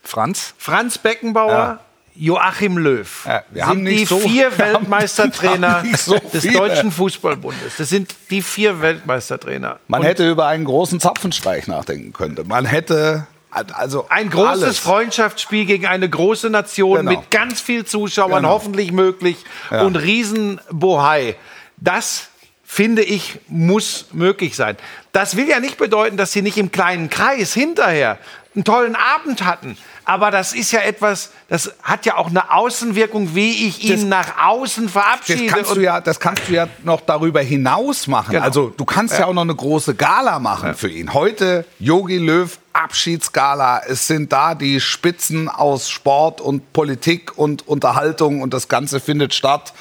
Franz? 0.03 0.53
Franz 0.57 0.97
Beckenbauer, 0.97 1.51
Ja. 1.51 1.79
Joachim 2.21 2.77
Löw. 2.77 3.25
Ja, 3.25 3.43
wir 3.49 3.61
sind 3.61 3.69
haben 3.69 3.83
nicht 3.83 4.01
die 4.01 4.05
so- 4.05 4.19
vier 4.19 4.57
Weltmeistertrainer 4.57 5.83
so 5.97 6.17
des. 6.33 6.43
Deutschen 6.51 6.91
Fußballbundes. 6.91 7.77
Das 7.77 7.87
sind 7.89 8.13
die 8.29 8.41
vier 8.41 8.81
Weltmeistertrainer. 8.81 9.79
Man 9.87 10.01
Und 10.01 10.05
hätte 10.07 10.29
über 10.29 10.47
einen 10.47 10.65
großen 10.65 10.99
Zapfenstreich 10.99 11.67
nachdenken 11.67 12.11
können. 12.11 12.35
Man 12.47 12.65
hätte 12.65 13.25
also 13.51 14.05
Ein 14.09 14.29
großes 14.29 14.63
alles. 14.63 14.79
Freundschaftsspiel 14.79 15.65
gegen 15.65 15.85
eine 15.87 16.09
große 16.09 16.49
Nation 16.49 16.97
Genau. 16.99 17.11
mit 17.19 17.31
ganz 17.31 17.59
viel 17.61 17.85
Zuschauern, 17.85 18.43
Genau. 18.43 18.49
hoffentlich 18.49 18.91
möglich 18.91 19.37
Ja. 19.71 19.81
und 19.83 19.95
Riesenbohai. 19.95 21.35
Das 21.77 22.27
finde 22.63 23.01
ich, 23.03 23.39
muss 23.47 24.05
möglich 24.11 24.55
sein. 24.55 24.77
Das 25.11 25.35
will 25.35 25.47
ja 25.49 25.59
nicht 25.59 25.77
bedeuten, 25.77 26.17
dass 26.17 26.31
sie 26.31 26.41
nicht 26.43 26.57
im 26.57 26.71
kleinen 26.71 27.09
Kreis 27.09 27.53
hinterher 27.53 28.19
einen 28.53 28.63
tollen 28.63 28.95
Abend 28.95 29.43
hatten. 29.43 29.77
Aber 30.09 30.31
das 30.31 30.53
ist 30.53 30.71
ja 30.71 30.79
etwas, 30.79 31.29
das 31.49 31.71
hat 31.83 32.03
ja 32.07 32.17
auch 32.17 32.29
eine 32.29 32.51
Außenwirkung, 32.51 33.35
wie 33.35 33.67
ich 33.67 33.83
ihn 33.83 34.09
nach 34.09 34.43
außen 34.43 34.85
Das 34.85 34.93
verabschiede. 34.93 35.45
kannst, 35.45 35.75
du 35.75 35.81
ja, 35.81 36.01
das 36.01 36.19
kannst 36.19 36.49
du 36.49 36.53
ja 36.53 36.67
noch 36.83 37.01
darüber 37.01 37.41
hinaus 37.41 38.07
machen. 38.07 38.31
Genau. 38.31 38.43
Also 38.43 38.73
du 38.75 38.85
kannst 38.85 39.19
ja. 39.19 39.27
auch 39.27 39.33
noch 39.33 39.43
eine 39.43 39.53
große 39.53 39.93
Gala 39.93 40.39
machen 40.39 40.73
für 40.73 40.89
ihn. 40.89 41.13
Heute 41.13 41.63
Yogi 41.77 42.17
Löw 42.17 42.57
Abschiedsgala. 42.73 43.83
Es 43.87 44.07
sind 44.07 44.33
da 44.33 44.55
die 44.55 44.79
Spitzen 44.79 45.47
aus 45.47 45.91
Sport 45.91 46.41
und 46.41 46.73
Politik 46.73 47.37
und 47.37 47.67
Unterhaltung 47.67 48.41
und 48.41 48.51
das 48.51 48.67
Ganze 48.67 48.99
findet 48.99 49.35
statt. 49.35 49.73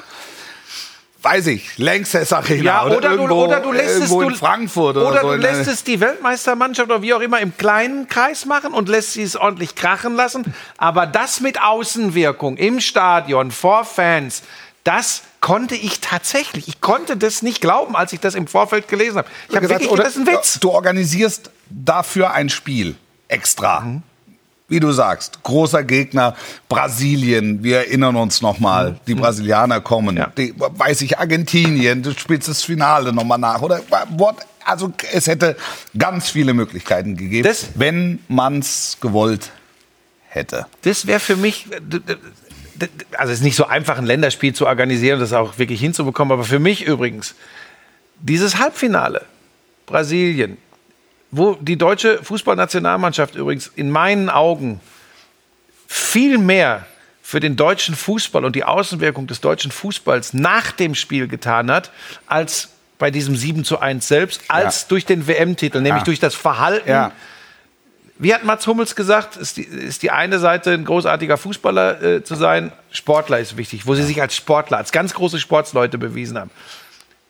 Weiß 1.21 1.47
ich, 1.47 1.77
Lanxess 1.77 2.31
Arena 2.31 2.63
Ja, 2.63 2.85
oder, 2.85 3.01
du, 3.01 3.07
irgendwo, 3.07 3.43
oder 3.45 3.59
du 3.59 3.73
lässt 3.73 4.03
es 4.03 4.09
du, 4.09 4.21
in 4.21 4.35
Frankfurt 4.35 4.95
oder, 4.95 5.07
oder 5.09 5.21
so. 5.21 5.27
du 5.27 5.33
in 5.33 5.41
lässt 5.41 5.67
es 5.67 5.83
die 5.83 5.99
Weltmeistermannschaft 5.99 6.89
oder 6.89 7.01
wie 7.01 7.13
auch 7.13 7.19
immer 7.19 7.39
im 7.41 7.57
kleinen 7.57 8.07
Kreis 8.07 8.45
machen 8.45 8.73
und 8.73 8.87
lässt 8.87 9.13
sie 9.13 9.23
es 9.23 9.35
ordentlich 9.35 9.75
krachen 9.75 10.15
lassen. 10.15 10.53
Aber 10.77 11.05
das 11.05 11.41
mit 11.41 11.61
Außenwirkung 11.61 12.55
im 12.55 12.79
Stadion 12.79 13.51
vor 13.51 13.83
Fans, 13.83 14.43
das 14.85 15.23
konnte 15.41 15.75
ich 15.75 15.99
tatsächlich. 15.99 16.69
Ich 16.69 16.79
konnte 16.79 17.17
das 17.17 17.41
nicht 17.41 17.59
glauben, 17.59 17.97
als 17.97 18.13
ich 18.13 18.21
das 18.21 18.33
im 18.33 18.47
Vorfeld 18.47 18.87
gelesen 18.87 19.17
habe. 19.17 19.27
Ich 19.49 19.55
habe 19.57 19.67
wirklich 19.69 19.89
oder- 19.89 20.03
das 20.03 20.15
ist 20.15 20.25
ein 20.25 20.27
Witz. 20.27 20.59
Du 20.61 20.71
organisierst 20.71 21.51
dafür 21.69 22.31
ein 22.31 22.47
Spiel 22.49 22.95
extra. 23.27 23.81
Mhm. 23.81 24.03
Wie 24.69 24.79
du 24.79 24.91
sagst, 24.91 25.41
großer 25.43 25.83
Gegner 25.83 26.35
Brasilien. 26.69 27.63
Wir 27.63 27.77
erinnern 27.79 28.15
uns 28.15 28.41
noch 28.41 28.59
mal, 28.59 28.99
die 29.07 29.15
Brasilianer 29.15 29.81
kommen. 29.81 30.15
Mhm. 30.15 30.17
Ja. 30.21 30.31
Die, 30.37 30.53
weiß 30.57 31.01
ich, 31.01 31.17
Argentinien. 31.19 32.03
Du 32.03 32.11
spielst 32.17 32.47
das 32.47 32.61
Finale 32.63 33.11
noch 33.11 33.23
mal 33.23 33.37
nach 33.37 33.61
oder 33.61 33.81
what? 34.17 34.35
Also 34.63 34.93
es 35.11 35.25
hätte 35.27 35.55
ganz 35.97 36.29
viele 36.29 36.53
Möglichkeiten 36.53 37.17
gegeben, 37.17 37.43
Das- 37.47 37.69
wenn 37.75 38.19
man's 38.27 38.97
gewollt 39.01 39.49
hätte. 40.27 40.67
Das 40.83 41.07
wäre 41.07 41.19
für 41.19 41.35
mich, 41.35 41.65
also 43.17 43.33
es 43.33 43.39
ist 43.39 43.43
nicht 43.43 43.55
so 43.55 43.65
einfach, 43.65 43.97
ein 43.97 44.05
Länderspiel 44.05 44.53
zu 44.53 44.67
organisieren, 44.67 45.19
das 45.19 45.33
auch 45.33 45.57
wirklich 45.57 45.79
hinzubekommen, 45.79 46.31
aber 46.31 46.43
für 46.43 46.59
mich 46.59 46.85
übrigens, 46.85 47.33
dieses 48.21 48.59
Halbfinale, 48.59 49.25
Brasilien, 49.87 50.57
wo 51.31 51.53
die 51.55 51.77
deutsche 51.77 52.23
Fußballnationalmannschaft 52.23 53.35
übrigens 53.35 53.67
in 53.75 53.89
meinen 53.91 54.29
Augen 54.29 54.79
viel 55.87 56.37
mehr 56.37 56.85
für 57.21 57.39
den 57.39 57.55
deutschen 57.55 57.95
Fußball 57.95 58.43
und 58.45 58.55
die 58.55 58.63
Außenwirkung 58.63 59.27
des 59.27 59.39
deutschen 59.41 59.71
Fußballs 59.71 60.33
nach 60.33 60.71
dem 60.71 60.95
Spiel 60.95 61.27
getan 61.27 61.69
hat, 61.71 61.91
als 62.25 62.69
bei 62.97 63.11
diesem 63.11 63.35
7 63.35 63.63
zu 63.63 63.79
1 63.79 64.07
selbst, 64.07 64.41
als 64.47 64.81
Ja. 64.81 64.87
durch 64.89 65.05
den 65.05 65.27
WM-Titel, 65.27 65.79
nämlich 65.81 66.01
Ja. 66.01 66.05
durch 66.05 66.19
das 66.19 66.33
Verhalten 66.35 66.89
Ja. 66.89 67.11
wie 68.17 68.33
hat 68.33 68.43
Mats 68.43 68.65
Hummels 68.67 68.95
gesagt, 68.95 69.37
ist 69.37 69.57
die, 69.57 69.63
ist 69.63 70.01
die 70.03 70.11
eine 70.11 70.39
Seite 70.39 70.71
ein 70.71 70.83
großartiger 70.83 71.37
Fußballer 71.37 72.01
äh, 72.01 72.23
zu 72.23 72.35
sein, 72.35 72.71
Sportler 72.91 73.39
ist 73.39 73.55
wichtig, 73.55 73.85
wo 73.87 73.93
sie 73.95 74.03
sich 74.03 74.19
als 74.21 74.35
Sportler, 74.35 74.77
als 74.77 74.91
ganz 74.91 75.13
große 75.13 75.39
Sportsleute 75.39 75.97
bewiesen 75.97 76.37
haben. 76.37 76.49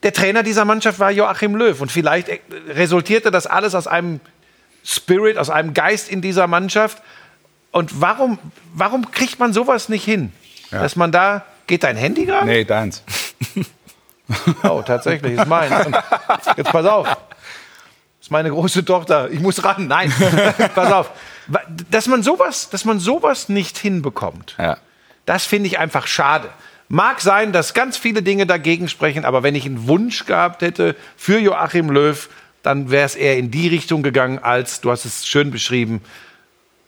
Der 0.02 0.12
Trainer 0.12 0.42
dieser 0.42 0.64
Mannschaft 0.64 0.98
war 0.98 1.10
Joachim 1.10 1.54
Löw 1.56 1.78
und 1.80 1.92
vielleicht 1.92 2.28
äh, 2.28 2.40
resultierte 2.68 3.30
das 3.30 3.46
alles 3.46 3.74
aus 3.74 3.86
einem 3.86 4.20
Spirit, 4.84 5.36
aus 5.36 5.50
einem 5.50 5.74
Geist 5.74 6.08
in 6.10 6.22
dieser 6.22 6.46
Mannschaft. 6.46 7.02
Und 7.70 8.00
warum, 8.00 8.38
warum 8.72 9.10
kriegt 9.10 9.38
man 9.38 9.52
sowas 9.52 9.88
nicht 9.88 10.04
hin? 10.04 10.32
Dass 10.70 10.96
man 10.96 11.12
da, 11.12 11.44
geht 11.66 11.82
dein 11.84 11.96
Handy 11.96 12.24
gerade? 12.26 12.46
Nee, 12.46 12.64
deins. 12.64 13.02
Oh, 14.62 14.80
tatsächlich, 14.86 15.32
ist 15.36 15.46
meins. 15.48 15.86
Und 15.86 15.96
jetzt 16.56 16.70
pass 16.70 16.86
auf. 16.86 17.06
Das 17.08 17.16
ist 18.20 18.30
meine 18.30 18.50
große 18.50 18.84
Tochter. 18.84 19.28
Ich 19.30 19.40
muss 19.40 19.64
ran. 19.64 19.88
Nein, 19.88 20.12
pass 20.76 20.92
auf. 20.92 21.10
Dass 21.90 22.06
man 22.06 22.22
sowas, 22.22 22.70
dass 22.70 22.84
man 22.84 23.00
sowas 23.00 23.48
nicht 23.48 23.76
hinbekommt, 23.76 24.54
Ja. 24.56 24.76
das 25.26 25.46
finde 25.46 25.66
ich 25.66 25.80
einfach 25.80 26.06
schade. 26.06 26.48
Mag 26.92 27.20
sein, 27.20 27.52
dass 27.52 27.72
ganz 27.72 27.96
viele 27.96 28.20
Dinge 28.20 28.46
dagegen 28.46 28.88
sprechen, 28.88 29.24
aber 29.24 29.44
wenn 29.44 29.54
ich 29.54 29.64
einen 29.64 29.86
Wunsch 29.86 30.26
gehabt 30.26 30.60
hätte 30.60 30.96
für 31.16 31.38
Joachim 31.38 31.88
Löw, 31.88 32.28
dann 32.64 32.90
wäre 32.90 33.06
es 33.06 33.14
eher 33.14 33.38
in 33.38 33.52
die 33.52 33.68
Richtung 33.68 34.02
gegangen, 34.02 34.40
als, 34.40 34.80
du 34.80 34.90
hast 34.90 35.04
es 35.04 35.24
schön 35.24 35.52
beschrieben, 35.52 36.00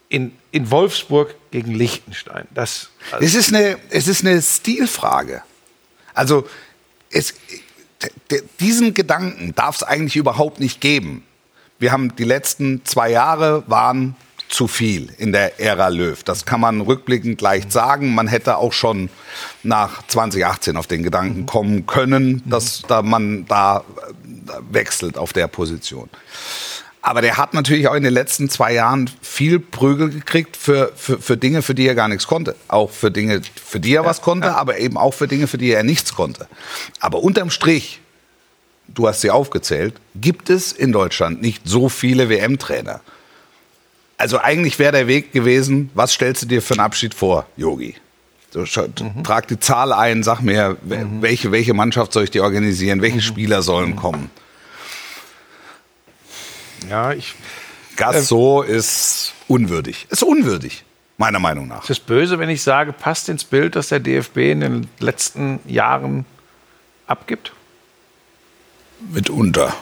in, 0.09 0.33
in 0.51 0.69
Wolfsburg 0.69 1.33
gegen 1.51 1.71
Liechtenstein. 1.73 2.49
Das, 2.53 2.89
also, 3.13 3.25
Es 3.25 3.33
ist 3.33 3.53
eine, 3.53 3.77
es 3.91 4.09
ist 4.09 4.25
eine 4.25 4.41
Stilfrage. 4.41 5.41
Also 6.13 6.49
es, 7.09 7.35
diesen 8.59 8.93
Gedanken 8.93 9.55
darf 9.55 9.77
es 9.77 9.83
eigentlich 9.83 10.17
überhaupt 10.17 10.59
nicht 10.59 10.81
geben. 10.81 11.23
Wir 11.79 11.93
haben 11.93 12.13
die 12.17 12.25
letzten 12.25 12.83
zwei 12.83 13.09
Jahre 13.09 13.63
waren 13.67 14.17
zu 14.53 14.67
viel 14.67 15.09
in 15.17 15.31
der 15.31 15.59
Ära 15.59 15.87
Löw. 15.87 16.21
Das 16.23 16.45
kann 16.45 16.61
man 16.61 16.81
rückblickend 16.81 17.41
leicht 17.41 17.71
sagen. 17.71 18.13
Man 18.13 18.27
hätte 18.27 18.57
auch 18.57 18.71
schon 18.71 19.09
nach 19.63 20.05
2018 20.07 20.77
auf 20.77 20.85
den 20.85 21.01
Gedanken 21.01 21.47
kommen 21.47 21.87
können, 21.87 22.43
dass 22.45 22.83
da 22.87 23.01
man 23.01 23.45
da 23.47 23.79
äh, 23.79 24.51
wechselt 24.69 25.17
auf 25.17 25.33
der 25.33 25.47
Position. 25.47 26.07
Aber 27.01 27.21
der 27.21 27.37
hat 27.37 27.53
natürlich 27.53 27.87
auch 27.87 27.95
in 27.95 28.03
den 28.03 28.13
letzten 28.13 28.47
zwei 28.47 28.73
Jahren 28.73 29.09
viel 29.21 29.59
Prügel 29.59 30.09
gekriegt 30.09 30.55
für, 30.55 30.93
für, 30.95 31.19
für 31.19 31.35
Dinge, 31.35 31.63
für 31.63 31.73
die 31.73 31.87
er 31.87 31.95
gar 31.95 32.07
nichts 32.07 32.27
konnte. 32.27 32.55
Auch 32.67 32.91
für 32.91 33.11
Dinge, 33.11 33.41
für 33.65 33.79
die 33.79 33.95
er 33.95 34.05
was 34.05 34.21
konnte, 34.21 34.55
aber 34.55 34.77
eben 34.77 34.97
auch 34.97 35.13
für 35.13 35.27
Dinge, 35.27 35.47
für 35.47 35.57
die 35.57 35.71
er 35.71 35.83
nichts 35.83 36.13
konnte. 36.13 36.47
Aber 36.99 37.23
unterm 37.23 37.49
Strich, 37.49 37.99
du 38.87 39.07
hast 39.07 39.21
sie 39.21 39.31
aufgezählt, 39.31 39.95
gibt 40.15 40.49
es 40.51 40.71
in 40.71 40.91
Deutschland 40.91 41.41
nicht 41.41 41.63
so 41.65 41.89
viele 41.89 42.29
WM-Trainer. 42.29 43.01
Also 44.23 44.39
eigentlich 44.39 44.79
wäre 44.79 44.93
der 44.93 45.07
Weg 45.07 45.33
gewesen, 45.33 45.89
was 45.95 46.13
stellst 46.13 46.43
du 46.43 46.45
dir 46.45 46.61
für 46.61 46.75
einen 46.75 46.79
Abschied 46.79 47.13
vor, 47.13 47.45
Yogi? 47.57 47.95
So, 48.51 48.65
schau, 48.65 48.85
Trag 49.21 49.49
die 49.49 49.59
Zahl 49.59 49.91
ein, 49.91 50.23
sag 50.23 50.39
mir, 50.39 50.77
we- 50.81 51.05
welche, 51.19 51.51
welche 51.51 51.73
Mannschaft 51.73 52.13
soll 52.13 52.23
ich 52.23 52.31
dir 52.31 52.41
organisieren, 52.43 53.01
welche 53.01 53.19
Spieler 53.21 53.61
sollen 53.61 53.97
kommen. 53.97 54.29
ja, 56.89 57.11
ich, 57.11 57.35
Das 57.97 58.29
so 58.29 58.61
ist 58.61 59.33
unwürdig. 59.49 60.07
Ist 60.09 60.23
unwürdig, 60.23 60.85
meiner 61.17 61.39
Meinung 61.39 61.67
nach. 61.67 61.83
Ist 61.83 61.89
es 61.89 61.99
böse, 61.99 62.39
wenn 62.39 62.47
ich 62.49 62.61
sage, 62.63 62.93
passt 62.93 63.27
ins 63.27 63.43
Bild, 63.43 63.75
das 63.75 63.89
der 63.89 63.99
DFB 63.99 64.37
in 64.53 64.61
den 64.61 64.87
letzten 64.99 65.59
Jahren 65.67 66.25
abgibt? 67.07 67.51
Mitunter 69.11 69.73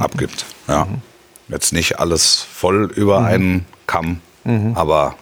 abgibt. 0.00 0.46
Ja. 0.66 0.88
Jetzt 1.46 1.72
nicht 1.72 2.00
alles 2.00 2.40
voll 2.52 2.90
über 2.96 3.22
einen 3.24 3.66
Kamm, 3.86 4.20
aber 4.74 5.16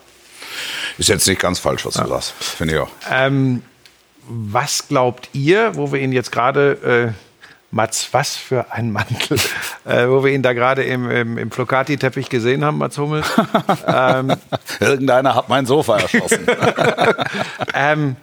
ist 0.97 1.09
jetzt 1.09 1.27
nicht 1.27 1.41
ganz 1.41 1.59
falsch, 1.59 1.85
was 1.85 1.95
du 1.95 2.07
sagst. 2.07 2.31
Finde 2.31 2.75
ich 2.75 2.79
auch. 2.79 2.89
Ähm, 3.11 3.63
was 4.27 4.87
glaubt 4.87 5.29
ihr, 5.33 5.75
wo 5.75 5.91
wir 5.91 5.99
ihn 5.99 6.11
jetzt 6.11 6.31
gerade, 6.31 7.13
äh, 7.13 7.13
Mats, 7.71 8.09
was 8.11 8.35
für 8.35 8.71
ein 8.71 8.91
Mantel, 8.91 9.39
äh, 9.85 10.07
wo 10.07 10.23
wir 10.23 10.31
ihn 10.31 10.43
da 10.43 10.53
gerade 10.53 10.83
im, 10.83 11.09
im, 11.09 11.37
im 11.37 11.51
Flocati-Teppich 11.51 12.29
gesehen 12.29 12.63
haben, 12.63 12.77
Mats 12.77 12.97
Hummels? 12.97 13.27
ähm, 13.87 14.35
Irgendeiner 14.79 15.35
hat 15.35 15.49
mein 15.49 15.65
Sofa 15.65 15.99
erschossen. 15.99 16.45
ähm, 17.73 18.15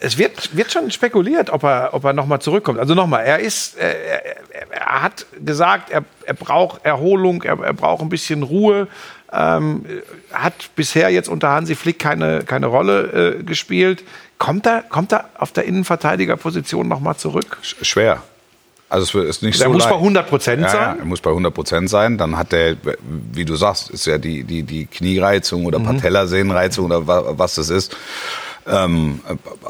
es 0.00 0.18
wird, 0.18 0.56
wird 0.56 0.72
schon 0.72 0.90
spekuliert, 0.90 1.50
ob 1.50 1.62
er, 1.62 1.94
ob 1.94 2.04
er 2.04 2.12
nochmal 2.12 2.40
zurückkommt. 2.40 2.80
Also 2.80 2.94
nochmal, 2.94 3.24
er 3.24 3.38
ist, 3.38 3.78
äh, 3.78 3.94
er, 4.50 4.72
er 4.72 5.02
hat 5.02 5.24
gesagt, 5.42 5.90
er, 5.90 6.04
er 6.26 6.34
braucht 6.34 6.84
Erholung, 6.84 7.42
er, 7.42 7.58
er 7.60 7.72
braucht 7.72 8.02
ein 8.02 8.08
bisschen 8.08 8.42
Ruhe. 8.42 8.88
Ähm, 9.36 9.84
hat 10.32 10.70
bisher 10.76 11.10
jetzt 11.10 11.28
unter 11.28 11.48
Hansi 11.50 11.74
Flick 11.74 11.98
keine, 11.98 12.44
keine 12.44 12.66
Rolle 12.66 13.36
äh, 13.40 13.42
gespielt. 13.42 14.04
Kommt 14.38 14.66
er, 14.66 14.82
kommt 14.82 15.12
er 15.12 15.28
auf 15.38 15.52
der 15.52 15.64
Innenverteidigerposition 15.64 16.86
nochmal 16.86 17.16
zurück? 17.16 17.58
Schwer. 17.62 18.22
Also 18.90 19.20
es 19.22 19.36
ist 19.38 19.42
nicht 19.42 19.60
Er 19.60 19.66
so 19.66 19.72
muss 19.72 19.84
bei 19.84 19.90
leicht. 19.90 19.98
100 20.00 20.28
Prozent 20.28 20.62
Ja, 20.62 20.66
ja, 20.68 20.72
sein. 20.72 20.98
er 21.00 21.04
muss 21.04 21.20
bei 21.20 21.30
100 21.30 21.52
Prozent 21.52 21.90
sein. 21.90 22.16
Dann 22.18 22.36
hat 22.36 22.52
er, 22.52 22.76
wie 23.32 23.44
du 23.44 23.56
sagst, 23.56 23.90
ist 23.90 24.06
ja 24.06 24.18
die, 24.18 24.44
die, 24.44 24.62
die 24.62 24.86
Kniereizung 24.86 25.64
oder 25.64 25.80
Patellasehnenreizung 25.80 26.84
oder 26.86 27.06
wa- 27.06 27.24
was 27.36 27.56
das 27.56 27.70
ist. 27.70 27.96
Ähm, 28.66 29.20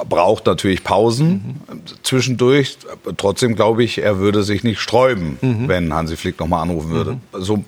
braucht 0.09 0.47
natürlich 0.47 0.85
Pausen 0.85 1.61
zwischendurch. 2.03 2.77
Trotzdem 3.17 3.57
glaube 3.57 3.83
ich, 3.83 3.99
er 4.03 4.19
würde 4.19 4.43
sich 4.43 4.63
nicht 4.63 4.81
sträuben, 4.81 5.39
wenn 5.69 5.93
Hansi 5.95 6.17
Flick 6.17 6.39
nochmal 6.39 6.63
anrufen 6.63 6.91
würde. 6.91 7.17
So 7.33 7.65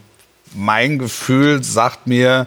mein 0.54 0.98
Gefühl 0.98 1.62
sagt 1.62 2.06
mir, 2.06 2.46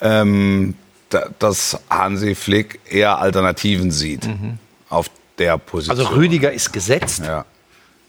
ähm, 0.00 0.74
da, 1.10 1.28
dass 1.38 1.78
Hansi 1.90 2.34
Flick 2.34 2.80
eher 2.88 3.18
Alternativen 3.18 3.90
sieht 3.90 4.28
auf 4.88 5.10
der 5.38 5.58
Position. 5.58 5.98
Also 5.98 6.14
Rüdiger 6.14 6.52
ist 6.52 6.72
gesetzt. 6.72 7.22
Ja. 7.24 7.44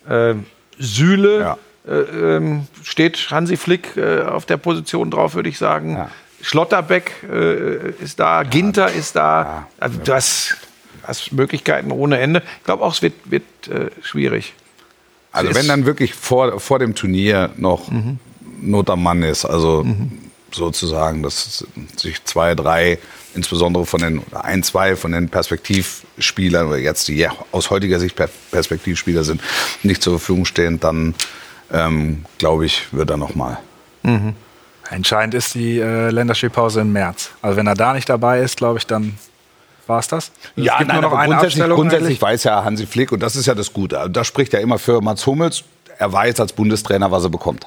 Ähm, 0.10 0.46
Süle 0.80 1.40
Ja. 1.40 1.58
äh, 1.88 2.36
ähm, 2.38 2.68
steht 2.84 3.18
Hansi 3.30 3.58
Flick 3.58 3.96
äh, 3.98 4.22
auf 4.22 4.46
der 4.46 4.58
Position 4.58 5.12
drauf, 5.12 5.36
würde 5.36 5.50
ich 5.50 5.58
sagen. 5.58 5.96
Ja. 5.98 6.10
Schlotterbeck 6.42 7.12
äh, 7.32 7.92
ist 8.04 8.20
da, 8.20 8.44
Ginter 8.44 8.92
ist 8.92 9.16
da. 9.16 9.68
Also 9.80 10.00
du 10.04 10.14
hast, 10.14 10.58
Möglichkeiten 11.32 11.92
ohne 11.92 12.20
Ende. 12.20 12.42
Ich 12.60 12.66
glaube 12.66 12.84
auch, 12.84 12.94
es 12.94 13.02
wird, 13.02 13.14
wird 13.26 13.44
äh, 13.70 13.92
schwierig. 14.02 14.54
Also 15.32 15.56
wenn 15.56 15.68
dann 15.68 15.86
wirklich 15.86 16.14
vor, 16.14 16.60
vor 16.60 16.80
dem 16.80 16.96
Turnier 16.96 17.50
noch 17.58 17.90
Not 18.66 18.90
am 18.90 19.04
Mann 19.04 19.24
ist, 19.24 19.46
also 19.46 19.86
sozusagen, 20.52 21.24
dass 21.24 21.66
sich 21.98 22.24
zwei, 22.26 22.56
drei, 22.56 23.00
insbesondere 23.34 23.86
von 23.86 24.00
den, 24.02 24.20
oder 24.20 24.46
ein, 24.46 24.64
zwei 24.64 24.96
von 24.96 25.12
den 25.12 25.30
Perspektivspielern, 25.30 26.68
oder 26.68 26.78
jetzt 26.78 27.08
die 27.08 27.16
ja 27.16 27.32
aus 27.52 27.70
heutiger 27.70 28.00
Sicht 28.00 28.16
Per- 28.16 28.30
Perspektivspieler 28.52 29.24
sind, 29.24 29.42
nicht 29.82 30.04
zur 30.04 30.20
Verfügung 30.20 30.46
stehen, 30.46 30.80
dann 30.80 31.16
ähm, 31.72 32.26
glaube 32.38 32.66
ich, 32.66 32.94
wird 32.94 33.10
er 33.10 33.18
nochmal 33.18 33.58
Entscheidend 34.90 35.34
ist 35.34 35.56
die 35.56 35.80
äh, 35.80 36.10
Länderspielpause 36.10 36.82
im 36.82 36.92
März. 36.92 37.32
Also 37.42 37.58
wenn 37.58 37.66
er 37.68 37.74
da 37.74 37.94
nicht 37.94 38.10
dabei 38.10 38.42
ist, 38.42 38.58
glaube 38.58 38.78
ich, 38.78 38.86
dann 38.86 39.18
war 39.88 40.00
es 40.00 40.08
das. 40.08 40.32
Also 40.56 40.68
Ja, 40.68 40.74
es 40.74 40.80
gibt 40.80 40.90
nein, 40.90 41.02
nur 41.02 41.10
noch 41.10 41.18
eine 41.18 41.34
grundsätzlich, 41.36 41.70
grundsätzlich 41.70 42.22
weiß 42.22 42.44
ja 42.44 42.64
Hansi 42.64 42.86
Flick, 42.86 43.12
und 43.12 43.22
das 43.22 43.36
ist 43.36 43.46
ja 43.46 43.56
das 43.56 43.74
Gute, 43.74 44.10
das 44.10 44.28
spricht 44.28 44.54
ja 44.54 44.60
immer 44.60 44.78
für 44.78 45.02
Mats 45.02 45.26
Hummels, 45.26 45.64
er 45.98 46.12
weiß 46.12 46.40
als 46.42 46.54
Bundestrainer, 46.54 47.10
was 47.12 47.24
er 47.24 47.30
bekommt. 47.30 47.66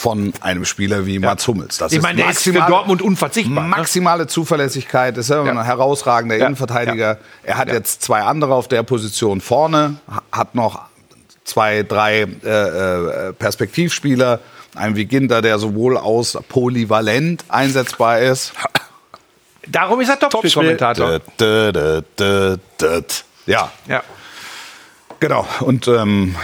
Von 0.00 0.32
einem 0.40 0.64
Spieler 0.64 1.04
wie 1.04 1.18
Mats 1.18 1.46
Hummels. 1.46 1.76
Das 1.76 1.92
Ich 1.92 2.00
meine, 2.00 2.22
der 2.22 2.30
ist 2.30 2.42
für 2.42 2.50
maximale- 2.52 2.70
Dortmund 2.70 3.02
unverzichtbar. 3.02 3.64
Ne? 3.64 3.68
Maximale 3.68 4.26
Zuverlässigkeit, 4.26 5.18
ist 5.18 5.28
ja, 5.28 5.42
ein 5.42 5.62
herausragender 5.62 6.36
Ja. 6.36 6.46
Innenverteidiger. 6.46 7.18
Er 7.42 7.58
hat 7.58 7.68
jetzt 7.70 8.00
zwei 8.02 8.22
andere 8.22 8.54
auf 8.54 8.66
der 8.66 8.82
Position 8.82 9.42
vorne, 9.42 9.96
ha- 10.10 10.22
hat 10.32 10.54
noch 10.54 10.80
zwei, 11.44 11.82
drei 11.82 12.22
äh, 12.42 12.48
äh, 12.48 13.32
Perspektivspieler. 13.34 14.40
Ein 14.74 14.96
wie 14.96 15.04
Ginter, 15.04 15.42
der 15.42 15.58
sowohl 15.58 15.98
aus 15.98 16.38
polyvalent 16.48 17.44
einsetzbar 17.48 18.20
ist. 18.20 18.52
Darum 19.66 20.00
ist 20.00 20.08
er 20.08 20.18
Topspielkommentator. 20.18 21.20
Dö. 21.38 22.56
Ja, 23.46 23.70
Ja. 23.86 24.02
Genau. 25.20 25.46
Und 25.60 25.86
ähm, 25.88 26.34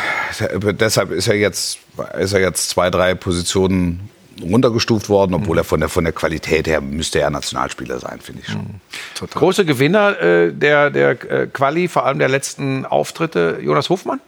deshalb 0.40 1.10
ist 1.10 1.28
er 1.28 1.34
jetzt 1.34 1.78
ist 2.18 2.32
er 2.32 2.40
jetzt 2.40 2.68
zwei, 2.68 2.90
drei 2.90 3.14
Positionen 3.14 4.10
runtergestuft 4.42 5.08
worden, 5.08 5.32
obwohl 5.34 5.56
er 5.56 5.64
von 5.64 5.80
der 5.80 5.88
von 5.88 6.04
der 6.04 6.12
Qualität 6.12 6.66
her 6.66 6.82
müsste 6.82 7.20
er 7.20 7.30
Nationalspieler 7.30 7.98
sein, 7.98 8.20
finde 8.20 8.42
ich 8.42 8.52
schon. 8.52 8.80
Große 9.30 9.64
Gewinner 9.64 10.20
äh, 10.20 10.52
der, 10.52 10.90
der 10.90 11.10
äh, 11.30 11.46
Quali, 11.46 11.88
vor 11.88 12.04
allem 12.04 12.18
der 12.18 12.28
letzten 12.28 12.84
Auftritte, 12.84 13.58
Jonas 13.62 13.88
Hofmann. 13.88 14.20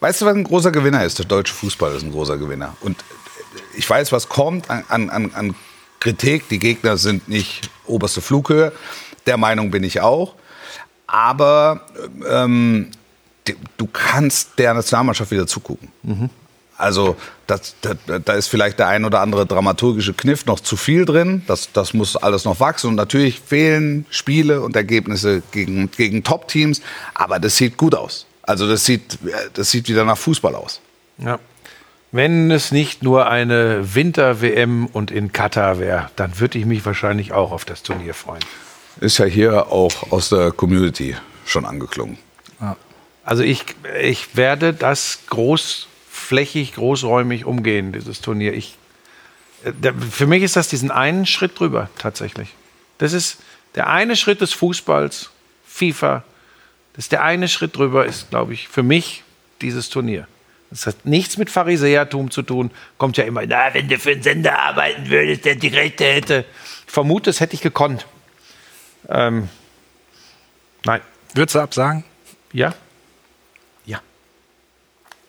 Weißt 0.00 0.20
du, 0.22 0.26
was 0.26 0.34
ein 0.34 0.44
großer 0.44 0.70
Gewinner 0.70 1.04
ist? 1.04 1.18
Der 1.18 1.26
deutsche 1.26 1.52
Fußball 1.52 1.94
ist 1.96 2.02
ein 2.02 2.12
großer 2.12 2.38
Gewinner. 2.38 2.76
Und 2.80 2.96
ich 3.76 3.90
weiß, 3.90 4.12
was 4.12 4.28
kommt 4.28 4.70
an, 4.70 4.84
an, 4.88 5.32
an- 5.34 5.54
Kritik. 5.98 6.48
Die 6.48 6.58
Gegner 6.58 6.96
sind 6.96 7.28
nicht 7.28 7.68
oberste 7.86 8.20
Flughöhe. 8.20 8.70
Der 9.26 9.36
Meinung 9.36 9.70
bin 9.70 9.82
ich 9.82 10.00
auch. 10.00 10.34
Aber 11.08 11.80
ähm, 12.28 12.90
du 13.76 13.86
kannst 13.86 14.58
der 14.58 14.74
Nationalmannschaft 14.74 15.30
wieder 15.30 15.46
zugucken. 15.46 15.90
Also 16.78 17.16
das, 17.46 17.74
da, 17.80 17.94
da 18.18 18.32
ist 18.34 18.48
vielleicht 18.48 18.78
der 18.78 18.88
ein 18.88 19.04
oder 19.04 19.20
andere 19.20 19.46
dramaturgische 19.46 20.12
Kniff 20.12 20.46
noch 20.46 20.60
zu 20.60 20.76
viel 20.76 21.04
drin. 21.04 21.42
Das, 21.46 21.72
das 21.72 21.94
muss 21.94 22.16
alles 22.16 22.44
noch 22.44 22.60
wachsen. 22.60 22.88
Und 22.88 22.96
natürlich 22.96 23.40
fehlen 23.40 24.04
Spiele 24.10 24.60
und 24.60 24.76
Ergebnisse 24.76 25.42
gegen, 25.52 25.90
gegen 25.90 26.22
Top-Teams. 26.22 26.82
Aber 27.14 27.38
das 27.38 27.56
sieht 27.56 27.76
gut 27.76 27.94
aus. 27.94 28.26
Also 28.42 28.68
das 28.68 28.84
sieht, 28.84 29.18
das 29.54 29.70
sieht 29.70 29.88
wieder 29.88 30.04
nach 30.04 30.18
Fußball 30.18 30.54
aus. 30.54 30.80
Ja. 31.18 31.38
Wenn 32.12 32.50
es 32.50 32.72
nicht 32.72 33.02
nur 33.02 33.28
eine 33.28 33.94
Winter-WM 33.94 34.86
und 34.86 35.10
in 35.10 35.32
Katar 35.32 35.78
wäre, 35.78 36.10
dann 36.16 36.38
würde 36.38 36.58
ich 36.58 36.64
mich 36.64 36.84
wahrscheinlich 36.86 37.32
auch 37.32 37.52
auf 37.52 37.64
das 37.64 37.82
Turnier 37.82 38.14
freuen. 38.14 38.44
Ist 39.00 39.18
ja 39.18 39.24
hier 39.24 39.66
auch 39.72 40.12
aus 40.12 40.28
der 40.28 40.52
Community 40.52 41.16
schon 41.44 41.64
angeklungen. 41.64 42.18
Also 43.26 43.42
ich, 43.42 43.64
ich 44.00 44.36
werde 44.36 44.72
das 44.72 45.18
großflächig, 45.26 46.74
großräumig 46.74 47.44
umgehen, 47.44 47.90
dieses 47.90 48.20
Turnier. 48.20 48.54
Ich, 48.54 48.78
äh, 49.64 49.92
für 49.92 50.28
mich 50.28 50.44
ist 50.44 50.54
das 50.54 50.68
diesen 50.68 50.92
einen 50.92 51.26
Schritt 51.26 51.58
drüber, 51.58 51.90
tatsächlich. 51.98 52.50
Das 52.98 53.12
ist 53.12 53.38
der 53.74 53.88
eine 53.88 54.14
Schritt 54.14 54.40
des 54.40 54.52
Fußballs, 54.52 55.30
FIFA. 55.66 56.22
Das 56.94 57.06
ist 57.06 57.12
der 57.12 57.24
eine 57.24 57.48
Schritt 57.48 57.76
drüber, 57.76 58.06
ist, 58.06 58.30
glaube 58.30 58.54
ich, 58.54 58.68
für 58.68 58.84
mich 58.84 59.24
dieses 59.60 59.90
Turnier. 59.90 60.28
Das 60.70 60.86
hat 60.86 61.04
nichts 61.04 61.36
mit 61.36 61.50
Pharisäertum 61.50 62.30
zu 62.30 62.42
tun. 62.42 62.70
Kommt 62.96 63.16
ja 63.16 63.24
immer, 63.24 63.44
na, 63.44 63.74
wenn 63.74 63.88
du 63.88 63.98
für 63.98 64.12
einen 64.12 64.22
Sender 64.22 64.56
arbeiten 64.56 65.10
würdest, 65.10 65.44
der 65.44 65.56
die 65.56 65.68
Rechte 65.68 66.04
hätte. 66.04 66.44
Ich 66.86 66.92
vermute, 66.92 67.30
das 67.30 67.40
hätte 67.40 67.54
ich 67.54 67.60
gekonnt. 67.60 68.06
Ähm, 69.08 69.48
nein. 70.84 71.00
Würdest 71.34 71.56
du 71.56 71.60
absagen? 71.60 72.04
Ja. 72.52 72.72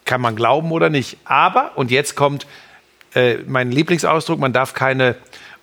Kann 0.08 0.22
man 0.22 0.38
glauben 0.38 0.72
oder 0.72 0.90
nicht. 0.90 1.18
Aber, 1.26 1.74
und 1.76 1.92
jetzt 1.92 2.16
kommt 2.16 2.48
äh, 3.14 3.36
mein 3.46 3.72
Lieblingsausdruck, 3.72 4.40
man 4.40 4.54
darf 4.54 4.74
keine 4.74 5.16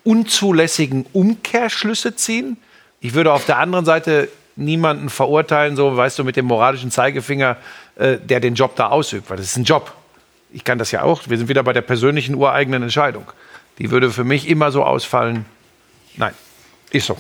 unzulässigen 0.05 1.07
Umkehrschlüsse 1.15 2.15
ziehen. 2.15 2.59
Ich 3.01 3.15
würde 3.15 3.33
auf 3.33 3.47
der 3.47 3.59
anderen 3.59 3.87
Seite 3.87 4.29
niemanden 4.57 5.09
verurteilen, 5.09 5.77
so, 5.77 5.97
weißt 5.97 6.19
du, 6.19 6.25
mit 6.25 6.37
dem 6.37 6.45
moralischen 6.45 6.91
Zeigefinger, 6.91 7.57
äh, 7.97 8.19
der 8.19 8.39
den 8.39 8.55
Job 8.55 8.77
da 8.77 8.89
ausübt, 8.89 9.31
weil 9.31 9.39
das 9.39 9.47
ist 9.47 9.57
ein 9.57 9.65
Job. 9.65 9.93
Ich 10.53 10.63
kann 10.63 10.79
das 10.79 10.91
ja 10.91 11.03
auch. 11.03 11.23
Wir 11.27 11.39
sind 11.39 11.49
wieder 11.49 11.63
bei 11.63 11.73
der 11.73 11.81
persönlichen 11.81 12.35
ureigenen 12.35 12.83
Entscheidung. 12.83 13.25
Die 13.79 13.91
würde 13.91 14.11
für 14.11 14.25
mich 14.25 14.47
immer 14.47 14.71
so 14.71 14.85
ausfallen. 14.85 15.47
Nein, 16.17 16.35
ist 16.91 17.07
so. 17.07 17.17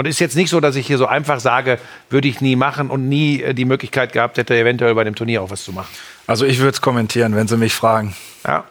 Und 0.00 0.06
ist 0.06 0.18
jetzt 0.18 0.34
nicht 0.34 0.48
so, 0.48 0.60
dass 0.60 0.76
ich 0.76 0.86
hier 0.86 0.96
so 0.96 1.04
einfach 1.04 1.40
sage, 1.40 1.78
würde 2.08 2.26
ich 2.26 2.40
nie 2.40 2.56
machen 2.56 2.88
und 2.88 3.10
nie 3.10 3.42
äh, 3.42 3.52
die 3.52 3.66
Möglichkeit 3.66 4.14
gehabt 4.14 4.38
hätte, 4.38 4.56
eventuell 4.56 4.94
bei 4.94 5.04
dem 5.04 5.14
Turnier 5.14 5.42
auch 5.42 5.50
was 5.50 5.62
zu 5.62 5.72
machen. 5.72 5.90
Also 6.26 6.46
ich 6.46 6.56
würde 6.58 6.70
es 6.70 6.80
kommentieren, 6.80 7.36
wenn 7.36 7.46
sie 7.48 7.58
mich 7.58 7.74
fragen. 7.74 8.16
Ja. 8.46 8.64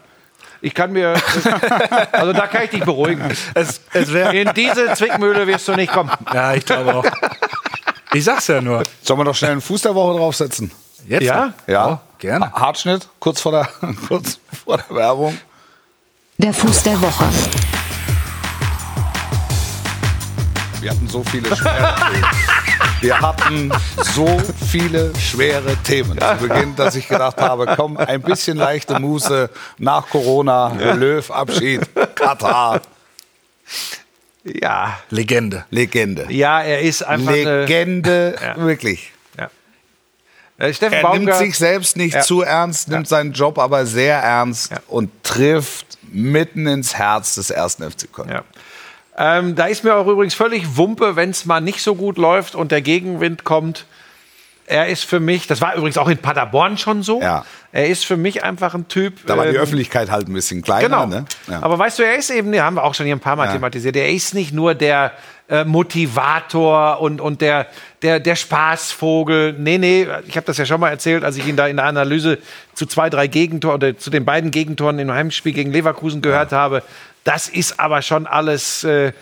Ich 0.61 0.73
kann 0.73 0.91
mir, 0.91 1.13
also 2.13 2.33
da 2.33 2.47
kann 2.47 2.63
ich 2.63 2.71
dich 2.71 2.83
beruhigen. 2.83 3.21
Es, 3.53 3.79
es 3.93 4.11
wär, 4.11 4.33
In 4.33 4.49
diese 4.55 4.91
Zwickmühle 4.95 5.45
wirst 5.45 5.67
du 5.67 5.75
nicht 5.75 5.93
kommen. 5.93 6.09
ja, 6.33 6.55
ich 6.55 6.65
glaube 6.65 6.95
auch. 6.95 7.05
Ich 8.11 8.23
sag's 8.23 8.47
ja 8.47 8.59
nur. 8.59 8.81
Sollen 9.03 9.19
wir 9.19 9.23
noch 9.25 9.35
schnell 9.35 9.51
einen 9.51 9.61
Fuß 9.61 9.83
der 9.83 9.93
Woche 9.93 10.17
draufsetzen? 10.17 10.71
Jetzt? 11.07 11.25
Ja? 11.25 11.53
Ja, 11.67 11.87
Oh, 11.87 11.97
gerne. 12.17 12.51
Hartschnitt, 12.53 13.07
kurz 13.19 13.39
vor 13.39 13.51
der, 13.51 13.69
kurz 14.07 14.39
vor 14.65 14.77
der 14.79 14.95
Werbung. 14.95 15.37
Der 16.39 16.55
Fuß 16.55 16.81
der 16.81 16.99
Woche. 16.99 17.25
Wir 20.81 20.91
hatten 20.91 21.07
so 21.07 21.23
viele 21.23 21.55
schwere 21.55 21.95
Themen. 21.95 22.25
Wir 23.01 23.19
hatten 23.21 23.71
so 24.15 24.41
viele 24.71 25.13
schwere 25.17 25.75
Themen 25.83 26.17
zu 26.19 26.47
Beginn, 26.47 26.75
dass 26.75 26.95
ich 26.95 27.07
gedacht 27.07 27.37
habe, 27.37 27.73
komm, 27.75 27.97
ein 27.97 28.21
bisschen 28.21 28.57
leichte 28.57 28.99
Muße 28.99 29.49
nach 29.77 30.09
Corona, 30.09 30.73
Löw, 30.93 31.29
Abschied, 31.31 31.81
Katar, 32.15 32.81
Ja. 34.43 34.97
Legende. 35.09 35.65
Legende. 35.69 36.25
Ja, 36.31 36.61
er 36.61 36.81
ist 36.81 37.03
einfach 37.03 37.33
eine, 37.33 37.61
Legende, 37.61 38.35
Ja. 38.41 38.57
wirklich. 38.57 39.11
ja. 39.37 39.49
Äh, 40.57 40.73
Steffen 40.73 40.93
Er 40.95 41.01
nimmt 41.03 41.13
Baumgart, 41.25 41.37
sich 41.39 41.57
selbst 41.57 41.97
nicht 41.97 42.15
Ja. 42.15 42.21
zu 42.21 42.41
ernst, 42.41 42.87
nimmt 42.87 43.07
seinen 43.07 43.33
Job 43.33 43.59
aber 43.59 43.85
sehr 43.85 44.17
ernst 44.17 44.71
Ja. 44.71 44.77
und 44.87 45.11
trifft 45.23 45.97
mitten 46.11 46.67
ins 46.67 46.95
Herz 46.95 47.35
des 47.35 47.49
ersten 47.49 47.83
FC 47.83 48.07
Köln. 48.11 48.29
Ja. 48.29 48.43
Ähm, 49.21 49.55
da 49.55 49.65
ist 49.65 49.83
mir 49.83 49.95
auch 49.95 50.07
übrigens 50.07 50.33
völlig 50.33 50.77
Wumpe, 50.77 51.17
wenn 51.17 51.31
es 51.31 51.45
mal 51.45 51.59
nicht 51.59 51.81
so 51.83 51.93
gut 51.95 52.17
läuft 52.17 52.55
und 52.55 52.71
der 52.71 52.81
Gegenwind 52.81 53.43
kommt. 53.43 53.85
Er 54.65 54.87
ist 54.87 55.03
für 55.03 55.19
mich, 55.19 55.45
das 55.47 55.61
war 55.61 55.75
übrigens 55.75 55.97
auch 55.97 56.07
in 56.07 56.19
Paderborn 56.19 56.77
schon 56.77 57.03
so. 57.03 57.21
Ja. 57.21 57.43
Er 57.71 57.87
ist 57.87 58.05
für 58.05 58.17
mich 58.17 58.43
einfach 58.43 58.75
ein 58.75 58.87
Typ. 58.87 59.25
Da 59.25 59.35
war 59.35 59.45
die 59.47 59.55
ähm, 59.55 59.61
Öffentlichkeit 59.61 60.09
halt 60.09 60.27
ein 60.29 60.33
bisschen 60.33 60.61
kleiner. 60.61 60.87
Genau. 60.87 61.05
Ne? 61.07 61.25
Ja. 61.47 61.61
Aber 61.63 61.77
weißt 61.77 61.99
du, 61.99 62.03
er 62.03 62.15
ist 62.15 62.29
eben, 62.29 62.51
den 62.51 62.61
haben 62.61 62.75
wir 62.75 62.83
auch 62.83 62.93
schon 62.93 63.07
hier 63.07 63.15
ein 63.15 63.19
paar 63.19 63.35
Mal 63.35 63.47
Ja. 63.47 63.53
thematisiert, 63.53 63.95
er 63.95 64.09
ist 64.09 64.33
nicht 64.35 64.53
nur 64.53 64.75
der 64.75 65.11
äh, 65.49 65.65
Motivator 65.65 67.01
und, 67.01 67.19
und 67.19 67.41
der, 67.41 67.67
der, 68.03 68.19
der 68.19 68.35
Spaßvogel. 68.35 69.55
Nee, 69.57 69.79
nee, 69.79 70.07
ich 70.27 70.37
habe 70.37 70.45
das 70.45 70.57
ja 70.57 70.65
schon 70.65 70.79
mal 70.79 70.89
erzählt, 70.89 71.23
als 71.23 71.35
ich 71.37 71.47
ihn 71.47 71.55
da 71.55 71.67
in 71.67 71.77
der 71.77 71.85
Analyse 71.85 72.37
zu 72.75 72.85
zwei, 72.85 73.09
drei 73.09 73.27
Gegentoren 73.27 73.75
oder 73.75 73.97
zu 73.97 74.11
den 74.11 74.23
beiden 74.23 74.51
Gegentoren 74.51 74.99
im 74.99 75.11
Heimspiel 75.11 75.53
gegen 75.53 75.71
Leverkusen 75.71 76.21
gehört 76.21 76.51
habe. 76.51 76.83
Das 77.23 77.49
ist 77.49 77.79
aber 77.79 78.01
schon 78.01 78.27
alles, 78.27 78.83
äh, 78.83 79.13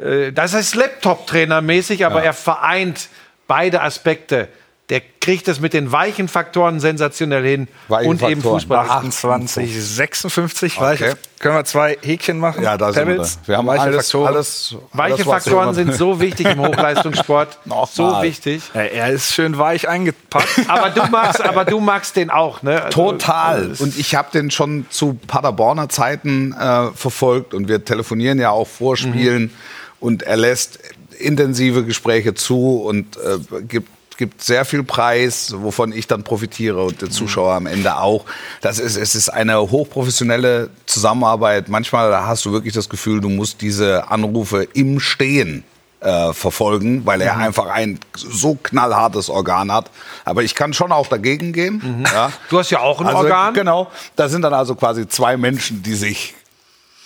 äh, 0.00 0.32
das 0.32 0.54
ist 0.54 0.74
Laptop-Trainer-mäßig, 0.74 2.06
aber 2.06 2.22
er 2.22 2.32
vereint 2.32 3.08
beide 3.46 3.82
Aspekte. 3.82 4.48
Der 4.90 5.00
kriegt 5.20 5.46
es 5.48 5.60
mit 5.60 5.72
den 5.72 5.92
weichen 5.92 6.26
Faktoren 6.28 6.80
sensationell 6.80 7.44
hin 7.44 7.68
Weiche 7.88 8.08
und 8.08 8.22
eben 8.22 8.42
Faktoren. 8.42 8.60
Fußball. 8.60 8.78
28, 8.90 9.82
56, 9.82 10.76
Okay. 10.76 10.84
weiß 10.84 11.00
ich. 11.00 11.14
Können 11.40 11.54
wir 11.54 11.64
zwei 11.64 11.96
Häkchen 12.02 12.38
machen? 12.38 12.62
ja, 12.64 12.76
da 12.76 12.92
sind 12.92 13.06
wir. 13.06 13.14
Pebbles, 13.14 13.38
Da. 13.42 13.48
Wir 13.48 13.56
haben 13.56 13.66
weiche 13.68 13.82
alles, 13.82 13.96
Faktoren. 14.10 14.34
alles, 14.34 14.74
Weiche 14.92 15.14
alles, 15.14 15.26
Faktoren 15.26 15.66
wir- 15.68 15.74
sind 15.74 15.94
so 15.94 16.20
wichtig 16.20 16.46
im 16.48 16.60
Hochleistungssport. 16.66 17.58
So 17.92 18.20
wichtig. 18.22 18.62
Ja, 18.74 18.80
er 18.82 19.10
ist 19.10 19.32
schön 19.32 19.56
weich 19.56 19.88
eingepackt. 19.88 20.48
Aber 20.68 20.90
du 20.90 21.02
magst, 21.10 21.40
aber 21.40 21.64
du 21.64 21.80
magst 21.80 22.16
den 22.16 22.28
auch, 22.30 22.62
ne? 22.62 22.82
Also, 22.82 23.10
Total. 23.12 23.70
Und 23.78 23.96
ich 23.98 24.14
habe 24.16 24.28
den 24.32 24.50
schon 24.50 24.86
zu 24.90 25.14
Paderborner 25.26 25.88
Zeiten 25.88 26.52
äh, 26.52 26.90
verfolgt 26.94 27.54
und 27.54 27.68
wir 27.68 27.84
telefonieren 27.84 28.38
ja 28.38 28.50
auch 28.50 28.66
vor 28.68 28.96
Spielen 28.96 29.52
und 30.00 30.22
er 30.24 30.36
lässt 30.36 30.78
intensive 31.18 31.84
Gespräche 31.84 32.34
zu 32.34 32.82
und 32.82 33.16
äh, 33.16 33.38
gibt 33.62 33.88
gibt 34.20 34.42
sehr 34.44 34.66
viel 34.66 34.84
Preis, 34.84 35.54
wovon 35.56 35.92
ich 35.94 36.06
dann 36.06 36.24
profitiere 36.24 36.84
und 36.84 37.00
der 37.00 37.08
Zuschauer 37.08 37.54
am 37.54 37.64
Ende 37.66 37.96
auch. 37.96 38.26
Das 38.60 38.78
ist, 38.78 38.96
es 38.96 39.14
ist 39.14 39.30
eine 39.30 39.58
hochprofessionelle 39.58 40.68
Zusammenarbeit. 40.84 41.70
Manchmal 41.70 42.14
hast 42.26 42.44
du 42.44 42.52
wirklich 42.52 42.74
das 42.74 42.90
Gefühl, 42.90 43.22
du 43.22 43.30
musst 43.30 43.62
diese 43.62 44.10
Anrufe 44.10 44.64
im 44.74 45.00
Stehen 45.00 45.64
äh, 46.00 46.34
verfolgen, 46.34 47.06
weil 47.06 47.22
er 47.22 47.38
einfach 47.38 47.66
ein 47.66 47.98
so 48.14 48.58
knallhartes 48.62 49.30
Organ 49.30 49.72
hat. 49.72 49.90
Aber 50.26 50.42
ich 50.42 50.54
kann 50.54 50.74
schon 50.74 50.92
auch 50.92 51.06
dagegen 51.08 51.54
gehen. 51.54 52.06
Ja. 52.12 52.30
Du 52.50 52.58
hast 52.58 52.68
ja 52.68 52.80
auch 52.80 53.00
ein 53.00 53.06
Also, 53.06 53.20
Organ. 53.20 53.54
Genau. 53.54 53.90
Da 54.16 54.28
sind 54.28 54.42
dann 54.42 54.52
also 54.52 54.74
quasi 54.74 55.08
zwei 55.08 55.38
Menschen, 55.38 55.82
die 55.82 55.94
sich 55.94 56.34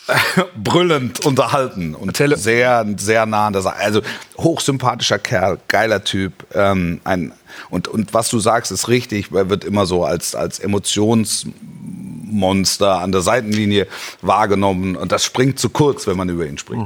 brüllend 0.63 1.25
unterhalten 1.25 1.95
und 1.95 2.15
Tele- 2.15 2.37
sehr, 2.37 2.85
sehr 2.97 3.27
nah 3.27 3.47
an 3.47 3.53
der 3.53 3.63
Sache. 3.63 3.77
Also 3.77 4.03
hochsympathischer 4.39 5.19
Kerl, 5.19 5.59
geiler 5.69 6.05
Typ. 6.05 6.33
Ähm, 6.55 7.01
ein, 7.05 7.33
und, 7.71 7.89
und 7.89 8.13
was 8.15 8.29
du 8.29 8.39
sagst, 8.39 8.73
ist 8.73 8.89
richtig. 8.89 9.33
Er 9.33 9.49
wird 9.49 9.65
immer 9.65 9.87
so 9.87 10.05
als, 10.05 10.35
als 10.35 10.59
Emotionsmonster 10.59 12.99
an 12.99 13.13
der 13.13 13.23
Seitenlinie 13.23 13.87
wahrgenommen. 14.23 14.97
Und 14.97 15.13
das 15.13 15.25
springt 15.25 15.59
zu 15.59 15.71
kurz, 15.71 16.07
wenn 16.07 16.17
man 16.17 16.29
über 16.29 16.47
ihn 16.47 16.59
spricht. 16.59 16.83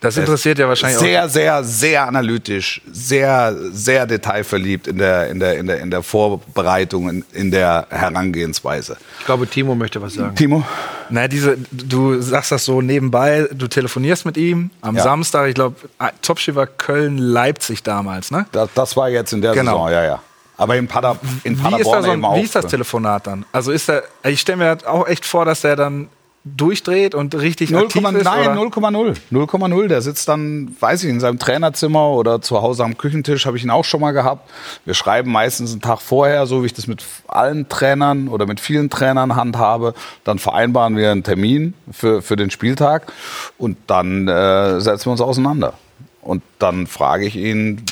Das 0.00 0.16
interessiert 0.16 0.58
ja 0.58 0.68
wahrscheinlich 0.68 0.98
auch. 0.98 1.02
Sehr, 1.02 1.28
sehr, 1.28 1.64
sehr 1.64 2.06
analytisch, 2.06 2.82
sehr, 2.92 3.56
sehr 3.72 4.06
detailverliebt 4.06 4.86
in 4.88 4.98
der, 4.98 5.28
in 5.30 5.40
der, 5.40 5.56
in 5.58 5.66
der, 5.66 5.80
in 5.80 5.90
der 5.90 6.02
Vorbereitung, 6.02 7.08
in, 7.08 7.24
in 7.32 7.50
der 7.50 7.86
Herangehensweise. 7.90 8.98
Ich 9.20 9.26
glaube, 9.26 9.46
Timo 9.46 9.74
möchte 9.74 10.00
was 10.02 10.14
sagen. 10.14 10.34
Timo? 10.36 10.64
Na, 11.08 11.28
diese, 11.28 11.56
du 11.72 12.20
sagst 12.20 12.52
das 12.52 12.64
so 12.64 12.82
nebenbei, 12.82 13.48
du 13.52 13.68
telefonierst 13.68 14.26
mit 14.26 14.36
ihm 14.36 14.70
am 14.82 14.96
Ja. 14.96 15.02
Samstag, 15.02 15.48
ich 15.48 15.54
glaube, 15.54 15.76
Topspiel 16.20 16.54
war 16.54 16.66
Köln-Leipzig 16.66 17.82
damals, 17.82 18.30
ne? 18.30 18.46
Das, 18.52 18.68
das 18.74 18.96
war 18.96 19.08
jetzt 19.08 19.32
in 19.32 19.40
der 19.40 19.52
Genau. 19.54 19.86
Saison, 19.86 19.90
ja, 19.92 20.04
ja. 20.04 20.22
Aber 20.58 20.76
in, 20.76 20.88
Pader, 20.88 21.18
in 21.44 21.58
Wie 21.58 21.62
Paderborn 21.62 21.80
ist, 21.80 21.90
da 21.92 22.02
so 22.02 22.10
ein, 22.10 22.18
eben 22.18 22.24
auch. 22.24 22.36
wie 22.36 22.42
ist 22.42 22.54
das 22.54 22.66
Telefonat 22.66 23.26
dann? 23.26 23.44
Also 23.52 23.72
ist 23.72 23.88
er, 23.90 24.04
ich 24.24 24.40
stelle 24.40 24.58
mir 24.58 24.78
auch 24.86 25.06
echt 25.06 25.24
vor, 25.26 25.44
dass 25.44 25.60
der 25.62 25.76
dann 25.76 26.08
durchdreht 26.56 27.14
und 27.16 27.34
richtig 27.34 27.70
0, 27.70 27.82
aktiv 27.84 28.02
ist. 28.04 28.24
nein, 28.24 28.56
oder? 28.56 28.60
0,0. 28.60 29.16
0,0. 29.32 29.88
Der 29.88 30.00
sitzt 30.00 30.28
dann, 30.28 30.76
weiß 30.78 31.02
ich, 31.04 31.10
in 31.10 31.18
seinem 31.18 31.38
Trainerzimmer 31.40 32.10
oder 32.10 32.40
zu 32.40 32.62
Hause 32.62 32.84
am 32.84 32.96
Küchentisch, 32.96 33.46
habe 33.46 33.56
ich 33.56 33.64
ihn 33.64 33.70
auch 33.70 33.84
schon 33.84 34.00
mal 34.00 34.12
gehabt. 34.12 34.48
Wir 34.84 34.94
schreiben 34.94 35.32
meistens 35.32 35.72
einen 35.72 35.80
Tag 35.80 36.00
vorher, 36.00 36.46
so 36.46 36.62
wie 36.62 36.66
ich 36.66 36.74
das 36.74 36.86
mit 36.86 37.02
allen 37.26 37.68
Trainern 37.68 38.28
oder 38.28 38.46
mit 38.46 38.60
vielen 38.60 38.90
Trainern 38.90 39.34
handhabe. 39.34 39.94
Dann 40.24 40.38
vereinbaren 40.38 40.96
wir 40.96 41.10
einen 41.10 41.24
Termin 41.24 41.74
für, 41.90 42.22
für 42.22 42.36
den 42.36 42.50
Spieltag 42.50 43.12
und 43.58 43.76
dann 43.88 44.28
äh, 44.28 44.80
setzen 44.80 45.06
wir 45.06 45.12
uns 45.12 45.20
auseinander. 45.20 45.74
Und 46.22 46.42
dann 46.58 46.86
frage 46.86 47.24
ich 47.24 47.36
ihn, 47.36 47.82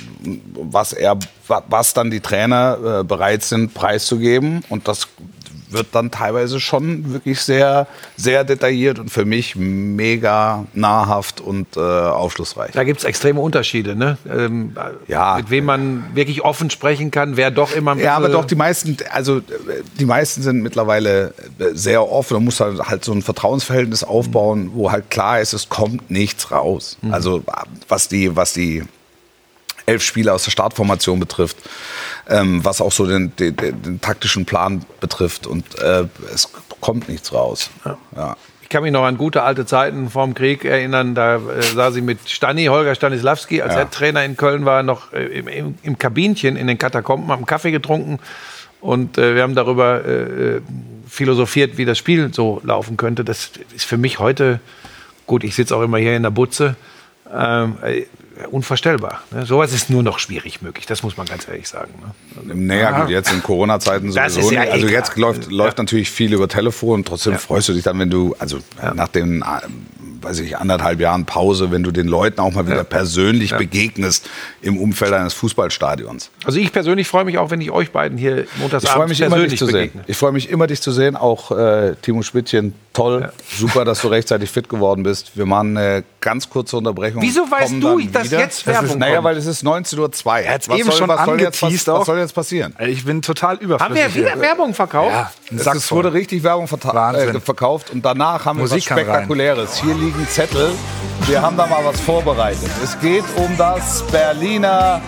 was 0.55 0.93
er, 0.93 1.17
wa- 1.47 1.63
was 1.69 1.95
dann 1.95 2.11
die 2.11 2.21
Trainer 2.21 3.01
äh, 3.01 3.05
bereit 3.05 3.43
sind 3.45 3.75
preiszugeben. 3.75 4.65
Und 4.69 4.89
das 4.89 5.07
wird 5.75 5.89
dann 5.93 6.11
teilweise 6.11 6.61
schon 6.61 7.13
wirklich 7.13 7.41
sehr, 7.41 7.87
sehr 8.17 8.45
detailliert 8.45 8.99
und 8.99 9.11
für 9.11 9.25
mich 9.25 9.57
mega 9.57 10.65
nahrhaft 10.73 11.41
und 11.41 11.77
äh, 11.77 11.81
aufschlussreich. 11.81 12.73
Da 12.73 12.85
gibt 12.85 13.01
es 13.01 13.05
extreme 13.05 13.41
Unterschiede, 13.41 13.95
ne? 13.95 14.17
Ähm, 14.29 14.75
Ja. 15.07 15.37
Mit 15.37 15.51
wem 15.51 15.67
man 15.67 16.05
wirklich 16.15 16.43
offen 16.43 16.71
sprechen 16.71 17.11
kann, 17.11 17.37
wer 17.37 17.51
doch 17.51 17.75
immer 17.75 17.97
Ja, 17.97 18.17
aber 18.17 18.29
doch, 18.29 18.45
die 18.45 18.55
meisten, 18.55 18.97
also 19.11 19.39
äh, 19.39 19.43
die 19.99 20.07
meisten 20.07 20.43
sind 20.43 20.63
mittlerweile 20.63 21.35
äh, 21.59 21.75
sehr 21.75 22.09
offen. 22.11 22.35
Man 22.35 22.45
muss 22.45 22.61
halt, 22.61 22.81
halt 22.81 23.05
so 23.05 23.13
ein 23.13 23.23
Vertrauensverhältnis 23.23 24.05
aufbauen, 24.05 24.71
wo 24.75 24.91
halt 24.91 25.11
klar 25.11 25.41
ist, 25.41 25.53
es 25.53 25.69
kommt 25.69 26.11
nichts 26.11 26.51
raus. 26.51 26.97
Also 27.11 27.43
was 27.89 28.09
die, 28.09 28.35
was 28.37 28.53
die 28.53 28.85
elf 29.87 30.03
Spieler 30.03 30.35
aus 30.35 30.45
der 30.45 30.51
Startformation 30.51 31.21
betrifft, 31.21 31.57
ähm, 32.29 32.65
was 32.65 32.81
auch 32.81 32.93
so 32.93 33.07
den, 33.07 33.35
den, 33.37 33.57
den, 33.57 34.01
taktischen 34.01 34.45
Plan 34.45 34.85
betrifft 35.01 35.47
und 35.47 35.79
äh, 35.79 36.05
es 36.33 36.51
kommt 36.81 37.09
nichts 37.09 37.33
raus. 37.33 37.71
Ja. 38.17 38.37
Ich 38.63 38.71
kann 38.71 38.83
mich 38.83 38.93
noch 38.93 39.05
an 39.05 39.19
gute 39.19 39.43
alte 39.43 39.67
Zeiten 39.67 40.09
vorm 40.09 40.35
Krieg 40.35 40.65
erinnern. 40.65 41.15
Da 41.15 41.37
äh, 41.37 41.63
sah 41.63 41.91
sie 41.91 42.01
mit 42.01 42.29
Stani, 42.29 42.65
Holger 42.67 42.95
Stanislawski, 42.95 43.61
als 43.61 43.75
Ja. 43.75 43.81
er 43.81 43.91
Trainer 43.91 44.25
in 44.25 44.37
Köln 44.37 44.65
war, 44.65 44.83
noch 44.83 45.13
äh, 45.13 45.27
im, 45.27 45.49
im, 45.49 45.75
im 45.83 45.99
Kabinchen 45.99 46.57
in 46.57 46.67
den 46.67 46.79
Katakomben, 46.79 47.31
haben 47.31 47.47
Kaffee 47.47 47.71
getrunken. 47.71 48.19
Und 48.81 49.17
äh, 49.17 49.35
wir 49.35 49.43
haben 49.43 49.55
darüber 49.55 50.05
äh, 50.05 50.57
äh, 50.57 50.61
philosophiert, 51.09 51.79
wie 51.79 51.85
das 51.85 51.99
Spiel 51.99 52.33
so 52.35 52.61
laufen 52.65 52.97
könnte. 52.97 53.25
Das 53.25 53.51
ist 53.75 53.85
für 53.85 53.97
mich 53.97 54.19
heute, 54.19 54.61
gut, 55.27 55.45
ich 55.45 55.55
sitze 55.55 55.77
auch 55.77 55.83
immer 55.83 55.99
hier 55.99 56.17
in 56.17 56.23
der 56.23 56.31
Butze, 56.31 56.77
ähm, 57.33 57.77
äh, 57.83 58.03
unvorstellbar. 58.51 59.23
Ne? 59.31 59.47
Sowas 59.47 59.73
ist 59.73 59.91
nur 59.91 60.03
noch 60.03 60.19
schwierig 60.19 60.63
möglich, 60.63 60.87
das 60.87 61.03
muss 61.03 61.17
man 61.17 61.27
ganz 61.27 61.47
ehrlich 61.49 61.69
sagen. 61.69 61.93
Ne? 62.45 62.55
Naja, 62.55 63.01
gut, 63.01 63.11
jetzt 63.11 63.33
in 63.33 63.43
Corona-Zeiten 63.43 64.11
sowieso 64.13 64.53
ja. 64.53 64.63
Also 64.63 64.89
jetzt 64.89 65.13
klar. 65.13 65.33
läuft, 65.33 65.51
läuft 65.51 65.79
natürlich 65.79 66.11
viel 66.11 66.33
über 66.33 66.49
Telefon. 66.49 67.05
Trotzdem 67.05 67.39
freust 67.39 67.69
du 67.69 67.73
dich 67.73 67.85
dann, 67.85 67.99
wenn 67.99 68.11
du, 68.11 68.35
also 68.39 68.59
nach 68.95 69.09
den, 69.09 69.43
äh, 69.43 69.45
weiß 70.23 70.41
ich, 70.41 70.57
anderthalb 70.57 71.01
Jahren 71.01 71.27
Pause, 71.27 71.71
wenn 71.71 71.83
du 71.83 71.91
den 71.91 72.09
Leuten 72.09 72.41
auch 72.41 72.53
mal 72.53 72.67
wieder 72.67 72.85
persönlich 72.85 73.55
begegnest 73.57 74.29
im 74.63 74.79
Umfeld 74.79 75.13
eines 75.13 75.35
Fußballstadions. 75.35 76.31
Also 76.45 76.59
ich 76.59 76.73
persönlich 76.73 77.07
freue 77.07 77.25
mich 77.25 77.39
auch, 77.39 77.51
wenn 77.51 77.61
ich 77.61 77.71
euch 77.71 77.91
beiden 77.93 78.19
hier 78.19 78.47
montags 78.57 78.85
Ich 78.85 78.91
freue 78.91 79.09
mich 79.09 79.21
immer, 79.21 79.39
dich 79.39 79.59
zu 79.59 79.67
sehen. 79.67 79.93
Ich 80.07 80.17
freue 80.17 80.33
mich 80.33 80.49
immer, 80.49 80.67
dich 80.67 80.81
zu 80.81 80.93
sehen. 80.93 81.17
Auch 81.17 81.51
äh, 81.51 81.95
Timo 82.03 82.23
Schmidtchen, 82.23 82.75
toll. 82.93 83.31
Super, 83.57 83.85
dass 83.85 84.01
du 84.01 84.09
rechtzeitig 84.09 84.51
fit 84.51 84.69
geworden 84.69 85.03
bist. 85.03 85.37
Wir 85.37 85.47
machen 85.47 85.77
eine 85.77 86.05
ganz 86.25 86.49
kurze 86.51 86.77
Unterbrechung. 86.77 87.23
Wieso 87.23 87.49
weißt 87.49 87.75
du, 87.81 88.01
dass 88.09 88.25
wieder. 88.25 88.39
jetzt 88.41 88.61
das 88.61 88.67
Werbung 88.67 88.89
ist, 88.91 88.99
Naja, 88.99 89.23
weil 89.23 89.37
es 89.37 89.47
ist 89.47 89.63
19.02 89.65 90.27
Uhr. 90.27 90.49
hat's 90.51 90.69
Was 90.69 90.79
eben 90.79 90.89
soll- 90.91 90.99
schon 90.99 91.09
was 91.09 91.25
soll 91.25 91.41
jetzt, 91.41 91.63
was, 91.63 91.87
was 91.87 92.07
soll 92.07 92.19
jetzt 92.19 92.35
passieren? 92.35 92.75
Ich 92.81 93.05
bin 93.05 93.23
total 93.23 93.57
Haben 93.57 93.65
überflüssig. 93.65 94.15
wir 94.17 94.25
wieder. 94.27 94.41
Werbung 94.41 94.75
verkauft? 94.75 95.13
Ja, 95.13 95.73
Es 95.75 95.93
wurde 95.93 96.13
richtig 96.13 96.43
Werbung 96.43 96.65
äh, 96.65 97.41
verkauft 97.41 97.91
und 97.91 98.05
danach 98.05 98.45
haben 98.47 98.59
Musik 98.59 98.89
wir 98.91 98.97
was 98.97 99.03
Spektakuläres. 99.03 99.77
Hier 99.83 99.95
liegen 99.95 100.27
Zettel. 100.29 100.73
Wir 101.27 101.41
haben 101.43 101.57
da 101.57 101.67
mal 101.67 101.85
was 101.85 102.01
vorbereitet. 102.01 102.71
Es 102.83 102.99
geht 103.01 103.25
um 103.37 103.57
das 103.57 104.03
Berliner 104.11 105.01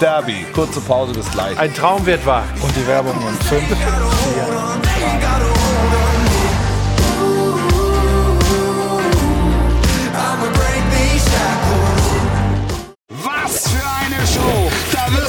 Derby. 0.00 0.44
Kurze 0.54 0.80
Pause, 0.80 1.12
bis 1.12 1.30
gleich. 1.30 1.58
Ein 1.58 1.72
Traum 1.74 2.04
wird 2.06 2.24
wahr. 2.26 2.44
Und 2.62 2.74
die 2.76 2.86
Werbung 2.86 3.12
in 3.12 3.46
5, 3.46 3.62
4, 3.66 4.85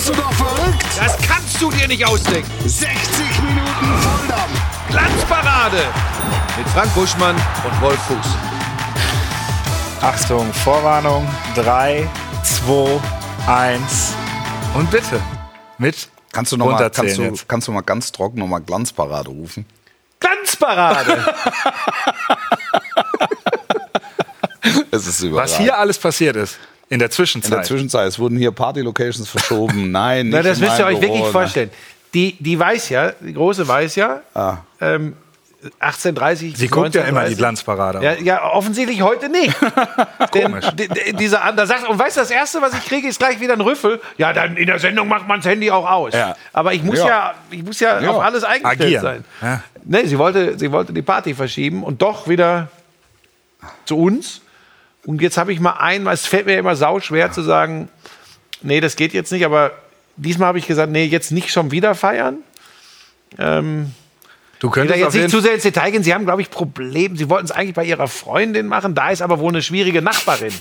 Wirst 0.07 0.19
du 0.19 0.21
doch 0.21 0.33
verrückt! 0.33 0.85
Das 0.97 1.17
kannst 1.17 1.61
du 1.61 1.69
dir 1.69 1.85
nicht 1.85 2.05
ausdenken. 2.05 2.49
60 2.65 3.41
Minuten 3.43 4.01
Volldampf! 4.01 4.87
Glanzparade 4.89 5.83
mit 6.57 6.65
Frank 6.69 6.93
Buschmann 6.95 7.35
und 7.35 7.81
Wolf 7.81 7.99
Fuß. 8.03 8.25
Achtung, 10.01 10.53
Vorwarnung. 10.53 11.27
3, 11.55 12.07
2, 12.41 13.01
1. 13.47 14.13
Und 14.75 14.89
bitte. 14.89 15.19
Mit 15.77 16.09
Kannst 16.31 16.53
du, 16.53 16.57
noch 16.57 16.67
mal, 16.67 16.89
kannst, 16.89 17.17
du, 17.17 17.33
kannst 17.45 17.67
du 17.67 17.71
mal 17.73 17.81
ganz 17.81 18.11
trocken 18.13 18.39
noch 18.39 18.47
mal 18.47 18.59
Glanzparade 18.59 19.29
rufen? 19.29 19.65
Glanzparade. 20.19 21.25
Es 24.89 25.05
ist 25.07 25.21
überall. 25.21 25.45
Was 25.45 25.57
hier 25.57 25.77
alles 25.77 25.97
passiert 25.97 26.35
ist 26.35 26.57
in 26.89 26.99
der 26.99 27.07
in 27.07 27.11
Zwischenzeit. 27.11 27.51
der 27.53 27.63
Zwischenzeit, 27.63 28.07
es 28.07 28.17
wurden 28.19 28.37
hier 28.37 28.51
Party-Locations 28.51 29.27
verschoben. 29.29 29.91
Nein, 29.91 30.27
nicht 30.27 30.35
Na, 30.35 30.41
das 30.41 30.57
in 30.59 30.65
müsst 30.65 30.79
ihr 30.79 30.85
euch 30.85 31.01
wirklich 31.01 31.21
Büro. 31.21 31.31
vorstellen. 31.31 31.69
Die, 32.13 32.35
die 32.39 32.57
weiß 32.57 32.89
ja, 32.89 33.11
die 33.19 33.33
große 33.33 33.67
weiß 33.67 33.95
ja, 33.95 34.21
Ah. 34.33 34.57
ähm, 34.79 35.15
1830. 35.79 36.55
Sie 36.55 36.67
guckt 36.67 36.93
ja 36.95 37.01
immer 37.03 37.25
die 37.27 37.35
Glanzparade. 37.35 38.01
Ja, 38.01 38.13
ja, 38.13 38.43
offensichtlich 38.53 39.01
heute 39.01 39.27
nicht. 39.27 39.53
D- 40.33 41.13
dieser, 41.13 41.51
da 41.55 41.65
sagt, 41.65 41.89
und 41.89 41.97
weißt 41.99 42.15
du, 42.15 42.21
das 42.21 42.31
Erste, 42.31 42.61
was 42.61 42.73
ich 42.73 42.85
kriege, 42.85 43.07
ist 43.07 43.19
gleich 43.19 43.39
wieder 43.39 43.53
ein 43.53 43.61
Rüffel. 43.61 43.99
Ja, 44.17 44.33
dann 44.33 44.55
in 44.55 44.67
der 44.67 44.79
Sendung 44.79 45.07
macht 45.07 45.27
man 45.27 45.39
das 45.39 45.47
Handy 45.47 45.69
auch 45.71 45.89
aus. 45.89 46.13
Ja. 46.13 46.35
Aber 46.53 46.73
ich 46.73 46.83
muss 46.83 46.99
ja, 46.99 47.07
Ja. 47.07 47.33
ich 47.51 47.63
muss 47.63 47.79
ja, 47.79 47.99
Ja. 47.99 48.11
auf 48.11 48.21
alles 48.23 48.43
eingestellt 48.43 48.81
Agieren. 48.81 49.01
sein. 49.03 49.25
Ja. 49.41 49.63
Nee, 49.83 50.05
sie 50.05 50.17
wollte, 50.17 50.57
sie 50.57 50.71
wollte 50.71 50.93
die 50.93 51.01
Party 51.01 51.33
verschieben 51.33 51.83
und 51.83 52.01
doch 52.01 52.27
wieder 52.27 52.69
zu 53.85 53.97
uns. 53.97 54.41
Und 55.07 55.21
jetzt 55.21 55.37
habe 55.37 55.53
ich 55.53 55.61
mal 55.61 55.71
einmal, 55.71 56.13
es 56.13 56.25
fällt 56.27 56.47
mir 56.47 56.57
immer 56.59 56.75
sau 56.75 56.99
schwer 56.99 57.31
zu 57.31 57.41
sagen, 57.41 57.87
nee, 58.61 58.81
das 58.81 58.97
geht 58.97 59.13
jetzt 59.13 59.31
nicht, 59.31 59.45
aber 59.45 59.71
diesmal 60.17 60.49
habe 60.49 60.59
ich 60.59 60.67
gesagt, 60.67 60.91
nee, 60.91 61.05
jetzt 61.05 61.31
nicht 61.31 61.49
schon 61.49 61.71
wieder 61.71 61.95
feiern. 61.95 62.39
Ähm, 63.39 63.93
Du 64.59 64.71
könntest 64.71 64.99
jetzt 64.99 65.13
nicht 65.13 65.29
zu 65.29 65.39
sehr 65.39 65.53
ins 65.53 65.63
Detail 65.63 65.91
gehen. 65.91 66.01
Sie 66.01 66.13
haben, 66.13 66.25
glaube 66.25 66.41
ich, 66.41 66.49
Probleme. 66.49 67.15
Sie 67.15 67.29
wollten 67.29 67.45
es 67.45 67.51
eigentlich 67.51 67.75
bei 67.75 67.85
ihrer 67.85 68.07
Freundin 68.07 68.67
machen. 68.67 68.95
Da 68.95 69.11
ist 69.11 69.21
aber 69.21 69.39
wohl 69.39 69.51
eine 69.51 69.61
schwierige 69.61 70.01
Nachbarin. 70.01 70.51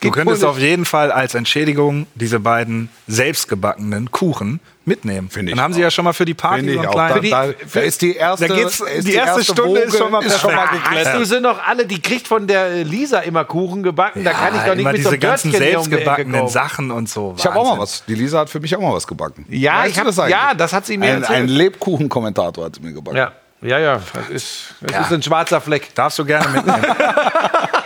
Du 0.00 0.10
könntest 0.10 0.44
auf 0.44 0.58
jeden 0.58 0.84
Fall 0.84 1.12
als 1.12 1.34
Entschädigung 1.34 2.08
diese 2.16 2.40
beiden 2.40 2.88
selbstgebackenen 3.06 4.10
Kuchen 4.10 4.58
mitnehmen. 4.86 5.28
Finde 5.28 5.50
ich 5.52 5.56
Dann 5.56 5.64
haben 5.64 5.74
sie 5.74 5.80
ja 5.82 5.90
schon 5.90 6.04
mal 6.04 6.12
für 6.12 6.24
die 6.24 6.34
Party 6.34 6.64
so 6.64 6.70
ich 6.70 6.78
einen 6.78 6.88
auch. 6.88 6.92
kleinen. 6.92 7.08
Da, 7.10 7.14
Für 7.14 7.20
die- 7.20 7.30
da, 7.30 7.46
da 7.74 7.80
ist 7.80 8.00
die 8.02 8.16
erste, 8.16 8.46
da 8.48 8.54
geht's- 8.54 8.80
ist 8.80 9.06
die 9.08 9.14
erste 9.14 9.44
Stunde 9.44 9.80
ist 9.80 9.92
Woge 9.92 9.98
schon 9.98 10.10
mal 10.12 10.24
ist 10.24 10.40
schon 10.40 10.54
mal. 10.54 10.66
Hast 10.70 11.14
du 11.14 11.24
sie 11.24 11.40
noch 11.40 11.58
alle, 11.66 11.84
die 11.86 12.00
kriegt 12.00 12.26
von 12.28 12.46
der 12.46 12.84
Lisa 12.84 13.18
immer 13.20 13.44
Kuchen 13.44 13.82
gebacken. 13.82 14.24
da 14.24 14.32
kann 14.32 14.54
ich 14.54 14.60
doch 14.62 14.68
nicht 14.70 14.80
immer 14.80 14.90
mit 14.92 14.98
diese 14.98 15.08
so 15.08 15.10
einem 15.14 15.20
ganzen 15.20 15.50
um 15.50 15.56
selbstgebackenen 15.58 16.40
kommen. 16.40 16.48
Sachen 16.52 16.90
und 16.90 17.08
so. 17.08 17.34
Ich 17.36 17.44
habe 17.44 17.56
auch 17.58 17.64
mal 17.64 17.70
Wahnsinn. 17.78 17.82
was. 17.82 18.04
Die 18.06 18.14
Lisa 18.14 18.38
hat 18.40 18.48
für 18.50 18.60
mich 18.60 18.74
auch 18.76 18.80
mal 18.80 18.92
was 18.94 19.06
gebacken. 19.06 19.44
Ja, 19.48 19.80
Weißt 19.80 19.90
ich 19.90 19.98
hab, 19.98 20.06
das 20.06 20.18
eigentlich? 20.18 20.32
ja, 20.36 20.54
das 20.54 20.72
hat 20.72 20.86
sie 20.86 20.96
mir 20.98 21.06
Ein, 21.06 21.16
ein 21.16 21.22
erzählt. 21.22 21.50
Lebkuchenkommentator 21.50 22.64
hat 22.66 22.76
sie 22.76 22.80
mir 22.82 22.92
gebacken. 22.92 23.16
Ja, 23.16 23.32
ja, 23.62 23.78
ja. 23.78 24.00
Das 24.14 24.28
ist, 24.28 24.74
das 24.82 25.06
ist 25.06 25.12
ein 25.12 25.22
schwarzer 25.22 25.60
Fleck. 25.60 25.94
Darfst 25.94 26.18
du 26.18 26.24
gerne 26.24 26.48
mitnehmen. 26.48 26.84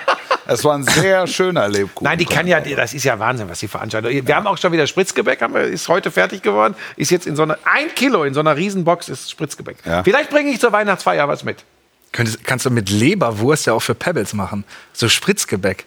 Es 0.53 0.65
war 0.65 0.75
ein 0.75 0.83
sehr 0.83 1.29
schöner 1.29 1.69
Lebkuchen. 1.69 2.05
Nein, 2.05 2.19
die 2.19 2.25
kann 2.25 2.49
ja, 2.49 2.61
das 2.61 2.93
ist 2.93 3.05
ja 3.05 3.21
Wahnsinn, 3.21 3.49
was 3.49 3.61
die 3.61 3.69
veranstaltet. 3.69 4.27
Wir 4.27 4.35
haben 4.35 4.49
auch 4.49 4.59
schon 4.59 4.73
wieder 4.73 4.85
Spritzgebäck, 4.89 5.41
haben 5.41 5.55
ist 5.55 5.89
heute 5.89 6.11
fertig 6.11 6.43
geworden. 6.43 6.75
Ist 6.97 7.11
jetzt 7.11 7.29
in 7.29 7.37
so 7.37 7.45
einer, 7.45 7.57
ein 7.65 7.95
Kilo 7.95 8.25
in 8.25 8.35
so 8.35 8.41
einer 8.41 8.57
Riesenbox 8.57 9.09
ist 9.09 9.31
Spritzgebäck. 9.31 9.77
Ja. 9.85 10.03
Vielleicht 10.03 10.29
bringe 10.29 10.51
ich 10.51 10.59
zur 10.59 10.73
Weihnachtsfeier 10.73 11.29
was 11.29 11.45
mit. 11.45 11.65
Könntest, 12.11 12.43
kannst 12.43 12.67
du 12.67 12.71
mit 12.71 12.91
Leberwurst 12.91 13.67
ja 13.67 13.75
auch 13.75 13.81
für 13.81 13.95
Pebbles 13.95 14.35
machen. 14.35 14.65
So 14.93 15.09
Spritzgebäck. 15.09 15.85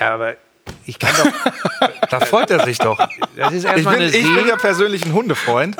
Ja, 0.00 0.14
aber 0.14 0.36
ich 0.86 0.98
kann 0.98 1.10
doch. 1.18 1.90
Da 2.08 2.20
freut 2.20 2.50
er 2.50 2.64
sich 2.64 2.78
doch. 2.78 2.96
Das 3.36 3.52
ist 3.52 3.66
Ich 3.66 3.74
bin, 3.74 3.88
eine 3.88 4.06
ich 4.06 4.34
bin 4.34 4.46
ja 4.46 4.56
persönlich 4.56 5.04
ein 5.04 5.12
Hundefreund. 5.12 5.76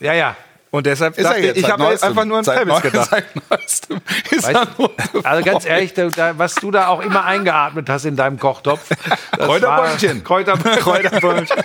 Ja, 0.00 0.14
ja. 0.14 0.36
Und 0.76 0.84
deshalb 0.84 1.16
Ist 1.16 1.24
er 1.24 1.30
dachte 1.30 1.40
jetzt 1.46 1.56
ich, 1.56 1.70
habe 1.70 1.86
einfach 1.88 2.24
nur 2.26 2.38
an 2.38 2.44
neu- 2.44 2.80
gedacht. 2.80 3.10
Weißt, 3.48 3.88
also 5.24 5.42
ganz 5.44 5.64
ehrlich, 5.64 5.94
da, 5.94 6.36
was 6.38 6.54
du 6.56 6.70
da 6.70 6.88
auch 6.88 7.00
immer 7.00 7.24
eingeatmet 7.24 7.88
hast 7.88 8.04
in 8.04 8.14
deinem 8.14 8.38
Kochtopf. 8.38 8.82
Kräuterbäumchen. 9.38 10.22
Kräuterbäumchen. 10.22 11.56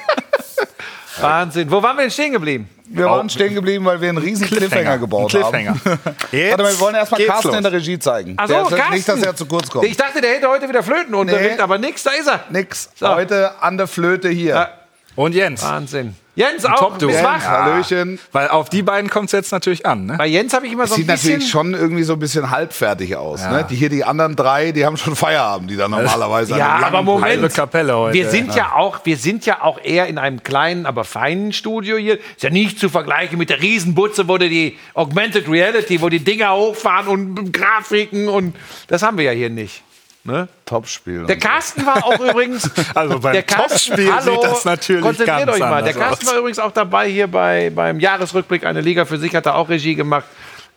Wahnsinn. 1.19 1.69
Wo 1.69 1.83
waren 1.83 1.97
wir 1.97 2.03
denn 2.03 2.11
stehen 2.11 2.31
geblieben? 2.31 2.69
Wir 2.85 3.05
waren 3.05 3.29
stehen 3.29 3.53
geblieben, 3.53 3.83
weil 3.83 3.99
wir 3.99 4.07
einen 4.09 4.17
riesen 4.17 4.47
Cliffhanger, 4.47 4.97
gebaut 4.97 5.29
Cliffhanger. 5.31 5.71
haben. 5.71 5.99
Jetzt 6.31 6.51
Warte 6.51 6.63
mal, 6.63 6.71
wir 6.71 6.79
wollen 6.79 6.95
erstmal 6.95 7.21
Carsten 7.25 7.47
los. 7.49 7.57
in 7.57 7.63
der 7.63 7.71
Regie 7.73 7.99
zeigen. 7.99 8.33
Ach 8.37 8.47
so, 8.47 8.53
Der- 8.53 8.77
Carsten. 8.77 8.93
Nicht, 8.95 9.07
dass 9.09 9.23
er 9.23 9.35
zu 9.35 9.45
kurz 9.45 9.69
kommt. 9.69 9.85
Ich 9.85 9.97
dachte, 9.97 10.21
der 10.21 10.35
hätte 10.35 10.47
heute 10.47 10.69
wieder 10.69 10.83
Flötenunterricht, 10.83 11.55
Nee. 11.57 11.61
aber 11.61 11.77
nix, 11.77 12.03
da 12.03 12.11
ist 12.11 12.27
er. 12.27 12.45
Nix. 12.49 12.89
So. 12.95 13.09
Heute 13.13 13.61
an 13.61 13.77
der 13.77 13.87
Flöte 13.87 14.29
hier. 14.29 14.55
Ja. 14.55 14.69
Und 15.15 15.35
Jens. 15.35 15.63
Wahnsinn. 15.63 16.15
Jens 16.33 16.63
auch. 16.65 16.79
Top-Duo. 16.79 17.09
Bist 17.09 17.21
Jens, 17.21 17.43
wach? 17.43 17.45
Hallöchen. 17.45 18.19
Weil 18.31 18.47
auf 18.47 18.69
die 18.69 18.81
beiden 18.81 19.09
kommt 19.09 19.25
es 19.25 19.33
jetzt 19.33 19.51
natürlich 19.51 19.85
an. 19.85 20.05
Ne? 20.05 20.15
Bei 20.17 20.27
Jens 20.27 20.53
habe 20.53 20.65
ich 20.65 20.71
immer 20.71 20.87
so 20.87 20.93
ein 20.93 20.97
Sieht 20.97 21.07
bisschen... 21.07 21.31
natürlich 21.31 21.51
schon 21.51 21.73
irgendwie 21.73 22.03
so 22.03 22.13
ein 22.13 22.19
bisschen 22.19 22.49
halbfertig 22.49 23.17
aus. 23.17 23.41
Ne? 23.41 23.65
Die 23.69 23.75
hier, 23.75 23.89
die 23.89 24.05
anderen 24.05 24.37
drei, 24.37 24.71
die 24.71 24.85
haben 24.85 24.95
schon 24.95 25.15
Feierabend, 25.15 25.69
die 25.69 25.75
dann 25.75 25.91
normalerweise 25.91 26.57
Ja, 26.57 26.79
aber 26.83 27.01
Moment. 27.01 27.53
Kapelle 27.53 27.97
heute. 27.97 28.13
Wir 28.13 28.29
sind 28.29 28.55
ja. 28.55 28.73
auch, 28.75 29.01
wir 29.03 29.17
sind 29.17 29.45
ja 29.45 29.61
auch 29.61 29.79
eher 29.83 30.07
in 30.07 30.17
einem 30.17 30.41
kleinen, 30.41 30.85
aber 30.85 31.03
feinen 31.03 31.51
Studio 31.51 31.97
hier. 31.97 32.15
Ist 32.15 32.43
ja 32.43 32.49
nicht 32.49 32.79
zu 32.79 32.87
vergleichen 32.87 33.37
mit 33.37 33.49
der 33.49 33.61
Riesenbutze, 33.61 34.29
wo 34.29 34.37
du 34.37 34.47
die 34.47 34.77
Augmented 34.93 35.49
Reality, 35.49 36.01
wo 36.01 36.07
die 36.07 36.19
Dinger 36.19 36.55
hochfahren 36.55 37.37
und 37.37 37.51
Grafiken 37.51 38.29
und 38.29 38.55
das 38.87 39.03
haben 39.03 39.17
wir 39.17 39.25
ja 39.25 39.31
hier 39.31 39.49
nicht. 39.49 39.83
Ne? 40.23 40.47
Topspiel. 40.65 41.25
Der 41.25 41.39
Carsten 41.39 41.83
war 41.85 42.05
auch 42.05 42.19
übrigens. 42.19 42.69
Also 42.93 43.19
beim 43.19 43.33
der 43.33 43.43
Carsten- 43.43 43.69
Topspiel 43.95 44.13
Hallo, 44.13 44.33
sieht 44.41 44.43
das 44.51 44.65
natürlich 44.65 45.01
Konzentriert 45.01 45.47
ganz 45.47 45.51
euch 45.53 45.59
mal. 45.59 45.81
Der 45.83 45.93
Carsten 45.93 46.27
aus. 46.27 46.31
war 46.33 46.39
übrigens 46.39 46.59
auch 46.59 46.71
dabei 46.71 47.09
hier 47.09 47.27
bei, 47.27 47.71
beim 47.73 47.99
Jahresrückblick 47.99 48.63
eine 48.65 48.81
Liga 48.81 49.05
für 49.05 49.17
sich, 49.17 49.35
hat 49.35 49.47
er 49.47 49.55
auch 49.55 49.69
Regie 49.69 49.95
gemacht. 49.95 50.25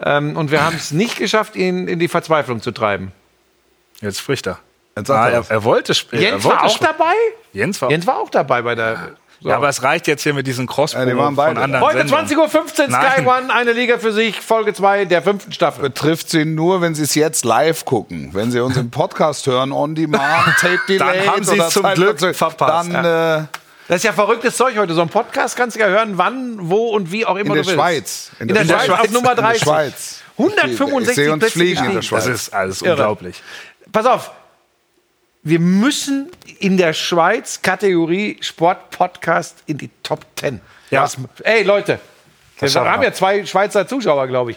Ähm, 0.02 0.36
und 0.36 0.50
wir 0.50 0.64
haben 0.64 0.76
es 0.76 0.92
nicht 0.92 1.18
geschafft, 1.18 1.56
ihn 1.56 1.88
in 1.88 1.98
die 1.98 2.08
Verzweiflung 2.08 2.62
zu 2.62 2.72
treiben. 2.72 3.12
Jetzt 4.00 4.20
spricht 4.20 4.46
er. 4.46 4.58
Jetzt 4.96 5.08
sagt 5.08 5.18
Ah, 5.20 5.28
er 5.28 5.44
er, 5.50 5.64
wollte 5.64 5.92
spielen. 5.94 6.22
Jens 6.22 6.44
er 6.44 6.50
wollte 6.50 6.62
war 6.62 6.64
auch 6.70 6.78
dabei? 6.78 7.14
Jens 7.52 7.82
war, 7.82 7.90
Jens 7.90 8.06
war 8.06 8.18
auch 8.18 8.30
dabei 8.30 8.62
bei 8.62 8.74
der. 8.74 9.10
So. 9.44 9.50
Ja, 9.50 9.56
aber 9.56 9.68
es 9.68 9.82
reicht 9.82 10.06
jetzt 10.06 10.22
hier 10.22 10.32
mit 10.32 10.46
diesen 10.46 10.66
cross 10.66 10.94
Ja, 10.94 11.04
die 11.04 11.14
waren 11.14 11.26
von 11.26 11.36
beide. 11.36 11.60
anderen 11.60 11.84
Heute 11.84 12.08
Sendungen. 12.08 12.28
20.15 12.48 12.88
Uhr 12.88 12.88
Sky. 12.88 13.26
One, 13.26 13.52
eine 13.52 13.72
Liga 13.72 13.98
für 13.98 14.10
sich, 14.10 14.40
Folge 14.40 14.72
2 14.72 15.04
der 15.04 15.20
fünften 15.20 15.52
Staffel. 15.52 15.82
betrifft 15.82 16.30
sie 16.30 16.46
nur, 16.46 16.80
wenn 16.80 16.94
sie 16.94 17.02
es 17.02 17.14
jetzt 17.14 17.44
live 17.44 17.84
gucken. 17.84 18.30
Wenn 18.32 18.50
sie 18.50 18.60
uns 18.60 18.78
im 18.78 18.90
Podcast 18.90 19.46
hören, 19.46 19.70
on 19.70 19.94
demand, 19.94 20.22
tape 20.62 20.80
delay, 20.88 21.26
haben 21.26 21.44
sie 21.44 21.58
es 21.58 21.68
zum 21.74 21.82
Glück 21.92 22.18
verpasst, 22.34 22.90
Dann 22.90 23.04
äh, 23.04 23.44
Das 23.86 23.98
ist 23.98 24.04
ja 24.04 24.14
verrücktes 24.14 24.56
Zeug 24.56 24.78
heute. 24.78 24.94
So 24.94 25.02
ein 25.02 25.10
Podcast 25.10 25.56
kannst 25.56 25.76
du 25.76 25.80
ja 25.80 25.88
hören, 25.88 26.12
wann, 26.16 26.56
wo 26.60 26.88
und 26.88 27.12
wie 27.12 27.26
auch 27.26 27.36
immer 27.36 27.48
in 27.50 27.52
der 27.52 27.62
du 27.64 27.68
willst. 27.68 27.74
Schweiz. 27.74 28.30
In, 28.38 28.48
der, 28.48 28.64
Schweiz, 28.64 28.88
auf 28.88 29.10
Nummer 29.10 29.30
In 29.32 29.36
der 29.36 29.44
30. 29.44 29.62
Schweiz. 29.62 30.20
165 30.38 31.08
Ich 31.10 31.14
sehe 31.16 31.30
uns 31.30 31.40
Plätze 31.40 31.52
fliegen 31.52 31.84
in 31.84 31.90
der 31.90 31.94
gestiegen. 32.00 32.16
Das 32.16 32.24
Schweiz. 32.24 32.40
ist 32.46 32.54
alles 32.54 32.80
Irre. 32.80 32.92
unglaublich. 32.92 33.42
Pass 33.92 34.06
auf. 34.06 34.30
Wir 35.46 35.60
müssen 35.60 36.30
in 36.58 36.76
der 36.78 36.94
Schweiz 36.94 37.60
Kategorie 37.60 38.38
Sport-Podcast 38.40 39.56
in 39.66 39.76
die 39.78 39.90
Top 40.02 40.24
10. 40.40 40.60
Ja. 40.90 41.02
Was, 41.02 41.18
ey, 41.42 41.62
Leute. 41.62 42.00
Wir 42.58 42.68
schaffen 42.70 42.90
haben 42.90 43.02
wir. 43.02 43.08
ja 43.08 43.14
zwei 43.14 43.44
Schweizer 43.44 43.86
Zuschauer, 43.86 44.26
glaube 44.26 44.52
ich. 44.52 44.56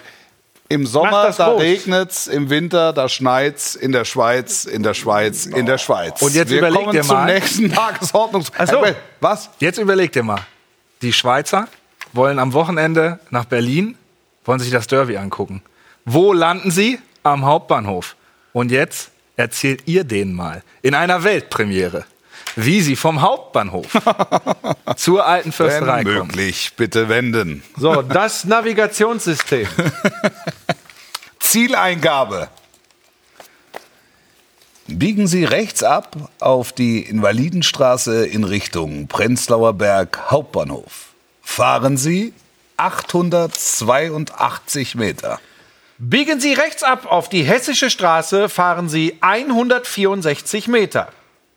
Im 0.69 0.85
Sommer, 0.85 1.23
das 1.27 1.37
da 1.37 1.53
regnet's, 1.55 2.27
im 2.27 2.49
Winter, 2.49 2.91
da 2.93 3.07
schneit's, 3.09 3.75
in 3.75 3.91
der 3.93 4.03
Schweiz, 4.05 4.65
in 4.65 4.83
der 4.83 4.93
Schweiz, 4.93 5.45
in 5.45 5.65
der 5.65 5.77
Schweiz. 5.77 6.21
Und 6.21 6.33
jetzt 6.35 6.49
Wir 6.49 6.57
überleg 6.59 6.79
kommen 6.79 6.91
dir 6.91 7.03
zum 7.03 7.15
mal- 7.15 7.25
nächsten 7.33 7.71
Tagesordnungs... 7.73 8.51
Ach 8.57 8.67
so. 8.67 8.83
Was? 9.21 9.49
Jetzt 9.59 9.77
überleg 9.79 10.11
dir 10.11 10.23
mal. 10.23 10.41
Die 11.01 11.13
Schweizer 11.13 11.67
wollen 12.13 12.37
am 12.39 12.51
Wochenende 12.53 13.19
nach 13.29 13.45
Berlin, 13.45 13.97
wollen 14.45 14.59
sich 14.59 14.71
das 14.71 14.87
Derby 14.87 15.17
angucken. 15.17 15.61
Wo 16.05 16.33
landen 16.33 16.71
sie? 16.71 16.99
Am 17.23 17.45
Hauptbahnhof. 17.45 18.15
Und 18.53 18.71
jetzt 18.71 19.11
erzählt 19.37 19.83
ihr 19.85 20.03
denen 20.03 20.33
mal 20.33 20.61
in 20.81 20.93
einer 20.93 21.23
Weltpremiere, 21.23 22.03
wie 22.55 22.81
sie 22.81 22.97
vom 22.97 23.21
Hauptbahnhof 23.21 23.87
zur 24.97 25.25
alten 25.25 25.45
Wenn 25.45 25.51
Fürsterei 25.53 26.03
kommen. 26.03 26.27
möglich, 26.27 26.73
bitte 26.75 27.07
wenden. 27.07 27.63
So, 27.77 28.01
das 28.01 28.43
Navigationssystem. 28.43 29.67
Zieleingabe. 31.39 32.49
Biegen 34.89 35.27
Sie 35.27 35.43
rechts 35.43 35.83
ab 35.83 36.15
auf 36.39 36.71
die 36.71 37.01
Invalidenstraße 37.01 38.25
in 38.25 38.45
Richtung 38.45 39.07
Prenzlauer 39.07 39.73
Berg 39.73 40.31
Hauptbahnhof. 40.31 41.07
Fahren 41.41 41.97
Sie 41.97 42.31
882 42.77 44.95
Meter. 44.95 45.41
Biegen 45.99 46.39
Sie 46.39 46.53
rechts 46.53 46.83
ab 46.83 47.11
auf 47.11 47.27
die 47.27 47.43
Hessische 47.43 47.89
Straße, 47.89 48.49
fahren 48.49 48.87
Sie 48.87 49.17
164 49.21 50.67
Meter. 50.67 51.09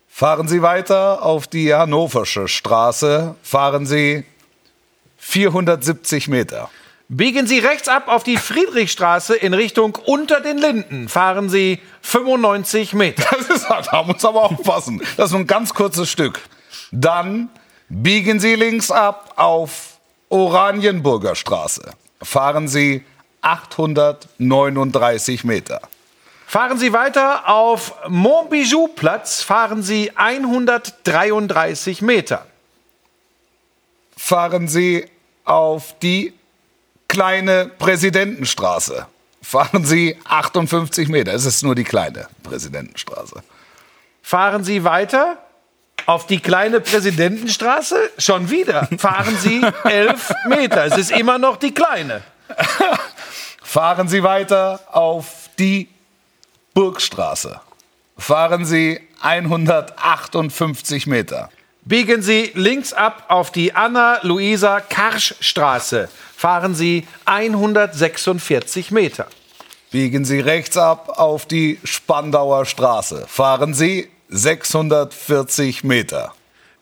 Fahren 0.09 0.49
Sie 0.49 0.62
weiter 0.62 1.22
auf 1.22 1.47
die 1.47 1.74
Hannoversche 1.74 2.49
Straße. 2.49 3.34
Fahren 3.43 3.84
Sie 3.84 4.24
470 5.18 6.28
Meter. 6.28 6.70
Biegen 7.09 7.47
Sie 7.47 7.59
rechts 7.59 7.88
ab 7.88 8.09
auf 8.09 8.22
die 8.22 8.38
Friedrichstraße 8.38 9.36
in 9.36 9.53
Richtung 9.53 9.99
Unter 10.07 10.41
den 10.41 10.57
Linden, 10.57 11.09
fahren 11.11 11.51
Sie 11.51 11.78
95 12.01 12.95
Meter. 12.95 13.24
Das 13.30 13.57
ist, 13.57 13.66
da 13.68 14.03
muss 14.03 14.24
aber 14.24 14.45
aufpassen. 14.45 15.03
Das 15.16 15.26
ist 15.26 15.32
nur 15.32 15.41
ein 15.41 15.47
ganz 15.47 15.74
kurzes 15.74 16.11
Stück. 16.11 16.41
Dann 16.93 17.51
biegen 17.91 18.41
Sie 18.41 18.55
links 18.55 18.91
ab 18.91 19.34
auf 19.36 19.99
Oranienburger 20.30 21.34
Straße. 21.34 21.91
Fahren 22.22 22.68
Sie 22.68 23.05
839 23.43 25.45
Meter. 25.45 25.80
Fahren 26.47 26.78
Sie 26.78 26.93
weiter 26.93 27.49
auf 27.49 27.95
Montbijou-Platz, 28.09 29.43
fahren 29.43 29.82
Sie 29.82 30.11
133 30.16 32.03
Meter. 32.03 32.45
Fahren 34.16 34.66
Sie 34.66 35.07
auf 35.45 35.95
die 36.01 36.32
kleine 37.07 37.70
Präsidentenstraße. 37.78 39.07
Fahren 39.43 39.84
Sie 39.84 40.18
58 40.24 41.09
Meter. 41.09 41.34
Es 41.34 41.45
ist 41.45 41.62
nur 41.62 41.74
die 41.74 41.84
kleine 41.84 42.28
Präsidentenstraße. 42.43 43.43
Fahren 44.22 44.64
Sie 44.64 44.84
weiter 44.84 45.38
auf 46.07 46.26
die 46.26 46.41
kleine 46.41 46.80
Präsidentenstraße, 46.80 48.11
schon 48.18 48.51
wieder. 48.51 48.88
Fahren 48.99 49.36
Sie 49.38 49.62
11 49.84 50.32
Meter. 50.49 50.84
Es 50.84 50.97
ist 50.97 51.11
immer 51.12 51.38
noch 51.38 51.57
die 51.57 51.72
kleine. 51.72 52.22
Fahren 53.71 54.09
Sie 54.09 54.25
weiter 54.25 54.81
auf 54.91 55.49
die 55.57 55.87
Burgstraße. 56.75 57.61
Fahren 58.18 58.64
Sie 58.64 58.99
158 59.21 61.07
Meter. 61.07 61.51
Biegen 61.83 62.21
Sie 62.21 62.51
links 62.55 62.93
ab 62.93 63.27
auf 63.29 63.53
die 63.53 63.73
Anna-Luisa-Karsch-Straße. 63.73 66.09
Fahren 66.37 66.75
Sie 66.75 67.07
146 67.27 68.91
Meter. 68.91 69.29
Biegen 69.93 70.25
Sie 70.25 70.41
rechts 70.41 70.77
ab 70.77 71.21
auf 71.21 71.47
die 71.47 71.79
Spandauer 71.85 72.66
Straße. 72.66 73.25
Fahren 73.29 73.73
Sie 73.73 74.11
640 74.31 75.85
Meter. 75.85 76.33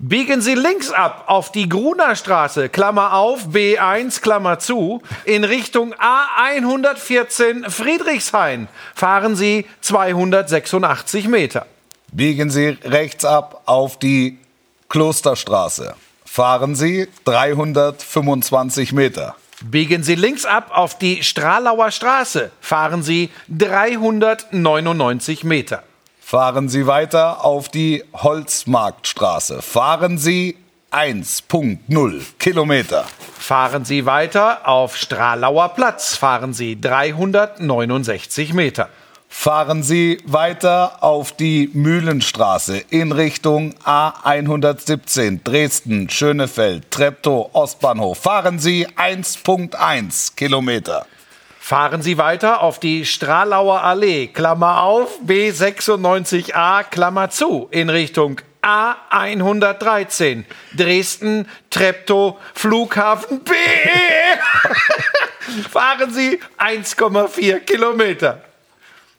Biegen 0.01 0.41
Sie 0.41 0.55
links 0.55 0.93
ab 0.93 1.25
auf 1.27 1.51
die 1.51 1.69
Gruner 1.69 2.15
Straße, 2.15 2.69
Klammer 2.69 3.15
auf, 3.15 3.49
B1, 3.49 4.21
Klammer 4.21 4.61
zu, 4.61 5.03
in 5.25 5.43
Richtung 5.43 5.93
A114 5.93 7.69
Friedrichshain. 7.69 8.69
Fahren 8.95 9.35
Sie 9.35 9.67
286 9.81 11.27
Meter. 11.27 11.67
Biegen 12.13 12.49
Sie 12.49 12.79
rechts 12.85 13.25
ab 13.25 13.63
auf 13.67 13.99
die 13.99 14.39
Klosterstraße. 14.89 15.97
Fahren 16.25 16.77
Sie 16.77 17.09
325 17.25 18.93
Meter. 18.93 19.35
Biegen 19.65 20.05
Sie 20.05 20.15
links 20.15 20.45
ab 20.45 20.71
auf 20.73 20.97
die 20.97 21.25
Stralauer 21.25 21.91
Straße. 21.91 22.53
Fahren 22.61 23.03
Sie 23.03 23.31
399 23.49 25.43
Meter. 25.43 25.83
Fahren 26.31 26.69
Sie 26.69 26.87
weiter 26.87 27.43
auf 27.43 27.71
die 27.71 28.05
Holzmarktstraße. 28.13 29.63
Fahren 29.63 30.19
Sie 30.19 30.59
1.0 30.93 32.23
Kilometer. 32.39 33.07
Fahren 33.39 33.87
Sie 33.87 34.05
weiter 34.05 34.69
auf 34.69 34.95
Stralauer 34.95 35.71
Platz. 35.71 36.17
Fahren 36.17 36.53
Sie 36.53 36.79
369 36.79 38.53
Meter. 38.53 38.91
Fahren 39.27 39.83
Sie 39.83 40.19
weiter 40.27 41.03
auf 41.03 41.33
die 41.33 41.71
Mühlenstraße 41.73 42.77
in 42.91 43.13
Richtung 43.13 43.73
A117 43.87 45.43
Dresden, 45.43 46.11
Schönefeld, 46.11 46.91
Treptow, 46.91 47.49
Ostbahnhof. 47.55 48.19
Fahren 48.19 48.59
Sie 48.59 48.87
1.1 48.87 50.37
Kilometer. 50.37 51.07
Fahren 51.69 52.01
Sie 52.01 52.17
weiter 52.17 52.63
auf 52.63 52.81
die 52.81 53.05
Stralauer 53.05 53.83
Allee, 53.83 54.29
Klammer 54.29 54.85
auf, 54.85 55.21
B96A, 55.21 56.83
Klammer 56.83 57.29
zu, 57.29 57.69
in 57.71 57.91
Richtung 57.91 58.41
A113, 58.63 60.45
Dresden, 60.75 61.47
Treptow, 61.69 62.39
Flughafen 62.55 63.45
B. 63.45 63.53
Fahren 65.71 66.11
Sie 66.11 66.41
1,4 66.57 67.59
Kilometer. 67.59 68.43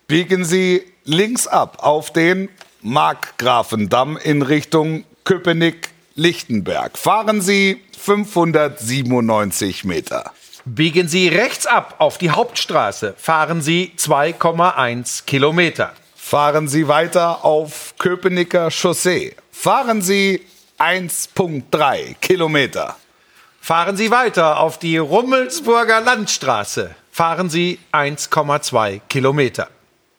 Biegen 0.07 0.43
Sie 0.43 0.81
links 1.03 1.45
ab 1.45 1.83
auf 1.83 2.11
den 2.11 2.49
Markgrafendamm 2.81 4.17
in 4.17 4.41
Richtung 4.41 5.03
Köpenick-Lichtenberg. 5.23 6.97
Fahren 6.97 7.41
Sie 7.41 7.79
597 7.95 9.83
Meter. 9.83 10.33
Biegen 10.76 11.07
Sie 11.07 11.30
rechts 11.30 11.65
ab 11.65 11.95
auf 11.97 12.20
die 12.20 12.30
Hauptstraße. 12.30 13.15
Fahren 13.17 13.59
Sie 13.63 13.91
2,1 13.97 15.26
Kilometer. 15.26 15.93
Fahren 16.15 16.67
Sie 16.67 16.88
weiter 16.88 17.43
auf 17.43 17.95
Köpenicker 17.97 18.70
Chaussee. 18.70 19.36
Fahren 19.51 20.03
Sie 20.03 20.45
1,3 20.78 22.13
Kilometer. 22.22 22.95
Fahren 23.59 23.97
Sie 23.97 24.11
weiter 24.11 24.59
auf 24.59 24.78
die 24.78 24.97
Rummelsburger 24.97 26.01
Landstraße. 26.01 26.93
Fahren 27.11 27.49
Sie 27.49 27.80
1,2 27.91 29.01
Kilometer. 29.09 29.70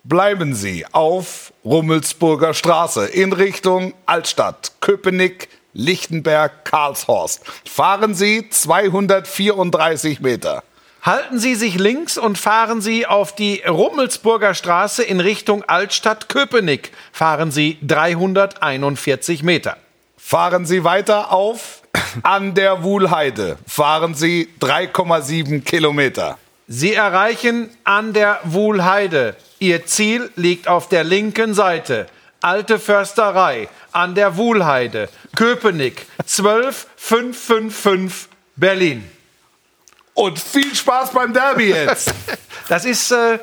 Bleiben 0.02 0.54
Sie 0.56 0.84
auf 0.90 1.52
Rummelsburger 1.64 2.54
Straße 2.54 3.06
in 3.06 3.32
Richtung 3.32 3.94
Altstadt, 4.04 4.72
Köpenick, 4.80 5.48
Lichtenberg, 5.72 6.64
Karlshorst. 6.64 7.42
Fahren 7.64 8.14
Sie 8.14 8.48
234 8.48 10.20
Meter. 10.20 10.62
Halten 11.02 11.38
Sie 11.38 11.54
sich 11.54 11.78
links 11.78 12.18
und 12.18 12.36
fahren 12.36 12.82
Sie 12.82 13.06
auf 13.06 13.34
die 13.34 13.62
Rummelsburger 13.66 14.52
Straße 14.52 15.02
in 15.02 15.20
Richtung 15.20 15.64
Altstadt 15.64 16.28
Köpenick. 16.28 16.92
Fahren 17.12 17.50
Sie 17.50 17.78
341 17.82 19.42
Meter. 19.42 19.78
Fahren 20.18 20.66
Sie 20.66 20.84
weiter 20.84 21.32
auf 21.32 21.82
an 22.22 22.54
der 22.54 22.82
Wuhlheide. 22.82 23.56
Fahren 23.66 24.14
Sie 24.14 24.48
3,7 24.60 25.62
Kilometer. 25.62 26.38
Sie 26.68 26.92
erreichen 26.92 27.70
an 27.84 28.12
der 28.12 28.38
Wuhlheide. 28.44 29.36
Ihr 29.58 29.86
Ziel 29.86 30.30
liegt 30.36 30.68
auf 30.68 30.88
der 30.88 31.02
linken 31.02 31.54
Seite. 31.54 32.06
Alte 32.42 32.78
Försterei 32.78 33.68
an 33.92 34.14
der 34.14 34.36
Wuhlheide. 34.36 35.08
Köpenick 35.36 36.06
12555 36.26 38.28
Berlin. 38.56 39.08
Und 40.14 40.38
viel 40.38 40.74
Spaß 40.74 41.12
beim 41.12 41.32
Derby 41.32 41.70
jetzt. 41.70 42.12
Das 42.68 42.84
ist 42.84 43.10
äh, 43.10 43.40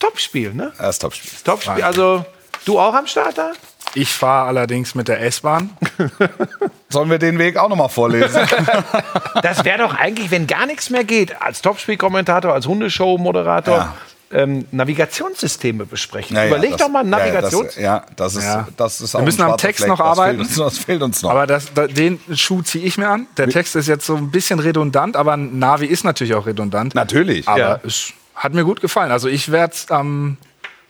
Topspiel, 0.00 0.52
ne? 0.52 0.72
Das 0.76 0.98
Topspiel. 0.98 1.30
Topspiel. 1.44 1.80
Also 1.84 2.24
du 2.64 2.80
auch 2.80 2.92
am 2.92 3.06
Start 3.06 3.38
da? 3.38 3.52
Ich 3.94 4.12
fahre 4.12 4.48
allerdings 4.48 4.96
mit 4.96 5.06
der 5.06 5.20
S-Bahn. 5.22 5.70
Sollen 6.88 7.08
wir 7.08 7.18
den 7.18 7.38
Weg 7.38 7.56
auch 7.56 7.68
nochmal 7.68 7.88
vorlesen? 7.88 8.40
Das 9.42 9.64
wäre 9.64 9.78
doch 9.78 9.94
eigentlich, 9.94 10.32
wenn 10.32 10.48
gar 10.48 10.66
nichts 10.66 10.90
mehr 10.90 11.04
geht, 11.04 11.40
als 11.40 11.62
Topspiel-Kommentator, 11.62 12.52
als 12.52 12.66
Hundeshow-Moderator, 12.66 13.76
Ja. 13.76 13.94
Ähm, 14.32 14.66
Navigationssysteme 14.70 15.84
besprechen. 15.86 16.36
Ja, 16.36 16.42
ja, 16.44 16.48
Überleg 16.48 16.72
das- 16.72 16.80
doch 16.80 16.88
mal 16.88 17.00
ein 17.04 17.10
ja, 17.10 17.18
ja, 17.18 17.24
Navigations... 17.32 17.66
das, 17.74 17.76
ja, 17.76 18.04
das 18.16 18.34
ist, 18.36 18.44
Ja. 18.44 18.68
das 18.76 19.00
ist 19.00 19.14
Wir 19.14 19.20
auch 19.20 19.24
müssen 19.24 19.42
ein 19.42 19.50
am 19.52 19.56
Text 19.58 19.78
Fleck. 19.80 19.88
noch 19.88 19.98
das 19.98 20.06
arbeiten. 20.06 20.38
Fehlt 20.38 20.48
uns, 20.48 20.56
das 20.56 20.78
fehlt 20.78 21.02
uns 21.02 21.22
noch. 21.22 21.30
Aber 21.30 21.46
das, 21.46 21.72
da, 21.74 21.86
den 21.86 22.20
Schuh 22.34 22.62
ziehe 22.62 22.84
ich 22.84 22.98
mir 22.98 23.08
an. 23.08 23.26
Der 23.36 23.48
Text 23.48 23.76
ist 23.76 23.88
jetzt 23.88 24.06
so 24.06 24.16
ein 24.16 24.30
bisschen 24.30 24.58
redundant, 24.58 25.16
aber 25.16 25.36
Navi 25.36 25.86
ist 25.86 26.04
natürlich 26.04 26.34
auch 26.34 26.46
redundant. 26.46 26.94
Natürlich. 26.94 27.46
Aber 27.48 27.58
Ja. 27.58 27.80
es 27.84 28.12
hat 28.34 28.54
mir 28.54 28.64
gut 28.64 28.80
gefallen. 28.80 29.10
Also 29.12 29.28
ich 29.28 29.50
werde 29.52 29.74
es 29.74 29.90
am 29.90 30.36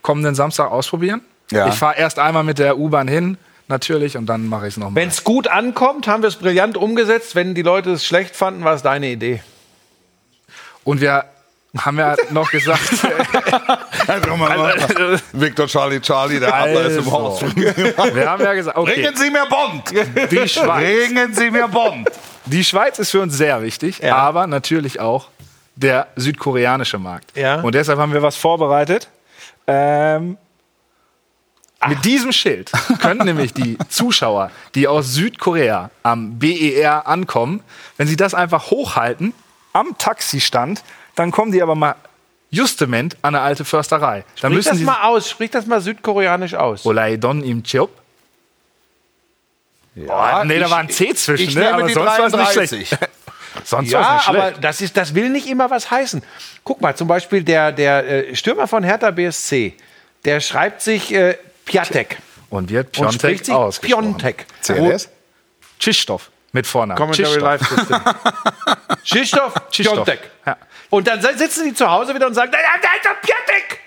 kommenden 0.03 0.35
Samstag 0.35 0.71
ausprobieren. 0.71 1.21
Ja. 1.51 1.69
Ich 1.69 1.75
fahre 1.75 1.97
erst 1.99 2.19
einmal 2.19 2.45
mit 2.45 2.59
der 2.59 2.79
U-Bahn 2.79 3.09
hin, 3.09 3.37
natürlich, 3.69 4.17
und 4.17 4.27
dann 4.27 4.47
mache 4.49 4.67
ich 4.69 4.75
es 4.75 4.77
nochmal. 4.79 5.03
Wenn 5.03 5.09
es 5.09 5.23
gut 5.25 5.49
ankommt, 5.49 6.07
haben 6.07 6.23
wir 6.23 6.29
es 6.29 6.37
brillant 6.37 6.77
umgesetzt. 6.77 7.35
Wenn 7.35 7.55
die 7.55 7.63
Leute 7.63 7.91
es 7.93 8.05
schlecht 8.07 8.35
fanden, 8.37 8.65
war 8.65 8.75
es 8.75 8.83
deine 8.83 9.09
Idee. 9.11 9.43
Und 10.85 11.01
wir 11.01 11.25
haben 11.79 11.99
ja 11.99 12.15
noch 12.31 12.51
gesagt, 12.51 12.81
Victor 15.33 15.67
Charlie 15.67 16.01
Charlie, 16.01 16.41
der 16.41 16.55
Adler 16.55 16.87
ist 16.87 16.93
im 16.99 17.05
Also. 17.05 17.13
Haus. 17.13 17.43
wir 17.57 18.31
haben 18.31 18.43
ja 18.43 18.55
gesagt, 18.55 18.77
okay, 18.77 18.95
Bringen 18.95 19.17
Sie 19.17 19.31
mir 19.31 19.47
Bond! 19.47 19.91
die 20.31 20.49
Schweiz, 20.49 21.09
Bringen 21.09 21.35
Sie 21.35 21.51
mir 21.51 21.69
Bond! 21.69 22.09
die 22.45 22.65
Schweiz 22.65 22.99
ist 22.99 23.11
für 23.11 23.21
uns 23.21 23.35
sehr 23.37 23.63
wichtig, 23.63 24.01
Ja. 24.01 24.17
aber 24.17 24.47
natürlich 24.47 25.01
auch 25.01 25.29
der 25.75 26.09
südkoreanische 26.17 26.99
Markt. 26.99 27.37
Ja. 27.37 27.61
Und 27.61 27.75
deshalb 27.75 27.99
haben 27.99 28.13
wir 28.13 28.23
was 28.23 28.37
vorbereitet. 28.37 29.09
Ähm, 29.67 30.37
mit 31.89 32.05
diesem 32.05 32.31
Schild 32.33 32.71
können 33.01 33.25
nämlich 33.25 33.55
die 33.55 33.77
Zuschauer, 33.89 34.51
die 34.75 34.87
aus 34.87 35.15
Südkorea 35.15 35.91
am 36.03 36.39
BER 36.39 37.07
ankommen, 37.09 37.63
wenn 37.97 38.07
sie 38.07 38.17
das 38.17 38.35
einfach 38.35 38.71
hochhalten 38.71 39.33
am 39.73 39.97
Taxistand, 39.99 40.85
dann 41.15 41.31
kommen 41.31 41.53
die 41.53 41.63
aber 41.63 41.75
mal 41.75 41.95
justement 42.51 43.17
an 43.23 43.35
eine 43.35 43.45
alte 43.45 43.65
Försterei. 43.65 44.25
Dann 44.41 44.53
Sprich 44.53 44.57
müssen 44.57 44.69
das 44.71 44.79
sie 44.79 44.85
mal 44.85 45.03
aus. 45.05 45.29
Sprich 45.31 45.51
das 45.51 45.67
mal 45.67 45.81
südkoreanisch 45.81 46.55
aus. 46.55 46.85
Olaidon 46.87 47.43
im 47.43 47.63
Chop. 47.63 47.91
Ja, 49.95 50.45
nee, 50.45 50.59
da 50.59 50.67
ich- 50.67 50.71
war 50.71 50.79
ein 50.79 50.89
C 50.89 51.15
zwischen, 51.15 51.49
ich 51.49 51.55
ne? 51.55 51.73
aber 51.73 51.89
sonst 51.89 51.97
war 51.97 52.19
es 52.27 52.33
nicht 52.33 52.35
33. 52.35 52.89
schlecht. 52.89 53.09
Sonst 53.65 53.91
Ja, 53.91 54.01
war's 54.01 54.17
nicht 54.17 54.29
aber 54.31 54.43
schlecht. 54.49 54.65
das, 54.65 54.81
ist, 54.81 54.97
das 54.97 55.15
will 55.15 55.29
nicht 55.29 55.47
immer 55.47 55.71
was 55.71 55.91
heißen. 55.91 56.23
Guck 56.65 56.81
mal, 56.81 56.97
zum 56.97 57.07
Beispiel 57.07 57.43
der, 57.45 57.71
der 57.71 58.29
äh, 58.31 58.35
Stürmer 58.35 58.67
von 58.67 58.83
Hertha 58.83 59.11
BSC, 59.11 59.75
der 60.25 60.41
schreibt 60.41 60.81
sich 60.81 61.13
äh, 61.13 61.37
Piatek. 61.67 62.17
Und 62.49 62.71
wird 62.71 62.93
Piontek 62.93 63.51
ausgesprochen. 63.51 64.17
Piontek. 64.17 64.47
CLS? 64.63 65.11
Tschistoff 65.79 66.31
mit 66.53 66.67
Vornamen. 66.67 66.97
Commentary. 66.97 67.41
Live 67.41 67.67
System. 67.69 68.01
Krzysztof. 69.05 69.53
Piontek. 69.71 70.21
Ja. 70.47 70.57
Und 70.93 71.09
dann 71.09 71.23
sitzen 71.23 71.65
die 71.65 71.73
zu 71.73 71.91
Hause 71.91 72.15
wieder 72.15 72.27
und 72.27 72.35
sagen, 72.35 72.53
da 72.53 72.59
da 72.59 72.89
ist 72.95 73.07
doch 73.07 73.19
Piontek. 73.23 73.81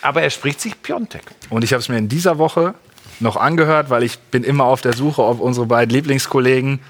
Aber 0.00 0.22
er 0.22 0.30
spricht 0.30 0.58
sich 0.62 0.80
Piontek. 0.80 1.20
Und 1.50 1.64
ich 1.64 1.74
habe 1.74 1.80
es 1.82 1.90
mir 1.90 1.98
in 1.98 2.08
dieser 2.08 2.38
Woche 2.38 2.72
noch 3.20 3.36
angehört, 3.36 3.90
weil 3.90 4.02
ich 4.04 4.18
bin 4.18 4.42
immer 4.42 4.64
auf 4.64 4.80
der 4.80 4.94
Suche, 4.94 5.22
ob 5.22 5.38
unsere 5.38 5.66
beiden 5.66 5.94
Lieblingskollegen 5.94 6.80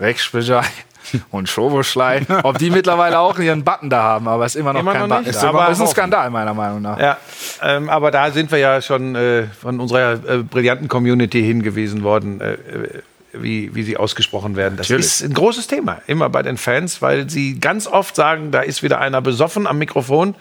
Rex 0.00 0.24
Spijay 0.24 0.64
und 1.30 1.48
Schoboschlei, 1.48 2.22
ob 2.42 2.58
die 2.58 2.70
mittlerweile 2.70 3.20
auch 3.20 3.38
ihren 3.38 3.62
Button 3.62 3.88
da 3.88 4.02
haben, 4.02 4.26
aber 4.26 4.46
es 4.46 4.56
ist 4.56 4.60
immer 4.60 4.72
noch 4.72 4.80
Immer 4.80 4.94
kein 4.94 5.08
noch 5.08 5.18
Button 5.18 5.32
da. 5.32 5.48
aber 5.48 5.68
es 5.68 5.78
ist 5.78 5.84
ein. 5.84 5.88
Skandal, 5.88 6.30
meiner 6.30 6.52
Meinung 6.52 6.82
nach. 6.82 6.98
Ja, 6.98 7.18
ähm, 7.62 7.88
aber 7.88 8.10
da 8.10 8.32
sind 8.32 8.50
wir 8.50 8.58
ja 8.58 8.82
schon 8.82 9.14
äh, 9.14 9.44
von 9.44 9.78
unserer 9.78 10.14
äh, 10.14 10.38
brillanten 10.38 10.88
Community 10.88 11.40
hingewiesen 11.40 12.02
worden, 12.02 12.40
äh, 12.40 12.54
äh, 12.54 13.02
wie, 13.32 13.74
wie 13.74 13.82
sie 13.82 13.96
ausgesprochen 13.96 14.56
werden. 14.56 14.76
Das 14.76 14.88
Natürlich. 14.88 15.06
ist 15.06 15.22
ein 15.22 15.32
großes 15.34 15.66
Thema, 15.66 16.02
immer 16.06 16.28
bei 16.28 16.42
den 16.42 16.56
Fans, 16.58 17.00
weil 17.02 17.28
sie 17.30 17.58
ganz 17.58 17.86
oft 17.86 18.14
sagen, 18.16 18.50
da 18.50 18.60
ist 18.60 18.82
wieder 18.82 19.00
einer 19.00 19.20
besoffen 19.22 19.66
am 19.66 19.78
Mikrofon 19.78 20.34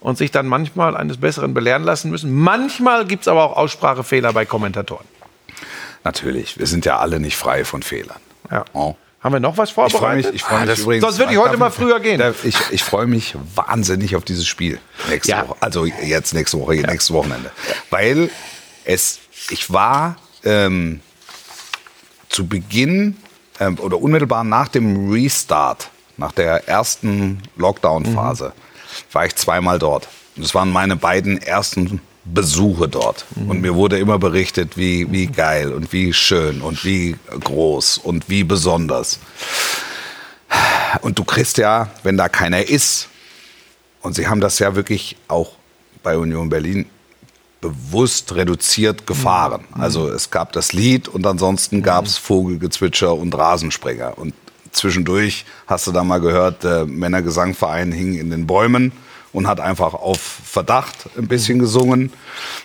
und 0.00 0.16
sich 0.18 0.30
dann 0.30 0.46
manchmal 0.46 0.96
eines 0.96 1.18
Besseren 1.18 1.54
belehren 1.54 1.82
lassen 1.84 2.10
müssen. 2.10 2.32
Manchmal 2.34 3.04
gibt 3.06 3.22
es 3.22 3.28
aber 3.28 3.44
auch 3.44 3.56
Aussprachefehler 3.56 4.32
bei 4.32 4.44
Kommentatoren. 4.46 5.04
Natürlich, 6.04 6.58
wir 6.58 6.66
sind 6.66 6.84
ja 6.86 6.98
alle 6.98 7.20
nicht 7.20 7.36
frei 7.36 7.64
von 7.64 7.82
Fehlern. 7.82 8.18
Ja. 8.50 8.64
Oh. 8.72 8.94
Haben 9.20 9.32
wir 9.34 9.40
noch 9.40 9.56
was 9.58 9.70
Ich 9.70 9.74
freue 9.74 9.90
vorbereitet? 9.90 10.26
mich, 10.26 10.34
ich 10.36 10.42
freu 10.42 10.54
Ah, 10.56 10.60
mich 10.60 10.68
das- 10.70 10.78
übrigens. 10.78 11.02
Sonst 11.04 11.18
würde 11.18 11.32
ich 11.32 11.38
heute 11.38 11.56
mal 11.56 11.70
früher 11.70 11.98
gehen. 11.98 12.22
Ich, 12.44 12.56
ich 12.70 12.84
freue 12.84 13.06
mich 13.08 13.34
wahnsinnig 13.56 14.14
auf 14.14 14.24
dieses 14.24 14.46
Spiel 14.46 14.78
nächste 15.10 15.32
Ja. 15.32 15.48
Woche. 15.48 15.56
Also 15.60 15.84
jetzt 15.86 16.34
nächste 16.34 16.58
Woche, 16.60 16.74
nächstes 16.76 17.12
Wochenende. 17.12 17.50
Weil 17.90 18.30
es, 18.84 19.18
ich 19.50 19.72
war 19.72 20.16
ähm, 20.44 21.00
zu 22.38 22.46
Beginn 22.46 23.16
ähm, 23.58 23.80
oder 23.80 24.00
unmittelbar 24.00 24.44
nach 24.44 24.68
dem 24.68 25.10
Restart, 25.10 25.90
nach 26.18 26.30
der 26.30 26.68
ersten 26.68 27.42
Lockdown-Phase, 27.56 28.52
war 29.10 29.26
ich 29.26 29.34
zweimal 29.34 29.80
dort. 29.80 30.08
Das 30.36 30.54
waren 30.54 30.70
meine 30.70 30.94
beiden 30.94 31.42
ersten 31.42 32.00
Besuche 32.24 32.86
dort. 32.88 33.26
Und 33.34 33.60
mir 33.60 33.74
wurde 33.74 33.98
immer 33.98 34.20
berichtet, 34.20 34.76
wie, 34.76 35.10
wie 35.10 35.26
geil 35.26 35.72
und 35.72 35.92
wie 35.92 36.12
schön 36.12 36.60
und 36.60 36.84
wie 36.84 37.16
groß 37.28 37.98
und 37.98 38.28
wie 38.28 38.44
besonders. 38.44 39.18
Und 41.00 41.18
du 41.18 41.24
kriegst 41.24 41.58
ja, 41.58 41.90
wenn 42.04 42.16
da 42.16 42.28
keiner 42.28 42.68
ist, 42.68 43.08
und 44.00 44.14
sie 44.14 44.28
haben 44.28 44.40
das 44.40 44.60
ja 44.60 44.76
wirklich 44.76 45.16
auch 45.26 45.56
bei 46.04 46.16
Union 46.16 46.50
Berlin 46.50 46.86
bewusst 47.60 48.34
reduziert 48.34 49.06
gefahren. 49.06 49.64
Also 49.72 50.08
es 50.08 50.30
gab 50.30 50.52
das 50.52 50.72
Lied 50.72 51.08
und 51.08 51.26
ansonsten 51.26 51.82
gab 51.82 52.04
es 52.06 52.16
Vogelgezwitscher 52.16 53.14
und 53.14 53.36
Rasensprenger. 53.36 54.16
Und 54.16 54.34
zwischendurch 54.72 55.44
hast 55.66 55.86
du 55.86 55.92
da 55.92 56.04
mal 56.04 56.20
gehört, 56.20 56.64
der 56.64 56.86
Männergesangverein 56.86 57.90
hing 57.92 58.14
in 58.14 58.30
den 58.30 58.46
Bäumen 58.46 58.92
und 59.32 59.46
hat 59.46 59.60
einfach 59.60 59.94
auf 59.94 60.20
Verdacht 60.20 61.10
ein 61.16 61.28
bisschen 61.28 61.58
gesungen. 61.58 62.12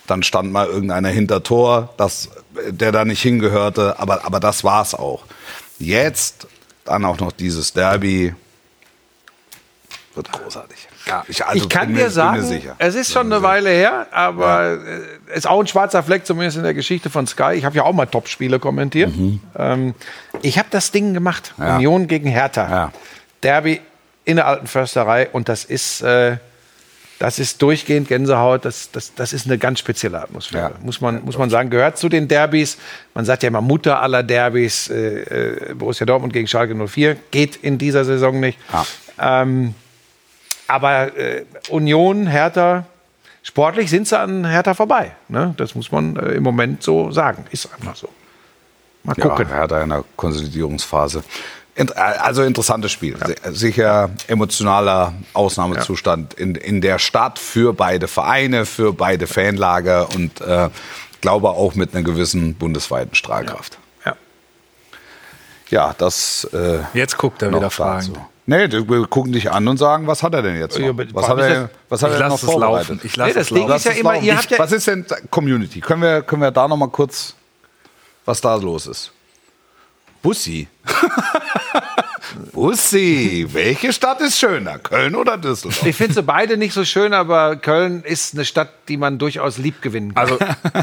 Dann 0.07 0.23
stand 0.23 0.51
mal 0.51 0.67
irgendeiner 0.67 1.09
hinter 1.09 1.43
Tor, 1.43 1.93
das, 1.97 2.29
der 2.69 2.91
da 2.91 3.03
nicht 3.03 3.21
hingehörte, 3.21 3.99
aber, 3.99 4.25
aber 4.25 4.39
das 4.39 4.63
war's 4.63 4.93
auch. 4.93 5.25
Jetzt 5.79 6.47
dann 6.85 7.05
auch 7.05 7.19
noch 7.19 7.31
dieses 7.31 7.73
Derby. 7.73 8.33
Wird 10.15 10.31
großartig. 10.31 10.87
Ja, 11.05 11.23
ich, 11.27 11.45
also 11.45 11.63
ich 11.63 11.69
kann 11.69 11.87
bin 11.87 11.97
dir 11.97 12.09
sagen, 12.09 12.41
sicher. 12.43 12.75
es 12.77 12.95
ist 12.95 13.11
schon 13.11 13.31
eine 13.31 13.43
Weile 13.43 13.69
her, 13.69 14.07
aber 14.11 14.77
äh, 15.29 15.35
ist 15.37 15.47
auch 15.47 15.59
ein 15.59 15.67
schwarzer 15.67 16.01
Fleck, 16.01 16.25
zumindest 16.25 16.57
in 16.57 16.63
der 16.63 16.73
Geschichte 16.73 17.09
von 17.09 17.27
Sky. 17.27 17.53
Ich 17.53 17.65
habe 17.65 17.75
ja 17.75 17.83
auch 17.83 17.93
mal 17.93 18.05
Top-Spiele 18.05 18.59
kommentiert. 18.59 19.11
Ähm, 19.57 19.95
ich 20.41 20.57
habe 20.57 20.69
das 20.71 20.91
Ding 20.91 21.13
gemacht. 21.13 21.53
Mhm. 21.57 21.63
Ja. 21.63 21.75
Union 21.75 22.07
gegen 22.07 22.29
Hertha. 22.29 22.69
Ja. 22.69 22.91
Derby 23.41 23.81
in 24.25 24.37
der 24.37 24.47
alten 24.47 24.67
Försterei. 24.67 25.27
Und 25.29 25.49
das 25.49 25.65
ist, 25.65 26.01
äh, 26.01 26.37
das 27.19 27.39
ist 27.39 27.61
durchgehend 27.61 28.07
Gänsehaut. 28.07 28.63
Das, 28.63 28.91
das, 28.91 29.13
das 29.13 29.33
ist 29.33 29.45
eine 29.45 29.57
ganz 29.57 29.79
spezielle 29.79 30.21
Atmosphäre. 30.21 30.71
Ja. 30.71 30.85
Muss, 30.85 31.01
man, 31.01 31.23
muss 31.25 31.37
man 31.37 31.49
sagen. 31.49 31.69
Gehört 31.69 31.97
zu 31.97 32.07
den 32.07 32.29
Derbys. 32.29 32.77
Man 33.13 33.25
sagt 33.25 33.43
ja 33.43 33.47
immer 33.47 33.61
Mutter 33.61 34.01
aller 34.01 34.23
Derbys. 34.23 34.89
Äh, 34.89 35.69
äh, 35.69 35.73
Borussia 35.73 36.05
Dortmund 36.05 36.31
gegen 36.31 36.47
Schalke 36.47 36.75
04. 36.75 37.17
Geht 37.31 37.57
in 37.57 37.77
dieser 37.77 38.05
Saison 38.05 38.39
nicht. 38.39 38.57
Ähm, 39.19 39.75
aber 40.67 41.15
äh, 41.17 41.45
Union, 41.69 42.27
Hertha, 42.27 42.85
sportlich 43.43 43.89
sind 43.89 44.07
sie 44.07 44.17
an 44.17 44.45
Hertha 44.45 44.73
vorbei. 44.73 45.11
Ne? 45.27 45.53
Das 45.57 45.75
muss 45.75 45.91
man 45.91 46.15
äh, 46.17 46.31
im 46.33 46.43
Moment 46.43 46.83
so 46.83 47.11
sagen. 47.11 47.45
Ist 47.51 47.69
einfach 47.73 47.95
so. 47.95 48.09
Mal 49.03 49.15
gucken. 49.15 49.47
Ja, 49.49 49.55
er 49.55 49.61
hat 49.63 49.71
in 49.71 49.77
einer 49.77 50.03
Konsolidierungsphase. 50.15 51.23
Int- 51.75 51.97
Also 51.97 52.43
interessantes 52.43 52.91
Spiel. 52.91 53.17
Si- 53.25 53.53
Sicher 53.53 54.11
emotionaler 54.27 55.13
Ausnahmezustand 55.33 56.35
in, 56.35 56.55
in 56.55 56.79
der 56.81 56.99
Stadt 56.99 57.39
für 57.39 57.73
beide 57.73 58.07
Vereine, 58.07 58.65
für 58.65 58.93
beide 58.93 59.27
Fanlager 59.27 60.07
und 60.15 60.39
äh, 60.41 60.69
glaube 61.19 61.49
auch 61.49 61.75
mit 61.75 61.93
einer 61.93 62.03
gewissen 62.03 62.53
bundesweiten 62.55 63.15
Strahlkraft. 63.15 63.77
Ja. 64.05 64.15
Ja, 65.69 65.95
das. 65.97 66.45
Äh, 66.53 66.79
Jetzt 66.93 67.17
guckt 67.17 67.41
er 67.41 67.49
noch 67.51 67.57
wieder 67.59 67.69
dazu. 67.69 68.13
Nee, 68.45 68.69
wir 68.71 69.07
gucken 69.07 69.31
dich 69.31 69.49
an 69.51 69.65
und 69.67 69.77
sagen, 69.77 70.05
was 70.05 70.21
hat 70.21 70.33
er 70.33 70.41
denn 70.41 70.57
jetzt 70.59 70.77
noch? 70.77 70.93
Was 71.13 71.27
hat 71.29 71.37
ist 71.39 71.45
er, 71.45 71.61
das- 71.61 71.69
was 71.89 72.03
hat 72.03 72.09
Ich 72.09 72.15
er 72.15 72.19
denn 72.19 72.27
noch 72.29 72.39
vorbereitet? 72.39 72.89
laufen. 72.89 73.01
Ich 73.03 73.15
Nee, 73.15 73.23
lasse 73.23 73.33
das 73.35 73.43
es 73.43 73.53
Ding 73.53 73.67
laufen. 73.67 73.75
ist 73.77 73.85
ja 73.85 73.91
immer, 73.93 74.17
ihr 74.19 74.35
habt 74.37 74.51
ja- 74.51 74.59
was 74.59 74.71
ist 74.73 74.87
denn 74.87 75.05
Community? 75.29 75.79
Können 75.79 76.01
wir, 76.01 76.21
können 76.23 76.41
wir 76.41 76.51
da 76.51 76.67
noch 76.67 76.75
mal 76.77 76.89
kurz, 76.89 77.35
was 78.25 78.41
da 78.41 78.55
los 78.55 78.87
ist? 78.87 79.11
Bussi. 80.21 80.67
Bussi. 82.51 83.47
Welche 83.51 83.93
Stadt 83.93 84.21
ist 84.21 84.37
schöner? 84.39 84.79
Köln 84.79 85.15
oder 85.15 85.37
Düsseldorf? 85.37 85.85
Ich 85.85 85.95
finde 85.95 86.13
sie 86.13 86.23
beide 86.23 86.57
nicht 86.57 86.73
so 86.73 86.83
schön, 86.85 87.13
aber 87.13 87.55
Köln 87.57 88.03
ist 88.03 88.33
eine 88.33 88.45
Stadt, 88.45 88.69
die 88.87 88.97
man 88.97 89.17
durchaus 89.19 89.57
lieb 89.57 89.81
gewinnen 89.81 90.13
kann. 90.15 90.37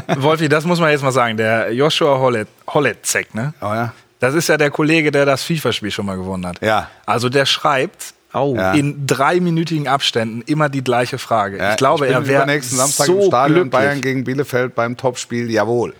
Also, 0.07 0.21
Wolfi, 0.23 0.49
das 0.49 0.65
muss 0.65 0.79
man 0.79 0.91
jetzt 0.91 1.03
mal 1.03 1.11
sagen. 1.11 1.37
Der 1.37 1.73
Joshua 1.73 2.19
Hollet, 2.19 2.47
Holletzek, 2.67 3.33
ne? 3.35 3.53
Oh 3.61 3.65
ja. 3.65 3.93
Das 4.21 4.33
ist 4.35 4.47
ja 4.47 4.55
der 4.55 4.71
Kollege, 4.71 5.11
der 5.11 5.25
das 5.25 5.43
FIFA-Spiel 5.43 5.91
schon 5.91 6.05
mal 6.05 6.15
gewonnen 6.15 6.45
hat. 6.47 6.61
Ja. 6.61 6.89
Also 7.05 7.27
der 7.27 7.45
schreibt 7.45 8.13
Oh. 8.33 8.55
Ja. 8.55 8.71
in 8.71 9.05
dreiminütigen 9.07 9.89
Abständen 9.89 10.41
immer 10.43 10.69
die 10.69 10.81
gleiche 10.81 11.17
Frage. 11.17 11.57
Ja, 11.57 11.71
ich 11.71 11.75
glaube, 11.77 12.05
bin 12.05 12.13
er 12.13 12.25
wäre 12.27 12.45
nächsten 12.45 12.77
Samstag 12.77 13.07
so 13.07 13.19
im 13.19 13.25
Stadion 13.27 13.53
glücklich. 13.55 13.71
Bayern 13.71 13.99
gegen 13.99 14.23
Bielefeld 14.23 14.73
beim 14.73 14.95
Topspiel. 14.95 15.51
Jawohl. 15.51 15.93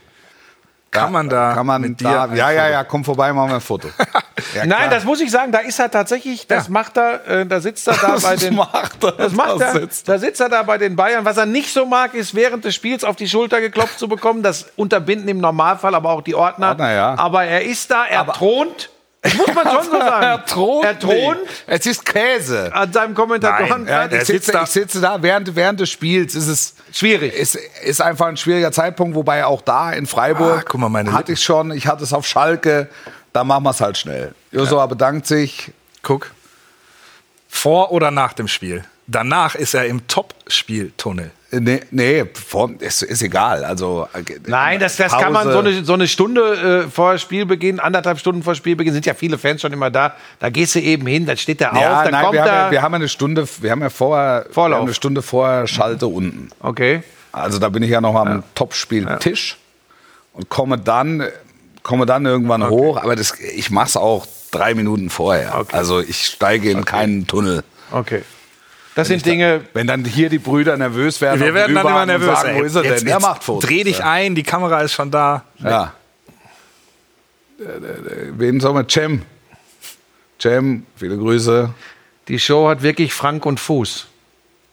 Kann 0.92 1.14
man 1.14 1.30
da 1.30 1.54
kann 1.54 1.66
man 1.66 1.82
mit 1.82 2.02
dir 2.02 2.04
da, 2.04 2.34
ja, 2.34 2.52
ja, 2.52 2.68
ja, 2.68 2.84
komm 2.84 3.06
vorbei, 3.06 3.32
machen 3.32 3.50
wir 3.50 3.56
ein 3.56 3.62
Foto. 3.62 3.88
Ja, 4.56 4.66
Nein, 4.66 4.89
das 4.89 5.04
muss 5.04 5.22
ich 5.22 5.30
sagen, 5.30 5.52
da 5.52 5.60
ist 5.60 5.80
er 5.80 5.92
tatsächlich, 5.92 6.48
das 6.48 6.68
macht 6.68 6.98
er, 6.98 7.26
äh, 7.28 7.46
da 7.46 7.62
sitzt 7.62 7.88
er 7.88 7.94
da 7.94 8.18
bei 8.18 8.36
den. 8.36 8.56
macht 8.56 9.04
er, 9.04 9.12
das 9.12 9.34
macht 9.34 9.62
da 9.62 9.66
er. 9.66 9.72
sitzt 9.74 10.10
Da 10.10 10.18
sitzt 10.18 10.42
er 10.42 10.50
da 10.50 10.64
bei 10.64 10.78
den 10.80 10.96
Bayern. 10.96 11.24
Was 11.26 11.38
er 11.38 11.46
nicht 11.46 11.72
so 11.72 11.86
mag, 11.86 12.16
ist 12.16 12.34
während 12.34 12.66
des 12.66 12.74
Spiels 12.74 13.04
auf 13.04 13.16
die 13.16 13.30
Schulter 13.30 13.62
geklopft 13.62 14.00
zu 14.00 14.08
bekommen. 14.08 14.42
Das 14.42 14.72
unterbinden 14.76 15.30
im 15.30 15.39
Normalfall 15.39 15.94
aber 15.94 16.10
auch 16.10 16.22
die 16.22 16.36
Ordner. 16.36 16.70
Ordner, 16.70 16.92
ja. 16.92 17.18
Aber 17.18 17.44
er 17.44 17.64
ist 17.64 17.92
da, 17.92 18.06
er 18.06 18.26
thront. 18.28 18.89
Muss 19.24 19.53
man 19.53 19.67
schon 19.69 19.84
so 19.84 19.91
sagen. 19.91 20.24
Er 20.26 20.45
thront. 20.45 20.86
Er 20.86 20.99
thront. 20.99 21.38
Es 21.67 21.86
ist 21.86 22.03
Käse. 22.05 22.74
an 22.74 22.91
seinem 22.91 23.13
Kommentatoren. 23.13 23.84
Nein, 23.86 24.09
Ich 24.09 24.15
Er 24.17 24.26
sitze, 24.26 24.32
sitzt 24.34 24.53
da- 24.55 24.63
ich 24.63 24.69
sitze 24.69 24.99
da 25.01 25.22
während, 25.22 25.55
während 25.55 25.80
des 25.80 25.89
Spiels. 25.91 26.34
Ist 26.36 26.47
es 26.47 26.74
Schwierig. 26.91 27.34
Ist, 27.34 27.55
ist 27.84 28.01
einfach 28.01 28.26
ein 28.28 28.36
schwieriger 28.38 28.72
Zeitpunkt, 28.72 29.15
wobei 29.15 29.45
auch 29.45 29.61
da 29.61 29.91
in 29.93 30.07
Freiburg 30.07 30.59
Ah, 30.61 30.65
guck 30.67 30.82
mal, 30.82 30.89
meine 30.89 31.13
hatte 31.13 31.34
ich 31.34 31.43
schon. 31.43 31.72
Ich 31.72 31.86
hatte 31.88 32.03
es 32.03 32.13
auf 32.13 32.26
Schalke. 32.26 32.89
Da 33.32 33.43
machen 33.43 33.63
wir 33.63 33.69
es 33.69 33.80
halt 33.80 33.97
schnell. 33.97 34.34
Josua 34.51 34.88
bedankt 34.88 35.28
sich. 35.28 35.72
Guck. 36.01 36.32
Vor 37.47 37.91
oder 37.91 38.11
nach 38.11 38.34
dem 38.34 38.47
Spiel? 38.47 38.84
Danach 39.07 39.55
ist 39.55 39.74
er 39.74 39.86
im 39.86 40.07
Top-Spieltunnel. 40.07 41.32
Nee, 41.52 41.82
nee 41.91 42.24
ist, 42.80 43.02
ist 43.02 43.22
egal. 43.22 43.66
Also, 43.66 44.08
Nein, 44.47 44.80
das, 44.80 44.95
das 44.95 45.12
Pause. 45.12 45.24
kann 45.24 45.34
man 45.34 45.52
so 45.52 45.60
eine, 45.60 45.84
so 45.84 45.93
eine 45.93 46.08
Stunde 46.08 46.86
äh, 46.86 46.89
vor 46.89 47.18
Spielbeginn, 47.18 47.80
anderthalb 47.80 48.20
Stunden 48.20 48.41
vor 48.41 48.56
Spielbeginn, 48.56 48.93
sind 48.93 49.06
ja 49.06 49.14
viele 49.14 49.38
Fans 49.38 49.62
schon 49.62 49.74
immer 49.74 49.91
da. 49.91 50.16
Da 50.39 50.49
gehst 50.49 50.76
du 50.76 50.80
eben 50.80 51.06
hin, 51.08 51.26
dann 51.26 51.36
steht 51.36 51.60
der 51.60 51.74
Ja, 51.74 51.97
auf, 51.97 52.04
dann 52.04 52.12
nein, 52.12 52.24
kommt 52.24 52.34
wir, 52.34 52.41
haben 52.41 52.47
ja, 52.47 52.72
wir 52.72 52.82
haben 52.82 52.91
ja 52.93 52.95
eine 52.97 53.10
Stunde, 53.10 53.47
wir 53.60 53.72
haben 53.72 53.82
ja 53.82 53.89
vorher, 53.89 54.45
wir 54.47 54.54
Vorlauf. 54.54 54.80
haben 54.80 54.86
eine 54.86 54.93
Stunde 54.93 55.22
vorher 55.22 55.68
Schalte 55.68 56.08
unten. 56.08 56.49
okay. 56.60 57.04
Also 57.34 57.60
da 57.60 57.70
bin 57.70 57.82
ich 57.82 57.89
ja 57.89 58.02
noch 58.02 58.16
am 58.16 58.43
Topspieltisch 58.56 59.58
und 60.34 60.49
komme 60.49 60.78
dann, 60.78 61.24
komme 61.82 62.06
dann 62.06 62.26
irgendwann 62.26 62.70
hoch. 62.70 63.02
Aber 63.02 63.16
das, 63.16 63.39
ich 63.39 63.72
mache 63.72 63.88
es 63.88 63.97
auch 63.97 64.28
drei 64.52 64.74
Minuten 64.74 65.10
vorher. 65.10 65.58
Okay. 65.58 65.76
Also 65.76 66.02
ich 66.02 66.26
steige 66.26 66.70
in 66.70 66.84
keinen 66.84 67.28
Tunnel. 67.28 67.64
Okay. 67.91 68.24
Das 68.96 69.08
sind 69.08 69.26
Dinge. 69.26 69.62
Wenn 69.74 69.88
dann 69.88 70.04
hier 70.04 70.30
die 70.30 70.39
Brüder 70.39 70.76
nervös 70.78 71.22
werden, 71.22 71.39
Wir 71.39 71.54
werden 71.54 71.76
dann 71.76 71.86
immer 71.88 72.06
nervös. 72.06 72.28
Sagen, 72.42 72.50
ey. 72.56 72.62
wo 72.62 72.64
ist 72.66 72.76
er 72.76 72.84
jetzt, 72.84 73.02
denn? 73.02 73.08
Er 73.08 73.14
jetzt 73.16 73.22
macht 73.22 73.44
Fotos. 73.44 73.70
Dreh 73.70 73.84
dich 73.84 74.04
ein, 74.04 74.36
die 74.36 74.44
Kamera 74.44 74.82
ist 74.82 74.94
schon 74.94 75.12
da. 75.12 75.44
Ja. 75.60 75.94
Wen 77.58 78.60
soll 78.60 78.74
man? 78.74 78.89
Cem. 78.89 79.22
Cem, 80.42 80.86
viele 80.96 81.18
Grüße. 81.18 81.74
Die 82.28 82.39
Show 82.39 82.68
hat 82.70 82.82
wirklich 82.82 83.14
Frank 83.14 83.46
und 83.46 83.60
Fuß. 83.60 84.08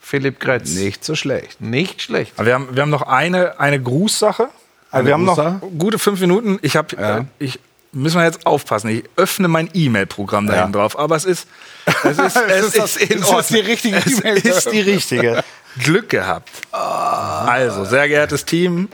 Philipp 0.00 0.40
Gretz. 0.40 0.74
Nicht 0.74 1.04
so 1.04 1.14
schlecht. 1.14 1.60
Nicht 1.60 2.00
schlecht. 2.02 2.32
Aber 2.36 2.46
Wir 2.46 2.54
haben, 2.54 2.68
wir 2.74 2.82
haben 2.82 2.90
noch 2.90 3.02
eine, 3.02 3.60
eine 3.60 3.80
Grußsache. 3.80 4.48
Also 4.90 5.06
wir 5.06 5.12
haben 5.12 5.24
noch 5.24 5.60
gute 5.78 5.98
fünf 5.98 6.20
Minuten. 6.20 6.58
Ich 6.62 6.76
habe, 6.76 6.96
Ja. 6.96 7.18
äh, 7.18 7.24
ich 7.38 7.60
müssen 7.92 8.18
wir 8.18 8.24
jetzt 8.24 8.46
aufpassen. 8.46 8.88
Ich 8.90 9.04
öffne 9.16 9.48
mein 9.48 9.70
E-Mail-Programm 9.72 10.46
da 10.46 10.54
Ja. 10.54 10.58
hinten 10.62 10.74
drauf. 10.74 10.98
Aber 10.98 11.16
es 11.16 11.24
ist, 11.24 11.48
es 11.86 11.94
ist, 12.18 12.36
es 12.36 12.64
ist 12.66 12.78
das- 12.78 12.96
in 12.96 13.08
es 13.18 13.20
ist 13.22 13.28
Ordnung. 13.28 13.44
die 13.62 13.66
richtige 13.70 13.96
es 13.98 14.20
E-Mail. 14.20 14.36
ist 14.38 14.70
die 14.72 14.80
richtige. 14.80 15.44
Glück 15.82 16.08
gehabt. 16.08 16.50
Also, 16.72 17.84
sehr 17.84 18.08
geehrtes 18.08 18.44
Team, 18.44 18.88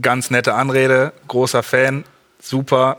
ganz 0.00 0.30
nette 0.30 0.54
Anrede, 0.54 1.12
großer 1.28 1.62
Fan, 1.62 2.04
super. 2.40 2.98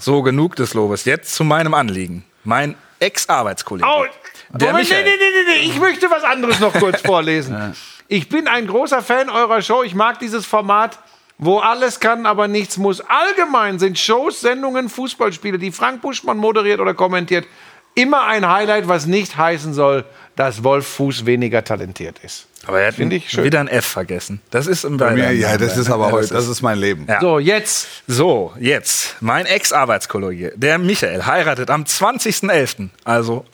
So 0.00 0.22
genug 0.22 0.56
des 0.56 0.74
Lobes. 0.74 1.04
Jetzt 1.04 1.34
zu 1.34 1.44
meinem 1.44 1.74
Anliegen. 1.74 2.24
Mein 2.44 2.74
Ex-Arbeitskollege. 3.00 3.86
Oh, 3.88 4.04
Der 4.50 4.68
Moment, 4.72 4.88
nee, 4.90 4.94
Michael. 4.96 5.04
nee, 5.04 5.10
nee, 5.18 5.42
nee, 5.44 5.60
nee, 5.66 5.70
ich 5.70 5.78
möchte 5.80 6.10
was 6.10 6.24
anderes 6.24 6.58
noch 6.60 6.72
kurz 6.72 7.00
vorlesen. 7.04 7.74
Ich 8.08 8.28
bin 8.28 8.48
ein 8.48 8.66
großer 8.66 9.02
Fan 9.02 9.28
eurer 9.30 9.60
Show. 9.62 9.82
Ich 9.82 9.94
mag 9.94 10.18
dieses 10.18 10.46
Format, 10.46 10.98
wo 11.38 11.58
alles 11.58 12.00
kann, 12.00 12.26
aber 12.26 12.48
nichts 12.48 12.76
muss. 12.76 13.00
Allgemein 13.00 13.78
sind 13.78 13.98
Shows, 13.98 14.40
Sendungen, 14.40 14.88
Fußballspiele, 14.88 15.58
die 15.58 15.70
Frank 15.72 16.02
Buschmann 16.02 16.36
moderiert 16.36 16.80
oder 16.80 16.94
kommentiert, 16.94 17.46
immer 17.94 18.26
ein 18.26 18.48
Highlight, 18.48 18.88
was 18.88 19.06
nicht 19.06 19.36
heißen 19.36 19.72
soll, 19.72 20.04
dass 20.36 20.62
Wolf 20.62 20.86
Fuß 20.86 21.26
weniger 21.26 21.64
talentiert 21.64 22.20
ist. 22.22 22.46
Aber 22.66 22.80
er 22.80 22.88
hat 22.88 22.94
Finde 22.94 23.16
ich 23.16 23.30
schön. 23.30 23.44
wieder 23.44 23.60
ein 23.60 23.68
F 23.68 23.86
vergessen. 23.86 24.40
Das 24.50 24.66
ist 24.66 24.84
im 24.84 24.98
Ja, 24.98 25.30
ja, 25.30 25.56
das 25.56 25.76
ist 25.76 25.90
aber 25.90 26.10
heute, 26.12 26.34
das 26.34 26.48
ist 26.48 26.60
mein 26.62 26.78
Leben. 26.78 27.06
Ja. 27.08 27.20
So, 27.20 27.38
jetzt. 27.38 27.88
So, 28.06 28.52
jetzt. 28.58 29.16
Mein 29.20 29.46
Ex-Arbeitskollege, 29.46 30.52
der 30.56 30.78
Michael, 30.78 31.24
heiratet 31.24 31.70
am 31.70 31.84
20.11., 31.84 32.90
also 33.04 33.44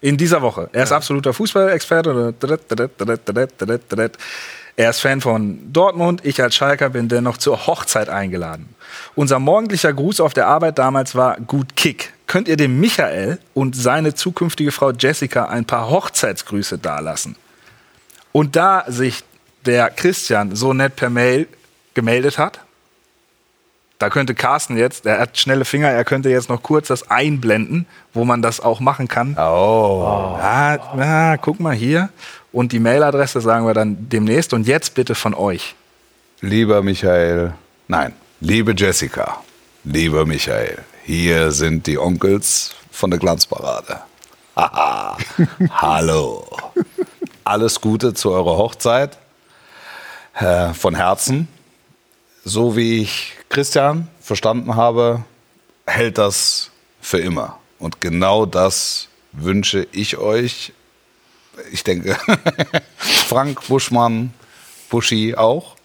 in 0.00 0.16
dieser 0.16 0.42
Woche. 0.42 0.68
Er 0.72 0.84
ist 0.84 0.92
absoluter 0.92 1.32
Fußballexperte. 1.32 2.34
Er 4.76 4.90
ist 4.90 5.00
Fan 5.00 5.20
von 5.20 5.72
Dortmund. 5.72 6.24
Ich 6.24 6.42
als 6.42 6.54
Schalker 6.54 6.90
bin 6.90 7.08
dennoch 7.08 7.36
zur 7.36 7.66
Hochzeit 7.66 8.08
eingeladen. 8.08 8.74
Unser 9.14 9.38
morgendlicher 9.38 9.92
Gruß 9.92 10.20
auf 10.20 10.34
der 10.34 10.46
Arbeit 10.46 10.78
damals 10.78 11.14
war 11.14 11.36
gut 11.40 11.76
Kick. 11.76 12.12
Könnt 12.26 12.48
ihr 12.48 12.56
dem 12.56 12.78
Michael 12.80 13.38
und 13.54 13.74
seine 13.74 14.14
zukünftige 14.14 14.72
Frau 14.72 14.92
Jessica 14.92 15.46
ein 15.46 15.64
paar 15.64 15.90
Hochzeitsgrüße 15.90 16.78
dalassen? 16.78 17.36
Und 18.32 18.56
da 18.56 18.84
sich 18.86 19.24
der 19.66 19.90
Christian 19.90 20.54
so 20.54 20.72
nett 20.72 20.96
per 20.96 21.10
Mail 21.10 21.48
gemeldet 21.94 22.38
hat, 22.38 22.60
da 24.00 24.08
könnte 24.08 24.34
Carsten 24.34 24.78
jetzt, 24.78 25.04
er 25.04 25.18
hat 25.18 25.36
schnelle 25.36 25.66
Finger, 25.66 25.88
er 25.88 26.04
könnte 26.06 26.30
jetzt 26.30 26.48
noch 26.48 26.62
kurz 26.62 26.88
das 26.88 27.10
einblenden, 27.10 27.84
wo 28.14 28.24
man 28.24 28.40
das 28.40 28.60
auch 28.60 28.80
machen 28.80 29.08
kann. 29.08 29.36
Oh. 29.36 30.38
Ah, 30.40 30.78
ah, 30.96 31.36
guck 31.36 31.60
mal 31.60 31.74
hier. 31.74 32.08
Und 32.52 32.72
die 32.72 32.80
Mailadresse 32.80 33.40
sagen 33.40 33.66
wir 33.66 33.74
dann 33.74 34.08
demnächst. 34.08 34.52
Und 34.52 34.66
jetzt 34.66 34.94
bitte 34.94 35.14
von 35.14 35.34
euch. 35.34 35.74
Lieber 36.40 36.82
Michael, 36.82 37.54
nein, 37.88 38.14
liebe 38.40 38.74
Jessica, 38.76 39.42
lieber 39.84 40.24
Michael, 40.24 40.78
hier 41.04 41.52
sind 41.52 41.86
die 41.86 41.98
Onkels 41.98 42.74
von 42.90 43.10
der 43.10 43.18
Glanzparade. 43.18 44.00
Haha. 44.56 45.18
Hallo. 45.70 46.46
Alles 47.44 47.80
Gute 47.80 48.14
zu 48.14 48.30
eurer 48.30 48.56
Hochzeit. 48.56 49.18
Äh, 50.34 50.72
von 50.72 50.94
Herzen. 50.94 51.48
So 52.44 52.74
wie 52.76 53.02
ich 53.02 53.34
Christian 53.50 54.08
verstanden 54.20 54.76
habe, 54.76 55.24
hält 55.86 56.16
das 56.16 56.70
für 57.00 57.18
immer. 57.18 57.58
Und 57.78 58.00
genau 58.00 58.46
das 58.46 59.08
wünsche 59.32 59.86
ich 59.92 60.16
euch 60.16 60.72
ich 61.72 61.84
denke, 61.84 62.16
Frank 62.96 63.66
Buschmann, 63.68 64.32
Buschi 64.88 65.34
auch. 65.34 65.76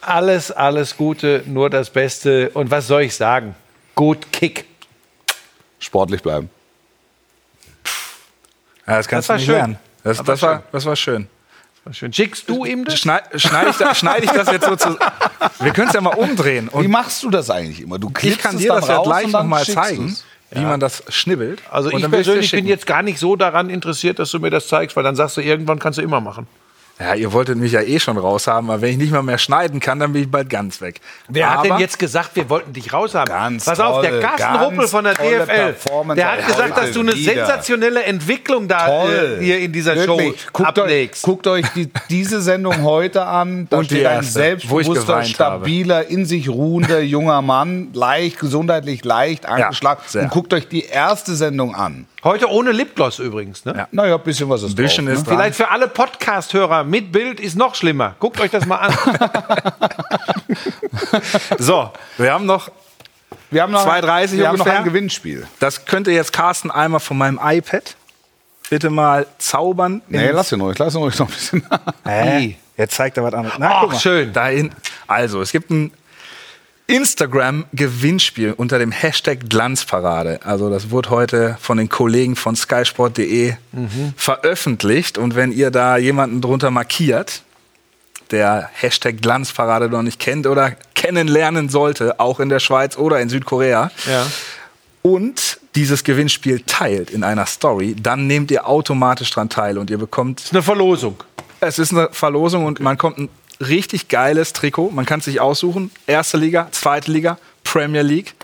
Alles, 0.00 0.50
alles 0.50 0.96
Gute, 0.96 1.42
nur 1.46 1.70
das 1.70 1.90
Beste. 1.90 2.50
Und 2.50 2.70
was 2.70 2.86
soll 2.86 3.02
ich 3.02 3.14
sagen? 3.14 3.54
Gut 3.94 4.30
Kick. 4.32 4.66
Sportlich 5.78 6.22
bleiben. 6.22 6.50
Ja, 8.86 8.96
das 8.98 9.08
kannst 9.08 9.28
Das 9.28 9.30
war 9.30 9.36
du 9.36 9.40
nicht 9.40 9.46
schön. 9.46 9.54
lernen. 9.56 9.78
Das, 10.02 10.22
Das 10.22 10.42
war 10.42 10.62
das 10.72 10.84
war 10.84 10.96
schön. 10.96 11.28
Schön. 11.92 12.12
Schickst 12.14 12.48
du 12.48 12.64
ihm 12.64 12.86
das? 12.86 12.98
Schneide 12.98 13.38
schneid 13.38 13.68
ich, 13.68 13.76
da- 13.76 13.94
schneid 13.94 14.24
ich 14.24 14.30
das 14.30 14.50
jetzt 14.50 14.64
so 14.64 14.74
zu. 14.74 14.96
Wir 15.60 15.72
können 15.74 15.88
es 15.88 15.94
ja 15.94 16.00
mal 16.00 16.14
umdrehen. 16.14 16.70
Wie 16.72 16.76
Und 16.78 16.90
machst 16.90 17.22
du 17.22 17.28
das 17.28 17.50
eigentlich 17.50 17.82
immer? 17.82 17.98
Du 17.98 18.10
ich 18.22 18.38
kann 18.38 18.54
es 18.56 18.62
dir 18.62 18.68
dann 18.72 18.80
das 18.80 18.88
ja 18.88 19.02
gleich 19.02 19.26
nochmal 19.28 19.66
zeigen, 19.66 20.08
du's. 20.08 20.24
Wie 20.54 20.60
man 20.60 20.80
das 20.80 21.02
schnibbelt. 21.08 21.60
Also 21.70 21.90
ich 21.90 22.10
persönlich 22.10 22.50
bin 22.50 22.66
jetzt 22.66 22.86
gar 22.86 23.02
nicht 23.02 23.18
so 23.18 23.36
daran 23.36 23.70
interessiert, 23.70 24.18
dass 24.18 24.30
du 24.30 24.38
mir 24.38 24.50
das 24.50 24.68
zeigst, 24.68 24.96
weil 24.96 25.04
dann 25.04 25.16
sagst 25.16 25.36
du, 25.36 25.40
irgendwann 25.40 25.78
kannst 25.78 25.98
du 25.98 26.02
immer 26.02 26.20
machen. 26.20 26.46
Ja, 27.00 27.14
ihr 27.14 27.32
wolltet 27.32 27.58
mich 27.58 27.72
ja 27.72 27.80
eh 27.80 27.98
schon 27.98 28.16
raushaben, 28.16 28.70
aber 28.70 28.80
wenn 28.80 28.90
ich 28.90 28.96
nicht 28.98 29.12
mal 29.12 29.22
mehr 29.22 29.38
schneiden 29.38 29.80
kann, 29.80 29.98
dann 29.98 30.12
bin 30.12 30.22
ich 30.22 30.30
bald 30.30 30.48
ganz 30.48 30.80
weg. 30.80 31.00
Wer 31.28 31.50
hat 31.50 31.58
aber, 31.58 31.68
denn 31.70 31.78
jetzt 31.78 31.98
gesagt, 31.98 32.30
wir 32.34 32.48
wollten 32.48 32.72
dich 32.72 32.92
raushaben? 32.92 33.34
Ganz 33.34 33.64
Pass 33.64 33.80
auf, 33.80 34.00
der 34.00 34.10
toll, 34.10 34.20
Carsten 34.20 34.56
Ruppel 34.56 34.86
von 34.86 35.02
der 35.04 35.14
DFL, 35.14 35.74
der 36.14 36.32
hat 36.32 36.46
gesagt, 36.46 36.78
dass 36.78 36.92
du 36.92 37.00
eine 37.00 37.14
wieder. 37.14 37.34
sensationelle 37.34 38.04
Entwicklung 38.04 38.68
da 38.68 38.86
Toll. 38.86 39.38
äh, 39.40 39.44
hier 39.44 39.58
in 39.58 39.72
dieser 39.72 39.96
Wirklich. 39.96 40.40
Show 40.40 40.48
guckt 40.52 40.78
ablegst. 40.78 41.24
Euch, 41.24 41.28
guckt 41.28 41.46
euch 41.48 41.66
die, 41.74 41.90
diese 42.10 42.40
Sendung 42.40 42.82
heute 42.82 43.24
an. 43.24 43.66
Da 43.74 43.78
Und 43.78 43.86
steht 43.86 44.06
ein 44.06 44.16
erste, 44.16 44.32
selbstbewusster, 44.32 45.24
stabiler, 45.24 46.06
in 46.08 46.26
sich 46.26 46.48
ruhender 46.48 47.00
junger 47.00 47.42
Mann, 47.42 47.88
leicht, 47.92 48.38
gesundheitlich 48.38 49.04
leicht 49.04 49.46
angeschlagen. 49.46 50.02
sehr. 50.06 50.22
Und 50.24 50.30
guckt 50.30 50.52
euch 50.54 50.68
die 50.68 50.84
erste 50.84 51.34
Sendung 51.34 51.74
an. 51.74 52.06
Heute 52.22 52.48
ohne 52.50 52.72
Lipgloss 52.72 53.18
übrigens. 53.18 53.64
Ne? 53.66 53.74
Ja. 53.76 53.88
Naja, 53.90 54.14
ein 54.14 54.22
bisschen 54.22 54.48
was 54.48 54.62
ist 54.62 54.70
Ein 54.72 54.76
bisschen 54.76 55.06
drauf, 55.06 55.16
ist 55.16 55.26
ne? 55.26 55.32
Vielleicht 55.34 55.56
für 55.56 55.70
alle 55.70 55.88
Podcast-Hörer 55.88 56.83
mit 56.84 57.12
Bild 57.12 57.40
ist 57.40 57.56
noch 57.56 57.74
schlimmer. 57.74 58.14
Guckt 58.20 58.40
euch 58.40 58.50
das 58.50 58.66
mal 58.66 58.76
an. 58.76 58.94
So, 61.58 61.90
wir 62.18 62.32
haben 62.32 62.46
noch, 62.46 62.70
Wir 63.50 63.62
haben 63.62 63.72
noch, 63.72 63.86
2,30 63.86 64.36
wir 64.36 64.48
haben 64.48 64.58
noch 64.58 64.66
ein 64.66 64.84
Gewinnspiel. 64.84 65.46
das 65.58 65.84
könnte 65.84 66.10
jetzt 66.12 66.32
Carsten 66.32 66.70
einmal 66.70 67.00
von 67.00 67.18
meinem 67.18 67.40
iPad 67.42 67.96
bitte 68.70 68.90
mal 68.90 69.26
zaubern. 69.38 70.02
Nee, 70.08 70.30
lass 70.30 70.52
ihn 70.52 70.60
ruhig, 70.60 70.78
lass 70.78 70.94
ihn 70.94 71.02
ruhig 71.02 71.18
noch 71.18 71.28
ein 71.28 71.32
bisschen. 71.32 71.66
Hä? 72.04 72.56
Jetzt 72.76 72.96
zeigt 72.96 73.16
er 73.16 73.22
was 73.22 73.34
anderes. 73.34 73.56
Na, 73.58 73.84
Ach, 73.88 74.00
schön. 74.00 74.32
Dahin. 74.32 74.72
Also, 75.06 75.40
es 75.40 75.52
gibt 75.52 75.70
ein 75.70 75.92
Instagram-Gewinnspiel 76.86 78.52
unter 78.52 78.78
dem 78.78 78.92
Hashtag 78.92 79.48
Glanzparade. 79.48 80.40
Also, 80.44 80.70
das 80.70 80.90
wurde 80.90 81.10
heute 81.10 81.56
von 81.60 81.76
den 81.78 81.88
Kollegen 81.88 82.36
von 82.36 82.56
skysport.de 82.56 83.54
veröffentlicht. 84.16 85.18
Und 85.18 85.34
wenn 85.36 85.52
ihr 85.52 85.70
da 85.70 85.96
jemanden 85.96 86.40
drunter 86.40 86.70
markiert, 86.70 87.42
der 88.30 88.68
Hashtag 88.72 89.20
Glanzparade 89.20 89.88
noch 89.88 90.02
nicht 90.02 90.18
kennt 90.18 90.46
oder 90.46 90.72
kennenlernen 90.94 91.68
sollte, 91.68 92.18
auch 92.20 92.40
in 92.40 92.48
der 92.48 92.60
Schweiz 92.60 92.96
oder 92.96 93.20
in 93.20 93.28
Südkorea, 93.28 93.90
Ja. 94.10 94.26
und 95.02 95.58
dieses 95.74 96.04
Gewinnspiel 96.04 96.60
teilt 96.66 97.10
in 97.10 97.24
einer 97.24 97.46
Story, 97.46 97.94
dann 98.00 98.26
nehmt 98.26 98.50
ihr 98.50 98.66
automatisch 98.66 99.30
dran 99.30 99.48
teil 99.50 99.76
und 99.76 99.90
ihr 99.90 99.98
bekommt 99.98 100.38
Das 100.40 100.46
ist 100.46 100.52
eine 100.52 100.62
Verlosung. 100.62 101.16
es 101.60 101.78
ist 101.78 101.92
eine 101.92 102.08
Verlosung 102.12 102.64
und 102.64 102.80
man 102.80 102.96
kommt 102.96 103.18
ein 103.18 103.28
richtig 103.60 104.08
geiles 104.08 104.52
Trikot. 104.52 104.90
Man 104.90 105.06
kann 105.06 105.18
es 105.20 105.26
sich 105.26 105.40
aussuchen. 105.40 105.90
Erste 106.06 106.36
Liga, 106.36 106.68
zweite 106.72 107.10
Liga, 107.10 107.38
Premier 107.62 108.02
League, 108.02 108.34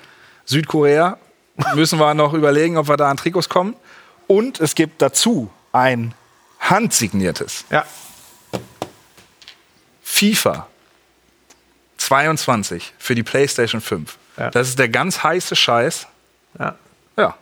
Südkorea. 0.44 1.18
Müssen 1.74 1.98
wir 1.98 2.14
noch 2.14 2.32
überlegen, 2.32 2.76
ob 2.76 2.88
wir 2.88 2.96
da 2.96 3.10
an 3.10 3.16
Trikots 3.16 3.48
kommen. 3.48 3.74
Und 4.26 4.60
es 4.60 4.74
gibt 4.74 5.02
dazu 5.02 5.50
ein 5.72 6.14
handsigniertes 6.60 7.64
Ja. 7.70 7.84
FIFA 10.02 10.66
22 11.98 12.92
für 12.98 13.14
die 13.14 13.22
PlayStation 13.22 13.80
5. 13.80 14.16
Ja. 14.36 14.50
Das 14.50 14.68
ist 14.68 14.78
der 14.78 14.88
ganz 14.88 15.22
heiße 15.22 15.56
Scheiß. 15.56 16.06
ja. 16.58 16.76
Ja. 17.16 17.36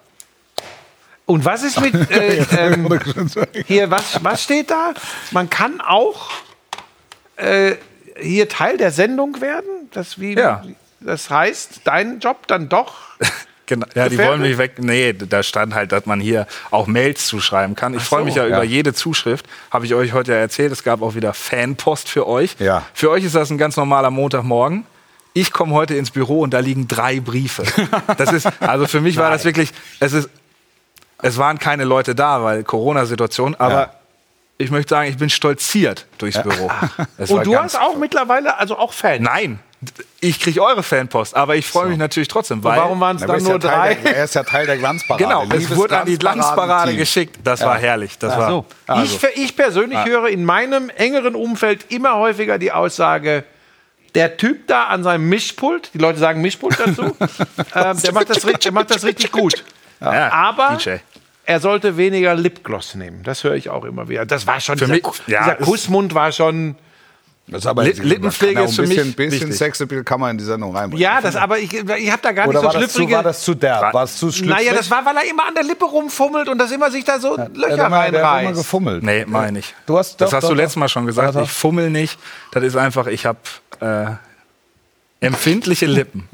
Und 1.27 1.45
was 1.45 1.63
ist 1.63 1.79
mit 1.81 1.95
äh, 2.11 2.39
ähm, 2.57 2.99
hier, 3.67 3.91
was, 3.91 4.25
was 4.25 4.43
steht 4.43 4.71
da? 4.71 4.95
Man 5.31 5.51
kann 5.51 5.81
auch 5.83 6.31
äh, 7.39 7.77
hier 8.21 8.49
Teil 8.49 8.77
der 8.77 8.91
Sendung 8.91 9.41
werden? 9.41 9.69
Das, 9.93 10.21
wie, 10.21 10.35
Ja. 10.37 10.63
das 11.01 11.31
heißt, 11.31 11.81
dein 11.85 12.21
Job 12.21 12.47
dann 12.47 12.69
doch. 12.69 12.95
Genau. 13.69 13.87
Ja, 13.95 14.09
die 14.09 14.17
wollen 14.17 14.41
mich 14.41 14.57
weg. 14.57 14.77
Nee, 14.79 15.13
da 15.13 15.43
stand 15.43 15.75
halt, 15.75 15.93
dass 15.93 16.07
man 16.07 16.21
hier 16.21 16.47
auch 16.71 16.87
Mails 16.87 17.27
zuschreiben 17.27 17.77
kann. 17.77 17.93
Ich 17.93 18.03
freue 18.03 18.25
mich 18.25 18.37
ja, 18.37 18.45
ja. 18.47 18.57
über 18.57 18.65
jede 18.65 18.95
Zuschrift. 18.95 19.45
Habe 19.71 19.85
ich 19.85 19.93
euch 19.93 20.15
heute 20.15 20.33
ja 20.33 20.39
erzählt. 20.39 20.73
Es 20.73 20.83
gab 20.83 21.03
auch 21.03 21.15
wieder 21.15 21.35
Fanpost 21.35 22.09
für 22.09 22.27
euch. 22.27 22.57
Ja. 22.61 22.87
Für 22.95 23.11
euch 23.11 23.25
ist 23.25 23.35
das 23.35 23.51
ein 23.51 23.59
ganz 23.59 23.77
normaler 23.77 24.11
Montagmorgen. 24.11 24.87
Ich 25.35 25.53
komme 25.53 25.75
heute 25.75 25.95
ins 25.97 26.11
Büro 26.11 26.41
und 26.41 26.55
da 26.55 26.61
liegen 26.61 26.89
drei 26.89 27.21
Briefe. 27.21 27.63
Das 28.17 28.33
ist, 28.33 28.49
also 28.61 28.87
für 28.87 29.03
mich 29.03 29.17
war 29.19 29.31
das 29.31 29.45
wirklich, 29.45 29.73
es 30.01 30.15
ist, 30.15 30.31
es 31.21 31.37
waren 31.37 31.59
keine 31.59 31.85
Leute 31.85 32.15
da, 32.15 32.43
weil 32.43 32.65
Corona-Situation, 32.65 33.55
aber 33.57 33.75
Ja. 33.75 33.91
Ich 34.59 34.71
möchte 34.71 34.91
sagen, 34.91 35.09
ich 35.09 35.17
bin 35.17 35.31
stolziert 35.31 36.07
durchs 36.19 36.43
Büro. 36.43 36.71
Es 37.17 37.31
Und 37.31 37.47
du 37.47 37.57
hast 37.57 37.77
auch 37.77 37.97
mittlerweile 37.97 38.59
also 38.59 38.77
auch 38.77 38.93
Fans. 38.93 39.21
Nein, 39.21 39.61
ich 40.21 40.41
kriege 40.41 40.61
eure 40.61 40.83
Fanpost, 40.83 41.37
aber 41.37 41.55
ich 41.55 41.67
freue 41.67 41.89
mich 41.89 41.99
natürlich 41.99 42.27
trotzdem, 42.27 42.65
weil 42.65 42.77
Warum 42.77 42.99
waren 42.99 43.17
es 43.17 43.23
dann 43.25 43.41
nur 43.41 43.53
ja 43.53 43.59
drei? 43.59 43.95
Der, 43.95 44.17
er 44.17 44.25
ist 44.25 44.35
ja 44.35 44.43
Teil 44.43 44.67
der 44.67 44.77
Glanzparade. 44.77 45.23
Genau, 45.23 45.45
es 45.45 45.51
Liebes 45.51 45.77
wurde 45.77 45.99
an 45.99 46.07
die 46.07 46.19
Glanzparade 46.19 46.97
geschickt. 46.97 47.39
Das 47.45 47.61
war 47.61 47.79
herrlich. 47.79 48.19
Das 48.19 48.37
war 48.37 48.51
So. 48.51 48.67
Ich, 49.05 49.23
ich 49.37 49.57
persönlich 49.57 50.05
höre 50.05 50.29
in 50.29 50.45
meinem 50.45 50.91
engeren 50.91 51.37
Umfeld 51.37 51.93
immer 51.93 52.17
häufiger 52.17 52.59
die 52.59 52.73
Aussage, 52.73 53.45
der 54.17 54.37
Typ 54.37 54.67
da 54.67 54.85
an 54.85 55.05
seinem 55.05 55.29
Mischpult, 55.29 55.91
die 55.95 55.99
Leute 55.99 56.19
sagen 56.19 56.41
Mischpult 56.41 56.81
dazu, 56.81 57.17
ähm, 57.75 58.03
der, 58.03 58.13
macht 58.13 58.31
das, 58.31 58.41
der 58.41 58.73
macht 58.73 58.91
das 58.91 59.05
richtig 59.05 59.31
gut. 59.31 59.65
Ja, 60.01 60.33
Aber 60.33 60.77
DJ. 60.77 60.97
Er 61.49 61.61
sollte 61.61 61.97
weniger 61.97 62.35
Lipgloss 62.35 62.95
nehmen. 62.95 63.23
Das 63.25 63.43
höre 63.43 63.55
ich 63.55 63.71
auch 63.71 63.85
immer 63.85 64.09
wieder. 64.09 64.27
Das 64.27 64.47
war 64.47 64.61
schon, 64.61 64.77
Für 64.79 64.85
dieser, 64.85 64.95
mich- 65.09 65.23
ja, 65.27 65.43
dieser 65.45 65.55
Kussmund 65.57 66.15
war 66.15 66.31
schon, 66.31 66.77
Das 67.47 67.61
ist 67.63 67.67
aber 67.67 67.85
Lit- 67.85 68.05
Lippenpflege 68.05 68.63
ist 68.65 68.77
für 68.77 68.83
ein 68.83 68.89
bisschen, 68.91 69.07
mich 69.09 69.17
bisschen 69.17 69.41
wichtig. 69.41 69.57
Sexappeal 69.57 70.05
kann 70.05 70.21
man 70.21 70.33
in 70.33 70.39
die 70.39 70.45
Sendung 70.45 70.77
reinbringen. 70.77 71.03
ja, 71.03 71.23
das, 71.23 71.37
aber 71.37 71.59
ich, 71.59 71.73
ich 71.73 72.11
habe 72.13 72.21
da 72.23 72.33
gar 72.33 72.47
Oder 72.49 72.59
nicht 72.61 72.67
war 72.67 72.73
so 72.75 72.81
das, 72.81 72.93
zu, 72.93 72.99
schlüpfrige... 72.99 73.17
war 73.17 73.23
das 73.23 73.43
zu 73.43 73.55
derb? 73.55 73.95
War 73.95 74.05
es 74.05 74.17
zu 74.19 74.31
schlüpfrig? 74.31 74.57
naja, 74.67 74.75
das 74.75 74.91
war, 74.91 75.05
weil 75.07 75.17
er 75.17 75.31
immer 75.31 75.49
an 75.49 75.55
der 75.55 75.65
Lippe 75.65 75.87
rumfummelt 75.87 76.49
und 76.51 76.59
das 76.59 76.71
immer 76.71 76.91
sich 76.91 77.05
da 77.05 77.19
so 77.19 77.39
Ja, 77.39 77.47
Löcher 77.55 77.77
der 77.77 77.87
immer- 77.87 77.89
der 77.89 77.99
hat 78.03 78.09
immer 78.11 78.23
reinreißt. 78.29 78.59
gefummelt. 78.59 79.03
Nee, 79.03 79.25
meine 79.27 79.61
ich. 79.61 79.75
Du 79.87 79.97
hast- 79.97 80.21
das 80.21 80.29
doch, 80.29 80.37
hast 80.37 80.43
doch, 80.45 80.51
du 80.51 80.55
doch. 80.55 80.61
letztes 80.63 80.77
Mal 80.77 80.89
schon 80.91 81.07
gesagt. 81.07 81.35
Doch. 81.35 81.43
Ich 81.45 81.51
fummel 81.51 81.89
nicht. 81.89 82.19
Das 82.53 82.63
ist 82.63 82.77
einfach, 82.77 83.07
ich 83.07 83.25
habe 83.25 83.39
äh, 83.81 84.07
empfindliche 85.21 85.87
Lippen. 85.87 86.29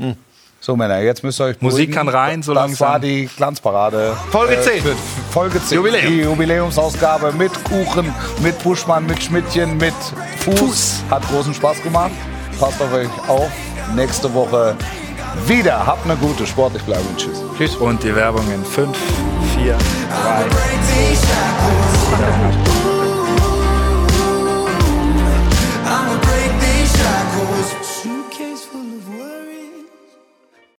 So, 0.64 0.74
Männer, 0.76 1.00
jetzt 1.00 1.22
müsst 1.22 1.38
ihr 1.42 1.44
euch 1.44 1.60
Musik 1.60 1.90
beruhigen. 1.90 1.92
kann 1.92 2.08
rein, 2.08 2.42
so 2.42 2.54
Das 2.54 2.62
langsam. 2.62 2.88
war 2.88 2.98
die 2.98 3.28
Glanzparade. 3.36 4.16
Folge 4.30 4.58
10. 4.62 4.82
für 4.82 4.96
Folge 5.30 5.62
10. 5.62 5.76
Jubiläum. 5.76 6.06
Die 6.06 6.20
Jubiläumsausgabe 6.22 7.32
mit 7.32 7.52
Kuchen, 7.64 8.10
mit 8.42 8.58
Buschmann, 8.62 9.04
mit 9.04 9.22
Schmidtchen, 9.22 9.76
mit 9.76 9.92
Fuß. 10.38 10.58
Fuß. 10.58 11.02
Hat 11.10 11.22
großen 11.28 11.52
Spaß 11.52 11.82
gemacht. 11.82 12.12
Passt 12.58 12.80
auf 12.80 12.90
euch 12.94 13.08
auf. 13.28 13.50
Nächste 13.94 14.32
Woche 14.32 14.74
wieder. 15.46 15.84
Habt 15.86 16.06
eine 16.06 16.16
gute, 16.16 16.46
sportlich 16.46 16.82
bleiben 16.84 17.04
tschüss. 17.18 17.42
Tschüss. 17.58 17.76
Und 17.76 18.02
die 18.02 18.16
Werbung 18.16 18.50
in 18.50 18.64
5, 18.64 18.96
4, 19.56 19.76
3. 19.76 19.78